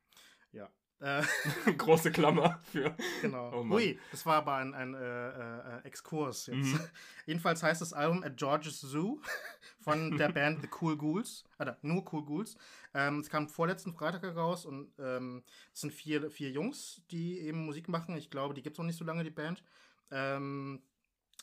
[0.53, 0.71] Ja.
[1.01, 1.23] Äh,
[1.77, 2.97] Große Klammer für.
[3.21, 3.53] genau.
[3.53, 3.69] Oh.
[3.69, 6.57] Hui, das war aber ein, ein äh, äh, Exkurs jetzt.
[6.57, 6.81] Mhm.
[7.27, 9.21] Jedenfalls heißt das Album At George's Zoo
[9.81, 11.45] von der Band The Cool Ghouls.
[11.59, 12.57] Oder nur Cool Ghouls.
[12.95, 15.43] Ähm, es kam vorletzten Freitag heraus und ähm,
[15.73, 18.17] es sind vier, vier Jungs, die eben Musik machen.
[18.17, 19.63] Ich glaube, die gibt es noch nicht so lange, die Band.
[20.11, 20.83] Ähm,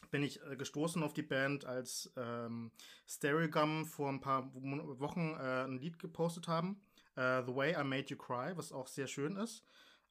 [0.09, 2.71] bin ich äh, gestoßen auf die Band, als ähm,
[3.07, 6.81] Stereogum vor ein paar Wochen äh, ein Lied gepostet haben.
[7.15, 9.63] Äh, The Way I Made You Cry, was auch sehr schön ist.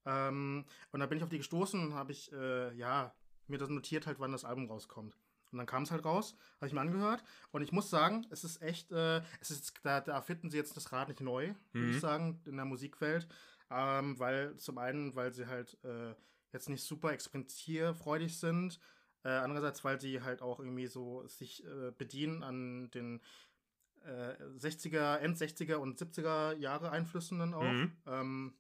[0.06, 3.14] Ähm, und da bin ich auf die gestoßen und habe ich, äh, ja,
[3.46, 5.16] mir das notiert halt, wann das Album rauskommt.
[5.52, 7.24] Und dann kam es halt raus, habe ich mir angehört.
[7.50, 10.76] Und ich muss sagen, es ist echt, äh, es ist, da, da finden sie jetzt
[10.76, 11.90] das Rad nicht neu, würde Mhm.
[11.90, 13.26] ich sagen, in der Musikwelt.
[13.70, 16.14] Ähm, weil zum einen, weil sie halt äh,
[16.52, 18.78] jetzt nicht super experimentierfreudig sind.
[19.22, 23.20] Äh, andererseits, weil sie halt auch irgendwie so sich äh, bedienen an den
[24.04, 27.72] äh, 60er, End 60er und 70er Jahre Einflüssen dann auch.
[27.72, 27.92] Mhm.
[28.06, 28.54] Ähm,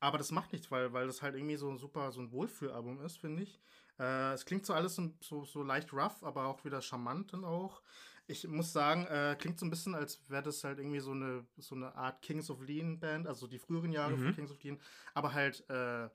[0.00, 3.00] aber das macht nichts, weil, weil das halt irgendwie so ein super, so ein Wohlfühlalbum
[3.02, 3.60] ist, finde ich.
[3.98, 7.82] Äh, es klingt so alles so, so, leicht rough, aber auch wieder charmant dann auch.
[8.26, 11.46] Ich muss sagen, äh, klingt so ein bisschen, als wäre das halt irgendwie so eine,
[11.58, 14.18] so eine Art Kings of Lean Band, also die früheren Jahre Mhm.
[14.18, 14.80] von Kings of Lean,
[15.12, 16.08] aber halt äh,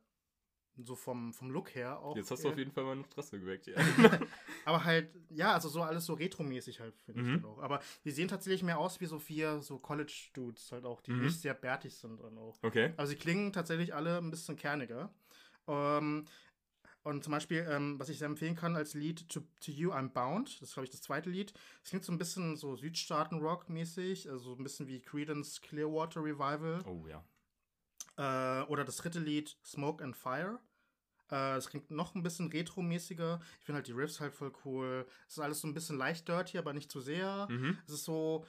[0.77, 2.15] so vom, vom Look her auch.
[2.17, 3.67] Jetzt hast du eher- auf jeden Fall mal eine Stresse geweckt.
[3.67, 3.75] Ja.
[4.65, 7.33] aber halt, ja, also so alles so retromäßig halt, finde ich Mhm.
[7.41, 7.59] dann auch.
[7.59, 11.21] Aber die sehen tatsächlich mehr aus wie so vier so College-Dudes halt auch, die Mhm.
[11.23, 12.57] nicht sehr bärtig sind dann auch.
[12.63, 12.93] Okay.
[12.97, 15.13] Also sie klingen tatsächlich alle ein bisschen kerniger.
[15.67, 16.25] Ähm,
[17.03, 20.09] und zum Beispiel, ähm, was ich sehr empfehlen kann als Lied To, to You I'm
[20.09, 21.53] Bound, das ist, glaube ich, das zweite Lied.
[21.81, 26.81] Das klingt so ein bisschen so Südstaaten-Rock-mäßig, also so ein bisschen wie Creedence Clearwater Revival.
[26.85, 27.23] Oh ja.
[28.17, 30.59] Äh, oder das dritte Lied Smoke and Fire.
[31.31, 33.39] Äh, Es klingt noch ein bisschen retro-mäßiger.
[33.59, 35.05] Ich finde halt die Riffs halt voll cool.
[35.27, 37.47] Es ist alles so ein bisschen leicht dirty, aber nicht zu sehr.
[37.49, 37.77] Mhm.
[37.87, 38.45] Es ist so.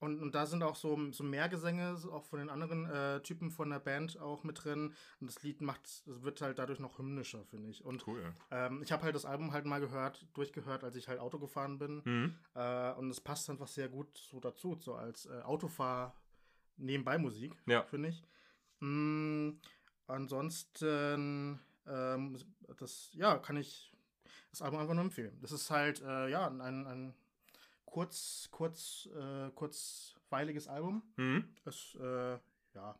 [0.00, 3.50] Und, und da sind auch so, so mehr Gesänge, auch von den anderen äh, Typen
[3.50, 4.94] von der Band auch mit drin.
[5.20, 7.84] Und das Lied macht, es wird halt dadurch noch hymnischer, finde ich.
[7.84, 8.32] Und Cool.
[8.52, 11.78] ähm, ich habe halt das Album halt mal gehört, durchgehört, als ich halt Auto gefahren
[11.80, 12.02] bin.
[12.04, 12.34] Mhm.
[12.54, 16.14] Äh, und es passt einfach sehr gut so dazu, so als äh, Autofahr
[16.76, 17.82] nebenbei Musik, Ja.
[17.82, 18.22] finde ich.
[18.80, 19.52] Mm,
[20.06, 22.38] ansonsten, ähm,
[22.78, 23.92] das, ja, kann ich
[24.50, 25.38] das Album einfach nur empfehlen.
[25.40, 27.14] Das ist halt, äh, ja, ein, ein
[27.84, 31.02] kurz, kurz, äh, kurzweiliges Album.
[31.16, 31.48] Mhm.
[31.64, 32.38] Ist, äh,
[32.74, 32.98] ja,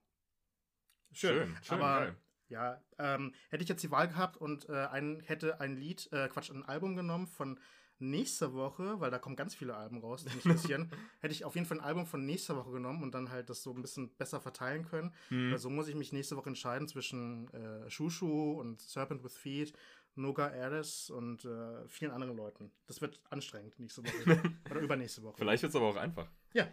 [1.12, 1.56] Schön.
[1.62, 1.80] Schön.
[1.80, 2.16] aber geil.
[2.48, 6.28] ja, ähm, hätte ich jetzt die Wahl gehabt und äh, ein, hätte ein Lied, äh,
[6.28, 7.58] Quatsch, ein Album genommen von
[8.00, 10.90] nächster Woche, weil da kommen ganz viele Alben raus, die mich interessieren,
[11.20, 13.62] hätte ich auf jeden Fall ein Album von nächster Woche genommen und dann halt das
[13.62, 15.12] so ein bisschen besser verteilen können.
[15.30, 15.52] Mhm.
[15.52, 19.72] Weil so muss ich mich nächste Woche entscheiden zwischen äh, Shushu und Serpent with Feet,
[20.14, 22.72] Noga Aris und äh, vielen anderen Leuten.
[22.86, 24.42] Das wird anstrengend nächste Woche.
[24.70, 25.36] Oder übernächste Woche.
[25.38, 26.28] Vielleicht wird es aber auch einfach.
[26.54, 26.66] Ja.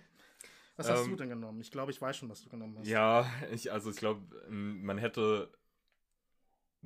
[0.78, 1.62] Was hast Ähm, du denn genommen?
[1.62, 2.88] Ich glaube, ich weiß schon, was du genommen hast.
[2.88, 5.50] Ja, ich, also ich glaube, man hätte.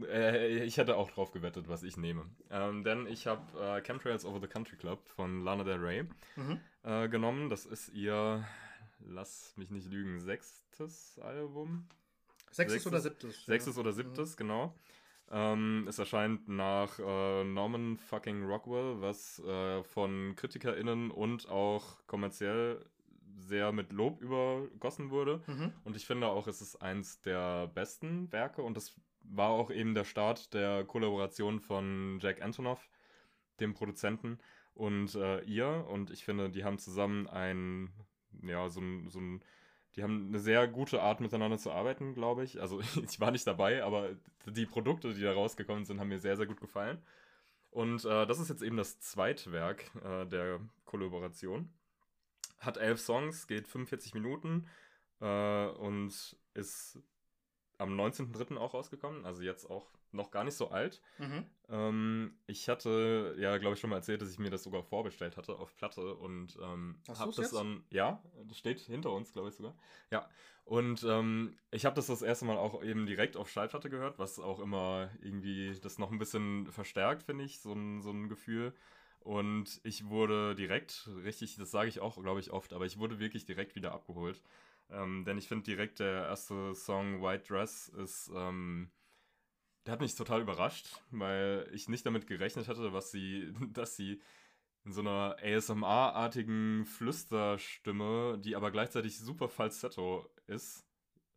[0.07, 2.25] Äh, ich hätte auch drauf gewettet, was ich nehme.
[2.49, 6.03] Ähm, denn ich habe äh, Chemtrails Over the Country Club von Lana Del Rey
[6.35, 6.59] Mhm.
[6.83, 7.49] äh, genommen.
[7.49, 8.45] Das ist ihr,
[8.99, 11.87] lass mich nicht lügen, sechstes Album.
[12.51, 13.45] Sechstes, Sechstes- oder siebtes?
[13.45, 13.81] Sechstes ja.
[13.81, 14.73] oder siebtes, genau.
[15.31, 22.83] Ähm, es erscheint nach äh, Norman fucking Rockwell, was äh, von KritikerInnen und auch kommerziell
[23.37, 25.41] sehr mit Lob übergossen wurde.
[25.45, 25.71] Mhm.
[25.83, 28.95] Und ich finde auch, es ist eins der besten Werke und es
[29.29, 32.89] war auch eben der Start der Kollaboration von Jack Antonoff,
[33.59, 34.39] dem Produzenten,
[34.79, 35.85] und äh, ihr.
[35.89, 37.91] Und ich finde, die haben zusammen ein,
[38.41, 39.43] ja, so ein, so ein,
[39.95, 42.61] die haben eine sehr gute Art miteinander zu arbeiten, glaube ich.
[42.61, 44.11] Also ich war nicht dabei, aber
[44.45, 47.01] die Produkte, die da rausgekommen sind, haben mir sehr, sehr gut gefallen.
[47.71, 51.71] Und äh, das ist jetzt eben das zweite Werk äh, der Kollaboration.
[52.57, 54.67] Hat elf Songs, geht 45 Minuten
[55.19, 56.99] äh, und ist
[57.79, 58.57] am 19.03.
[58.57, 61.01] auch rausgekommen, also jetzt auch noch gar nicht so alt.
[61.17, 61.45] Mhm.
[61.69, 65.37] Ähm, ich hatte ja, glaube ich, schon mal erzählt, dass ich mir das sogar vorbestellt
[65.37, 69.55] hatte auf Platte und ähm, habe das dann, ja, das steht hinter uns, glaube ich
[69.55, 69.75] sogar.
[70.11, 70.27] Ja,
[70.65, 74.39] und ähm, ich habe das das erste Mal auch eben direkt auf Schallplatte gehört, was
[74.39, 78.73] auch immer irgendwie das noch ein bisschen verstärkt, finde ich, so ein, so ein Gefühl.
[79.21, 83.19] Und ich wurde direkt, richtig, das sage ich auch, glaube ich, oft, aber ich wurde
[83.19, 84.41] wirklich direkt wieder abgeholt.
[84.91, 88.91] Ähm, denn ich finde direkt der erste Song White Dress ist, ähm,
[89.85, 94.21] der hat mich total überrascht, weil ich nicht damit gerechnet hatte, was sie, dass sie
[94.85, 100.85] in so einer ASMR-artigen Flüsterstimme, die aber gleichzeitig super Falsetto ist.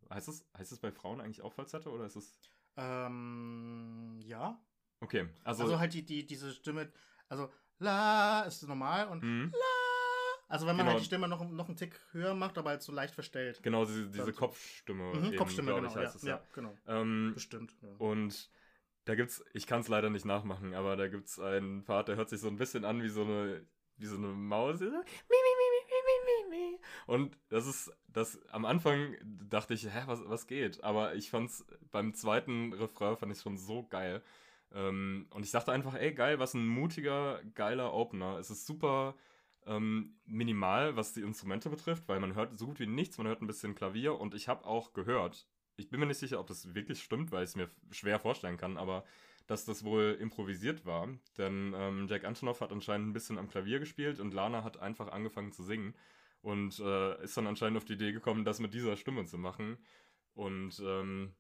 [0.09, 2.39] Heißt es, heißt es bei Frauen eigentlich auch Falsetto oder ist es.
[2.77, 4.61] Ähm, ja.
[5.01, 5.65] Okay, also.
[5.65, 6.93] Also, halt die, die, diese Stimme,
[7.29, 9.53] also la ist normal und Mhm.
[10.53, 10.91] Also wenn man Genau.
[10.93, 13.63] halt die Stimme noch, noch einen Tick höher macht, aber halt so leicht verstellt.
[13.63, 14.35] Genau, diese, diese.
[14.35, 15.15] Kopfstimme.
[15.15, 15.89] Mhm, eben, Kopfstimme, genau.
[15.89, 16.77] ich, Ja, heißt es, ja, genau.
[16.87, 17.75] Ähm, Bestimmt.
[17.81, 17.89] Ja.
[17.97, 18.51] Und
[19.07, 22.29] da gibt's, ich kann es leider nicht nachmachen, aber da gibt's einen Part, der hört
[22.29, 23.65] sich so ein bisschen an wie so eine,
[23.97, 24.79] wie so eine Maus.
[24.81, 26.81] so, Mi, mi, mi, mi, mi, mi, mi.
[27.07, 30.85] Und das ist, das am Anfang dachte ich, hä, was, was geht?
[30.85, 34.23] Aber ich fand's beim zweiten Refrain fand ich schon so geil.
[34.75, 38.37] Ähm, und ich dachte einfach, ey, geil, was ein mutiger, geiler Opener.
[38.39, 39.15] Es ist super
[39.67, 43.43] ähm, minimal, was die Instrumente betrifft, weil man hört so gut wie nichts, man hört
[43.43, 45.47] ein bisschen Klavier und ich habe auch gehört,
[45.77, 48.57] ich bin mir nicht sicher, ob das wirklich stimmt, weil ich es mir schwer vorstellen
[48.57, 49.05] kann, aber
[49.47, 51.09] dass das wohl improvisiert war,
[51.39, 55.11] denn ähm, Jack Antonoff hat anscheinend ein bisschen am Klavier gespielt und Lana hat einfach
[55.11, 55.95] angefangen zu singen
[56.43, 59.79] und äh, ist dann anscheinend auf die Idee gekommen, das mit dieser Stimme zu machen
[60.35, 61.35] und ähm,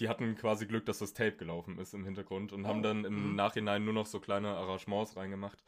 [0.00, 3.04] die hatten quasi Glück, dass das Tape gelaufen ist im Hintergrund und haben Oh, dann
[3.04, 3.36] im mhm.
[3.36, 5.62] Nachhinein nur noch so kleine Arrangements reingemacht,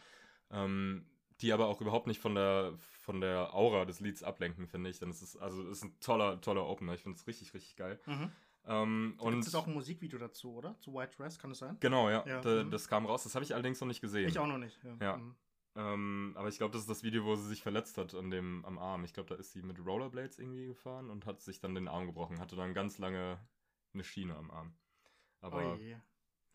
[0.50, 1.06] ähm,
[1.40, 4.98] die aber auch überhaupt nicht von der von der Aura des Lieds ablenken, finde ich.
[4.98, 6.94] Denn es ist also es ist ein toller toller Opener.
[6.94, 8.00] Ich finde es richtig richtig geil.
[8.06, 8.30] Mhm.
[8.66, 10.78] Ähm, Und und es ist auch ein Musikvideo dazu, oder?
[10.80, 11.78] Zu White Dress, kann es sein?
[11.80, 12.70] genau ja, Ja, da, mhm.
[12.70, 13.22] das kam raus.
[13.22, 14.28] Das habe ich allerdings noch nicht gesehen.
[14.28, 14.78] Ich auch noch nicht.
[14.84, 14.96] Ja.
[15.00, 15.16] Ja.
[15.16, 15.34] Mhm.
[15.76, 18.64] Ähm, aber ich glaube, das ist das Video, wo sie sich verletzt hat an dem,
[18.64, 19.04] am Arm.
[19.04, 22.06] Ich glaube, da ist sie mit Rollerblades irgendwie gefahren und hat sich dann den Arm
[22.06, 22.40] gebrochen.
[22.40, 23.38] Hatte dann ganz lange
[23.94, 24.74] eine Schiene am Arm.
[25.40, 25.78] Aber oh.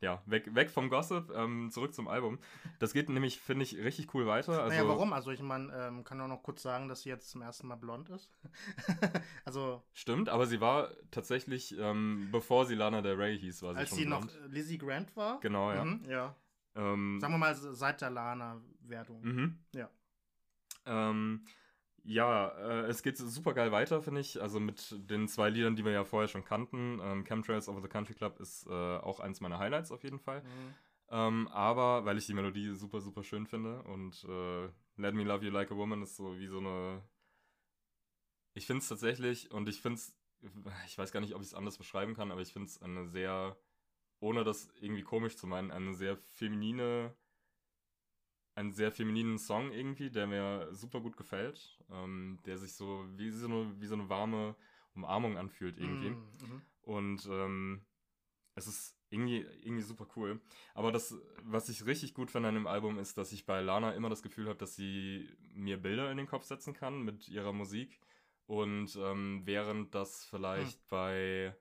[0.06, 2.38] Ja, weg, weg vom Gossip, ähm, zurück zum Album.
[2.78, 4.62] Das geht nämlich, finde ich, richtig cool weiter.
[4.62, 5.14] Also, naja, warum?
[5.14, 7.76] Also ich meine, ähm, kann auch noch kurz sagen, dass sie jetzt zum ersten Mal
[7.76, 8.30] blond ist.
[9.46, 13.80] also Stimmt, aber sie war tatsächlich, ähm, bevor sie Lana Del Rey hieß, war sie
[13.80, 14.40] als schon sie noch blond.
[14.46, 15.40] äh, Lizzie Grant war.
[15.40, 15.84] Genau, ja.
[15.84, 16.36] Mhm, ja.
[16.76, 19.22] Ähm, Sagen wir mal seit der Lana-Wertung.
[19.24, 19.60] Mhm.
[19.74, 19.90] Ja.
[20.86, 21.46] Ähm,
[22.06, 24.42] ja, äh, es geht super geil weiter, finde ich.
[24.42, 27.00] Also mit den zwei Liedern, die wir ja vorher schon kannten.
[27.02, 30.42] Ähm, Chemtrails over the Country Club ist äh, auch eins meiner Highlights auf jeden Fall.
[30.42, 30.74] Mhm.
[31.10, 34.66] Ähm, aber weil ich die Melodie super, super schön finde und äh,
[34.98, 37.04] Let Me Love You Like a Woman ist so wie so eine.
[38.54, 40.16] Ich finde es tatsächlich und ich finde es.
[40.86, 43.08] Ich weiß gar nicht, ob ich es anders beschreiben kann, aber ich finde es eine
[43.08, 43.58] sehr,
[44.20, 47.16] ohne das irgendwie komisch zu meinen, eine sehr feminine.
[48.56, 53.30] Einen sehr femininen Song irgendwie, der mir super gut gefällt, ähm, der sich so wie
[53.30, 54.56] so, eine, wie so eine warme
[54.96, 56.12] Umarmung anfühlt irgendwie.
[56.12, 56.62] Mhm, mhm.
[56.84, 57.86] Und ähm,
[58.56, 60.40] es ist irgendwie, irgendwie super cool.
[60.74, 63.92] Aber das, was ich richtig gut finde an dem Album, ist, dass ich bei Lana
[63.92, 67.54] immer das Gefühl habe, dass sie mir Bilder in den Kopf setzen kann mit ihrer
[67.54, 68.00] Musik.
[68.48, 71.56] Und ähm, während das vielleicht bei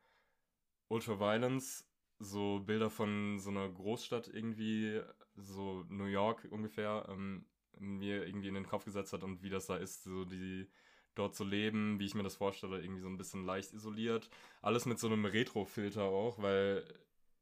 [0.88, 1.88] Ultraviolence
[2.18, 5.00] so Bilder von so einer Großstadt irgendwie,
[5.36, 7.46] so New York ungefähr, ähm,
[7.78, 10.68] mir irgendwie in den Kopf gesetzt hat und wie das da ist, so die
[11.14, 14.30] dort zu leben, wie ich mir das vorstelle, irgendwie so ein bisschen leicht isoliert.
[14.62, 16.84] Alles mit so einem Retro-Filter auch, weil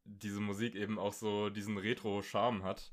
[0.05, 2.91] diese Musik eben auch so diesen Retro-Charme hat.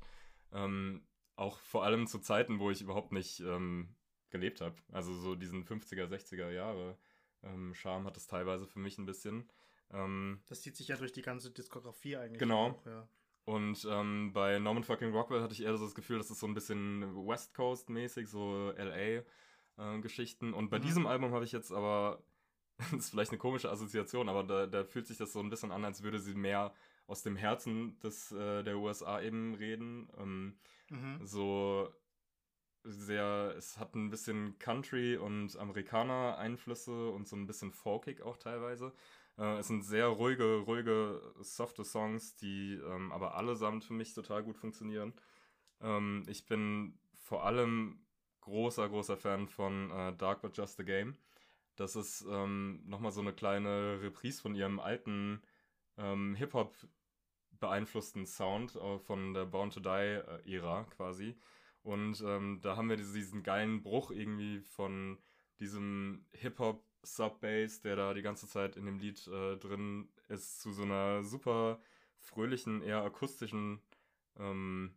[0.52, 3.94] Ähm, auch vor allem zu Zeiten, wo ich überhaupt nicht ähm,
[4.30, 4.76] gelebt habe.
[4.92, 6.98] Also so diesen 50er, 60er Jahre
[7.42, 9.50] ähm, Charme hat es teilweise für mich ein bisschen.
[9.90, 12.38] Ähm, Das zieht sich ja durch die ganze Diskografie eigentlich.
[12.38, 12.70] Genau.
[12.70, 13.08] Auch, ja.
[13.50, 16.46] Und ähm, bei Norman fucking Rockwell hatte ich eher so das Gefühl, das ist so
[16.46, 20.52] ein bisschen West Coast-mäßig, so LA-Geschichten.
[20.54, 20.82] und bei Mhm.
[20.82, 22.22] diesem Album habe ich jetzt aber,
[22.78, 25.72] das ist vielleicht eine komische Assoziation, aber da, da fühlt sich das so ein bisschen
[25.72, 26.72] an, als würde sie mehr
[27.06, 30.08] aus dem Herzen des, äh, der USA eben reden.
[30.18, 30.58] Ähm,
[30.90, 31.20] Mhm.
[31.24, 31.92] so
[32.84, 38.92] sehr, es hat ein bisschen Country und Amerikaner-Einflüsse und so ein bisschen folkig auch teilweise.
[39.40, 44.44] Äh, es sind sehr ruhige, ruhige, softe Songs, die ähm, aber allesamt für mich total
[44.44, 45.14] gut funktionieren.
[45.82, 48.00] Ähm, ich bin vor allem
[48.42, 51.16] großer, großer Fan von äh, Dark But Just a Game.
[51.76, 55.42] Das ist ähm, nochmal so eine kleine Reprise von ihrem alten
[55.98, 56.76] ähm, Hip-Hop
[57.60, 59.88] beeinflussten Sound äh, von der Born to Die
[60.48, 60.60] äh,
[60.96, 61.36] quasi.
[61.82, 65.18] Und ähm, da haben wir diese- diesen geilen Bruch irgendwie von
[65.60, 70.72] diesem Hip-Hop Sub-Bass, der da die ganze Zeit in dem Lied äh, drin ist, zu
[70.72, 71.80] so einer super
[72.18, 73.80] fröhlichen, eher akustischen
[74.38, 74.94] ähm,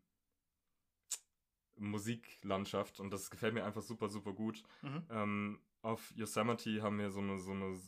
[1.75, 2.99] Musiklandschaft.
[2.99, 4.63] Und das gefällt mir einfach super, super gut.
[4.81, 5.03] Mhm.
[5.09, 7.79] Ähm, auf Yosemite haben wir so eine, so eine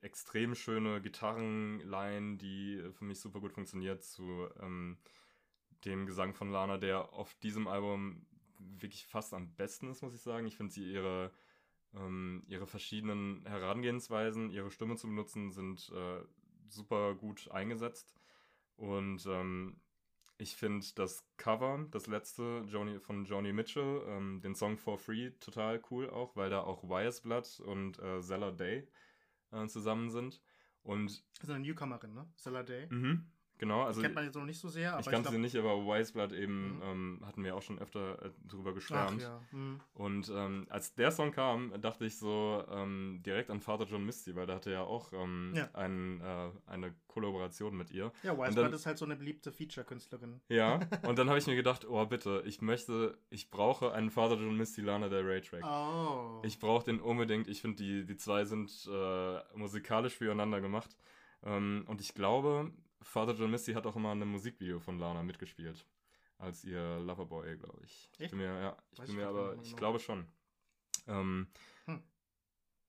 [0.00, 4.98] extrem schöne Gitarrenline, die für mich super gut funktioniert zu ähm,
[5.84, 8.26] dem Gesang von Lana, der auf diesem Album
[8.58, 10.46] wirklich fast am besten ist, muss ich sagen.
[10.46, 11.32] Ich finde sie ihre,
[11.94, 16.22] ähm, ihre verschiedenen Herangehensweisen, ihre Stimme zu benutzen, sind äh,
[16.68, 18.14] super gut eingesetzt.
[18.76, 19.80] Und ähm,
[20.38, 25.30] ich finde das Cover, das letzte Joni, von Joni Mitchell, ähm, den Song For Free,
[25.38, 28.88] total cool auch, weil da auch Wire's Blood und äh, Zella Day
[29.52, 30.40] äh, zusammen sind.
[30.82, 32.28] Und Das ist eine Newcomerin, ne?
[32.36, 32.88] Stella Day.
[32.90, 33.30] Mhm.
[33.62, 33.82] Genau.
[33.84, 36.32] Also Kennt man jetzt noch nicht so sehr, aber ich kannte sie nicht, aber Wiseblood
[36.32, 36.82] eben Mhm.
[36.82, 39.22] ähm, hatten wir auch schon öfter äh, drüber geschwärmt.
[39.22, 39.40] ja.
[39.50, 39.80] hm.
[39.94, 44.34] Und ähm, als der Song kam, dachte ich so ähm, direkt an Father John Misty,
[44.34, 45.68] weil der hatte ja auch ähm, Ja.
[45.74, 48.12] ein, äh, eine Kollaboration mit ihr.
[48.24, 50.40] Ja, Wiseblood ist halt so eine beliebte Feature-Künstlerin.
[50.48, 54.36] Ja, und dann habe ich mir gedacht, oh bitte, ich möchte, ich brauche einen Father
[54.36, 55.64] John Misty Lana Del Rey Track.
[55.64, 56.40] Oh.
[56.44, 57.46] Ich brauche den unbedingt.
[57.48, 60.96] Ich finde, die, die zwei sind äh, musikalisch füreinander gemacht.
[61.44, 62.70] Ähm, und ich glaube,
[63.02, 65.86] Father John Misty hat auch immer in einem Musikvideo von Lana mitgespielt.
[66.38, 68.10] Als ihr Loverboy, glaube ich.
[68.18, 69.76] Ich bin mir, ja, ich Weiß bin ich mir aber, ich genau.
[69.76, 70.26] glaube schon.
[71.06, 71.46] Ähm,
[71.86, 72.02] Hm.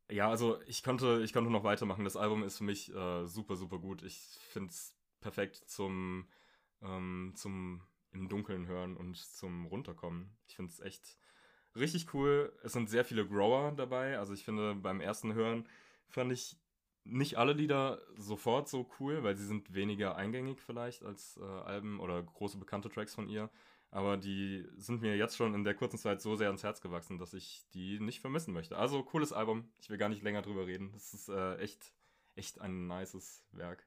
[0.09, 2.03] Ja, also ich konnte, ich konnte noch weitermachen.
[2.03, 4.03] Das Album ist für mich äh, super, super gut.
[4.03, 4.17] Ich
[4.49, 6.27] finde es perfekt zum,
[6.81, 10.35] ähm, zum im Dunkeln hören und zum Runterkommen.
[10.47, 11.17] Ich finde es echt
[11.75, 12.55] richtig cool.
[12.63, 14.19] Es sind sehr viele Grower dabei.
[14.19, 15.67] Also ich finde, beim ersten Hören
[16.09, 16.57] fand ich
[17.05, 21.99] nicht alle Lieder sofort so cool, weil sie sind weniger eingängig vielleicht als äh, Alben
[21.99, 23.49] oder große bekannte Tracks von ihr.
[23.91, 27.19] Aber die sind mir jetzt schon in der kurzen Zeit so sehr ans Herz gewachsen,
[27.19, 28.75] dass ich die nicht vermissen möchte.
[28.77, 29.71] Also cooles Album.
[29.81, 30.91] Ich will gar nicht länger drüber reden.
[30.93, 31.93] Das ist äh, echt,
[32.35, 33.85] echt ein nices Werk.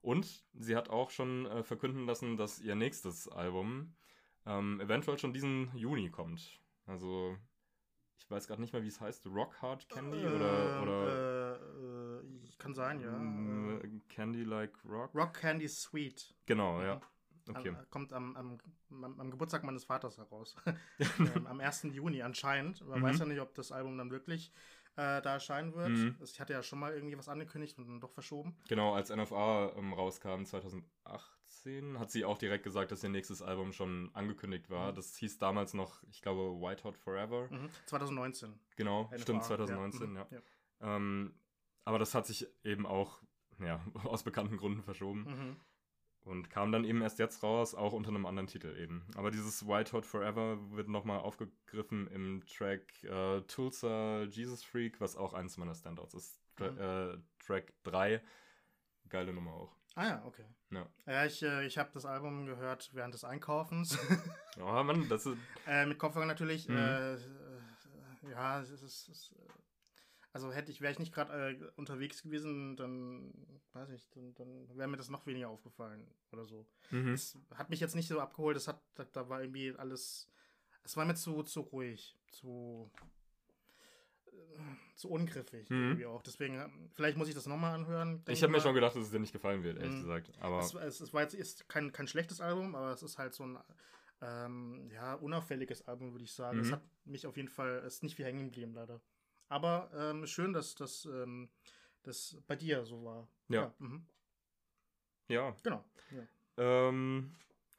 [0.00, 3.94] Und sie hat auch schon äh, verkünden lassen, dass ihr nächstes Album
[4.46, 6.60] ähm, eventuell schon diesen Juni kommt.
[6.86, 7.36] Also
[8.18, 9.26] ich weiß gerade nicht mehr, wie es heißt.
[9.26, 11.31] Rock Hard Candy oder, Ähm, oder Äh,
[12.62, 13.08] kann sein, ja.
[13.18, 15.14] äh, Äh, Candy Like Rock?
[15.14, 16.34] Rock Candy Sweet.
[16.46, 17.00] Genau, ja.
[17.48, 17.70] Okay.
[17.70, 18.58] Am- kommt am, am,
[19.20, 20.54] am, Geburtstag meines Vaters heraus.
[21.18, 21.84] ähm, am 1.
[21.92, 22.86] Juni anscheinend.
[22.86, 23.04] Man Mhm.
[23.04, 24.52] weiß ja nicht, ob das Album dann wirklich
[24.94, 25.88] äh, da erscheinen wird.
[25.90, 26.16] Mhm.
[26.22, 28.54] Ich hatte ja schon mal irgendwie was angekündigt und dann doch verschoben.
[28.68, 33.72] Genau, als NFA ähm, rauskam 2018, hat sie auch direkt gesagt, dass ihr nächstes Album
[33.72, 34.92] schon angekündigt war.
[34.92, 34.96] Mhm.
[34.96, 37.48] Das hieß damals noch, ich glaube, White Hot Forever.
[37.50, 37.68] Mhm.
[37.86, 38.54] 2019.
[38.76, 40.24] Genau, NFA, stimmt, 2019, ja.
[40.30, 40.42] Mhm.
[40.80, 41.34] Ähm,
[41.84, 43.20] aber das hat sich eben auch,
[43.58, 45.24] ja, aus bekannten Gründen verschoben.
[45.24, 45.56] Mhm.
[46.24, 49.04] Und kam dann eben erst jetzt raus, auch unter einem anderen Titel eben.
[49.16, 55.16] Aber dieses White Hot Forever wird nochmal aufgegriffen im Track äh, Tulsa Jesus Freak, was
[55.16, 56.38] auch eins meiner Standouts ist.
[56.56, 56.78] Tra Mhm.
[56.78, 58.22] äh, Track 3,
[59.08, 59.74] geile Nummer auch.
[59.96, 60.44] Ah ja, okay.
[60.70, 60.86] Ja.
[61.06, 63.98] Ja, ich, äh, ich habe das Album gehört während des Einkaufens.
[64.60, 65.38] Oh Mann, das ist.
[65.66, 66.68] äh, mit Kopfhörer natürlich.
[66.68, 66.76] Mhm.
[66.76, 67.18] Äh, äh,
[68.30, 68.82] ja, es ist.
[68.82, 69.34] Es ist
[70.32, 73.32] also hätte ich, wäre ich nicht gerade äh, unterwegs gewesen, dann
[73.72, 76.66] weiß ich, dann, dann wäre mir das noch weniger aufgefallen oder so.
[76.90, 77.14] Mhm.
[77.14, 80.28] Es hat mich jetzt nicht so abgeholt, es hat, da, da war irgendwie alles.
[80.84, 82.90] Es war mir zu, zu ruhig, zu,
[84.26, 84.32] äh,
[84.96, 85.82] zu ungriffig Mhm.
[85.82, 86.22] irgendwie auch.
[86.22, 88.24] Deswegen, äh, vielleicht muss ich das nochmal anhören.
[88.28, 90.00] Ich habe mir schon gedacht, dass es dir nicht gefallen wird, ehrlich Mhm.
[90.00, 90.32] gesagt.
[90.40, 93.34] Aber Es, es, es war jetzt ist kein, kein schlechtes Album, aber es ist halt
[93.34, 93.58] so ein
[94.22, 96.58] ähm, ja, unauffälliges Album, würde ich sagen.
[96.60, 96.72] Es Mhm.
[96.72, 99.00] hat mich auf jeden Fall, es ist nicht viel hängen geblieben, leider.
[99.52, 101.48] Aber ähm, schön, dass das ähm,
[102.02, 103.28] das bei dir so war.
[103.48, 103.72] Ja.
[103.78, 104.04] mhm.
[105.28, 105.54] ja.
[105.62, 105.84] Genau.
[106.10, 106.88] Ja.
[106.88, 107.34] Ähm,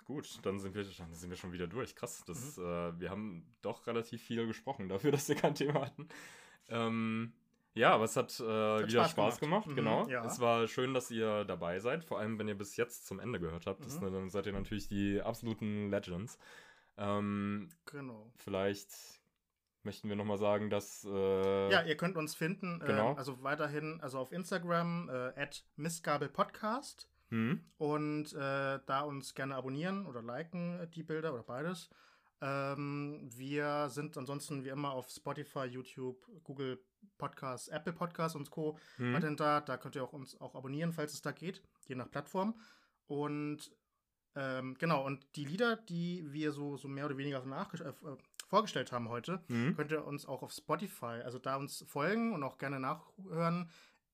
[0.06, 1.96] gut, dann sind, wir, dann sind wir schon wieder durch.
[1.96, 2.64] Krass, das, Mhm.
[2.64, 6.08] äh, wir haben doch relativ viel gesprochen dafür, dass wir kein Thema hatten.
[6.70, 7.34] Ähm,
[7.76, 9.66] ja, aber es hat, äh, wieder Spaß Spaß, gemacht.
[9.66, 10.08] gemacht, Mhm, genau.
[10.08, 10.24] ja.
[10.26, 13.40] Es war schön, dass ihr dabei seid, vor allem wenn ihr bis jetzt zum Ende
[13.40, 13.84] gehört habt.
[13.84, 14.14] Das, Mhm.
[14.14, 16.38] dann seid ihr natürlich die absoluten Legends.
[16.98, 18.32] Ähm, Genau.
[18.36, 18.90] vielleicht
[19.86, 21.06] möchten wir nochmal sagen, dass.
[21.06, 23.12] Äh, Ja, ihr könnt uns finden, Genau.
[23.12, 27.64] ähm, also weiterhin, also auf Instagram, äh, at missgabelpodcast hm?
[27.78, 31.90] und äh, da uns gerne abonnieren oder liken äh, die Bilder oder beides.
[32.42, 36.84] Ähm, wir sind ansonsten wie immer auf Spotify, YouTube, Google
[37.18, 38.78] Podcasts, Apple Podcasts und Co.
[38.98, 39.14] Hm?
[39.14, 39.62] weiterhin da.
[39.62, 42.60] Da könnt ihr auch uns auch abonnieren, falls es da geht, je nach Plattform.
[43.08, 43.72] Und
[44.36, 48.18] ähm, genau, und die Lieder, die wir so, so mehr oder weniger äh, äh,
[48.54, 49.76] vorgestellt haben heute, Hm?
[49.76, 53.72] könnt ihr uns auch auf Spotify, also da uns folgen und auch gerne nachhören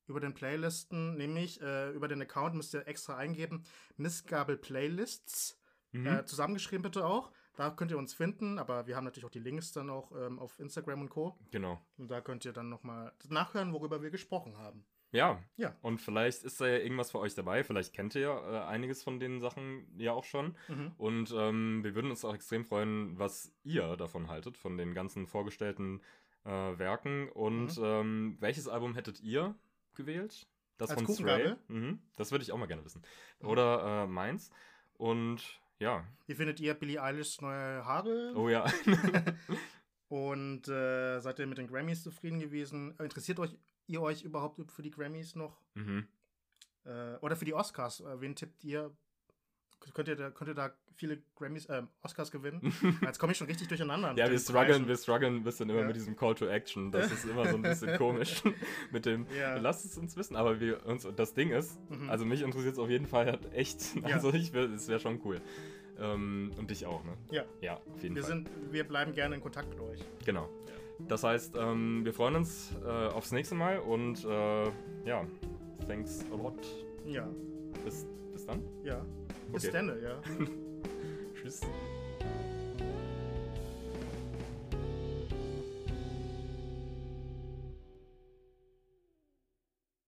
[0.07, 3.66] über den Playlisten, nämlich äh, über den Account müsst ihr extra eingeben,
[3.98, 5.57] Missgabel Playlists,
[5.91, 6.06] Mhm.
[6.07, 7.32] äh, zusammengeschrieben bitte auch.
[7.57, 10.38] Da könnt ihr uns finden, aber wir haben natürlich auch die Links dann auch ähm,
[10.40, 11.38] auf Instagram und Co.
[11.52, 11.82] Genau.
[11.98, 14.86] Und da könnt ihr dann nochmal nachhören, worüber wir gesprochen haben.
[15.11, 15.41] Ja.
[15.57, 15.76] Ja.
[15.81, 17.64] Und vielleicht ist da ja irgendwas für euch dabei.
[17.64, 20.56] Vielleicht kennt ihr ja äh, einiges von den Sachen ja auch schon.
[20.68, 20.91] Mhm.
[20.98, 25.26] Und ähm, wir würden uns auch extrem freuen, was ihr davon haltet, von den ganzen
[25.26, 26.02] vorgestellten
[26.45, 27.30] äh, Werken.
[27.30, 27.84] Und Mhm.
[27.84, 29.56] ähm, welches Album hättet ihr
[29.95, 30.48] gewählt?
[30.77, 31.14] Das Als von?
[31.15, 31.56] Stray?
[31.68, 31.99] Mhm.
[32.15, 33.02] Das würde ich auch mal gerne wissen.
[33.41, 33.48] Mhm.
[33.49, 34.52] Oder äh, meins.
[34.94, 36.06] Und ja.
[36.27, 38.34] Wie findet ihr Billie Eilish's neue Haare?
[38.36, 38.65] Oh ja.
[40.07, 42.95] Und äh, seid ihr mit den Grammys zufrieden gewesen?
[42.99, 43.57] Interessiert euch
[43.90, 45.60] ihr euch überhaupt für die Grammys noch?
[45.74, 46.07] mhm.
[46.86, 47.99] Äh, oder für die Oscars?
[47.99, 48.95] Äh, wen tippt ihr
[49.94, 52.74] könnt ihr da, könnt ihr da viele Grammys, äh, Oscars gewinnen.
[53.02, 54.14] Jetzt komme ich schon richtig durcheinander.
[54.18, 55.88] Ja, wir strugglen, wir strugglen ein bisschen immer Ja.
[55.88, 56.91] mit diesem Call to Action.
[56.91, 58.41] Das ist immer so ein bisschen komisch
[58.91, 59.56] mit dem, Ja.
[59.57, 60.36] lasst es uns wissen.
[60.36, 62.10] Aber wir uns, das Ding ist, Mhm.
[62.10, 63.95] also mich interessiert es auf jeden Fall halt echt.
[63.95, 64.16] Ja.
[64.16, 65.40] Also ich will, es wäre schon cool.
[65.98, 67.18] Ähm, und dich auch, ne?
[67.32, 67.45] Ja.
[67.61, 68.32] Ja, auf jeden Wir, Fall.
[68.32, 69.99] sind, wir bleiben gerne in Kontakt mit euch.
[70.26, 70.49] Genau.
[71.07, 74.65] Das heißt, ähm, wir freuen uns äh, aufs nächste Mal und äh,
[75.05, 75.26] ja,
[75.88, 76.55] thanks a lot.
[77.05, 77.27] Ja,
[77.84, 78.61] Bis, bis dann.
[78.84, 79.03] ja.
[79.51, 79.73] Bis Okay.
[79.73, 80.21] dann, ja.
[81.41, 81.61] Tschüss.